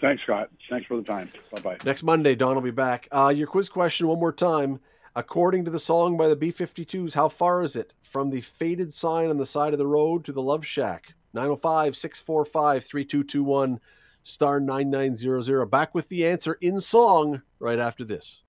Thanks, 0.00 0.22
Scott. 0.22 0.50
Thanks 0.68 0.86
for 0.86 0.96
the 0.96 1.02
time. 1.02 1.30
Bye 1.52 1.60
bye. 1.60 1.76
Next 1.84 2.02
Monday, 2.02 2.34
Don 2.34 2.54
will 2.54 2.62
be 2.62 2.70
back. 2.70 3.08
Uh, 3.10 3.32
your 3.34 3.46
quiz 3.46 3.68
question 3.68 4.08
one 4.08 4.20
more 4.20 4.32
time. 4.32 4.80
According 5.14 5.64
to 5.64 5.70
the 5.70 5.78
song 5.78 6.18
by 6.18 6.28
the 6.28 6.36
B 6.36 6.52
52s, 6.52 7.14
how 7.14 7.28
far 7.28 7.62
is 7.62 7.74
it 7.74 7.94
from 8.02 8.28
the 8.28 8.42
faded 8.42 8.92
sign 8.92 9.30
on 9.30 9.38
the 9.38 9.46
side 9.46 9.72
of 9.72 9.78
the 9.78 9.86
road 9.86 10.24
to 10.26 10.32
the 10.32 10.42
Love 10.42 10.66
Shack? 10.66 11.14
905 11.32 11.96
645 11.96 12.84
3221 12.84 13.80
star 14.22 14.60
9900. 14.60 15.66
Back 15.66 15.94
with 15.94 16.08
the 16.08 16.26
answer 16.26 16.58
in 16.60 16.80
song 16.80 17.42
right 17.58 17.78
after 17.78 18.04
this. 18.04 18.42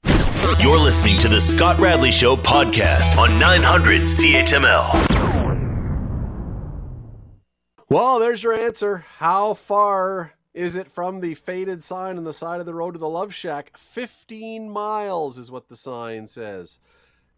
You're 0.59 0.79
listening 0.79 1.17
to 1.19 1.27
the 1.27 1.39
Scott 1.39 1.77
Radley 1.79 2.11
Show 2.11 2.35
podcast 2.35 3.17
on 3.17 3.39
900 3.39 4.01
CHML. 4.01 5.17
Well, 7.89 8.19
there's 8.19 8.43
your 8.43 8.53
answer. 8.53 9.05
How 9.17 9.53
far 9.53 10.33
is 10.57 10.75
it 10.75 10.91
from 10.91 11.21
the 11.21 11.35
faded 11.35 11.83
sign 11.83 12.17
on 12.17 12.23
the 12.23 12.33
side 12.33 12.59
of 12.59 12.65
the 12.65 12.73
road 12.73 12.93
to 12.93 12.99
the 12.99 13.07
Love 13.07 13.31
Shack? 13.31 13.77
15 13.77 14.67
miles 14.67 15.37
is 15.37 15.51
what 15.51 15.69
the 15.69 15.77
sign 15.77 16.25
says. 16.25 16.79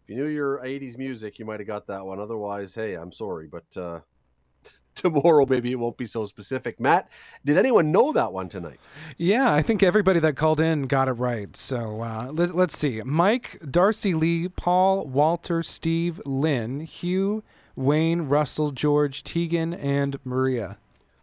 If 0.02 0.08
you 0.08 0.16
knew 0.16 0.26
your 0.30 0.58
80s 0.60 0.96
music, 0.96 1.38
you 1.38 1.44
might 1.44 1.60
have 1.60 1.66
got 1.66 1.86
that 1.88 2.06
one. 2.06 2.18
Otherwise, 2.18 2.74
hey, 2.74 2.94
I'm 2.94 3.12
sorry, 3.12 3.46
but 3.46 3.76
uh, 3.76 4.00
tomorrow 4.94 5.44
maybe 5.44 5.70
it 5.70 5.78
won't 5.78 5.98
be 5.98 6.06
so 6.06 6.24
specific. 6.24 6.80
Matt, 6.80 7.10
did 7.44 7.58
anyone 7.58 7.92
know 7.92 8.10
that 8.14 8.32
one 8.32 8.48
tonight? 8.48 8.80
Yeah, 9.18 9.52
I 9.52 9.60
think 9.60 9.82
everybody 9.82 10.20
that 10.20 10.36
called 10.36 10.58
in 10.58 10.86
got 10.86 11.08
it 11.08 11.12
right. 11.12 11.54
So 11.54 12.00
uh, 12.00 12.30
let, 12.32 12.54
us 12.54 12.72
see. 12.72 13.02
Mike, 13.04 13.60
Darcy 13.70 14.14
Lee, 14.14 14.48
Paul, 14.48 15.06
Walter, 15.06 15.62
Steve, 15.62 16.22
Lynn, 16.24 16.80
Hugh, 16.80 17.42
Wayne, 17.76 18.22
Russell, 18.22 18.70
George, 18.70 19.22
Tegan, 19.22 19.74
and 19.74 20.18
Maria. 20.24 20.78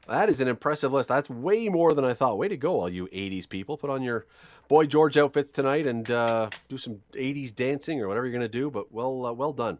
That 0.07 0.29
is 0.29 0.39
an 0.39 0.47
impressive 0.47 0.93
list. 0.93 1.09
That's 1.09 1.29
way 1.29 1.69
more 1.69 1.93
than 1.93 2.05
I 2.05 2.13
thought. 2.13 2.37
Way 2.37 2.47
to 2.47 2.57
go, 2.57 2.81
all 2.81 2.89
you 2.89 3.07
80s 3.07 3.47
people. 3.47 3.77
Put 3.77 3.89
on 3.89 4.01
your 4.01 4.25
Boy 4.67 4.85
George 4.85 5.17
outfits 5.17 5.51
tonight 5.51 5.85
and 5.85 6.09
uh, 6.09 6.49
do 6.67 6.77
some 6.77 7.01
80s 7.13 7.55
dancing 7.55 8.01
or 8.01 8.07
whatever 8.07 8.25
you're 8.25 8.37
going 8.37 8.41
to 8.41 8.47
do. 8.47 8.69
But 8.69 8.91
well, 8.91 9.25
uh, 9.25 9.33
well 9.33 9.53
done. 9.53 9.79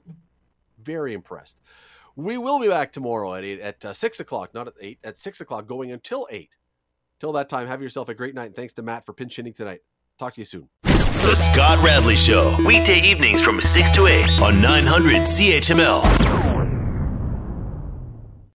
Very 0.82 1.14
impressed. 1.14 1.58
We 2.16 2.38
will 2.38 2.60
be 2.60 2.68
back 2.68 2.92
tomorrow 2.92 3.36
at 3.36 3.44
eight, 3.44 3.60
at 3.60 3.86
uh, 3.86 3.94
six 3.94 4.20
o'clock, 4.20 4.54
not 4.54 4.68
at 4.68 4.74
eight, 4.82 5.00
at 5.04 5.18
six 5.18 5.40
o'clock, 5.40 5.68
going 5.68 5.92
until 5.92 6.28
eight. 6.32 6.56
Till 7.20 7.32
that 7.34 7.50
time, 7.50 7.68
have 7.68 7.82
yourself 7.82 8.10
a 8.10 8.14
great 8.14 8.36
night. 8.36 8.48
And 8.48 8.56
thanks 8.56 8.74
to 8.74 8.82
Matt 8.82 9.06
for 9.06 9.14
pinch 9.14 9.36
hitting 9.36 9.54
tonight. 9.54 9.82
Talk 10.18 10.34
to 10.36 10.42
you 10.42 10.46
soon. 10.46 10.70
The 10.84 11.36
Scott 11.36 11.84
Radley 11.84 12.16
Show, 12.16 12.56
weekday 12.66 13.02
evenings 13.02 13.42
from 13.42 13.62
six 13.62 13.92
to 13.94 14.08
eight 14.08 14.30
on 14.42 14.62
900 14.62 15.24
CHML. 15.24 16.17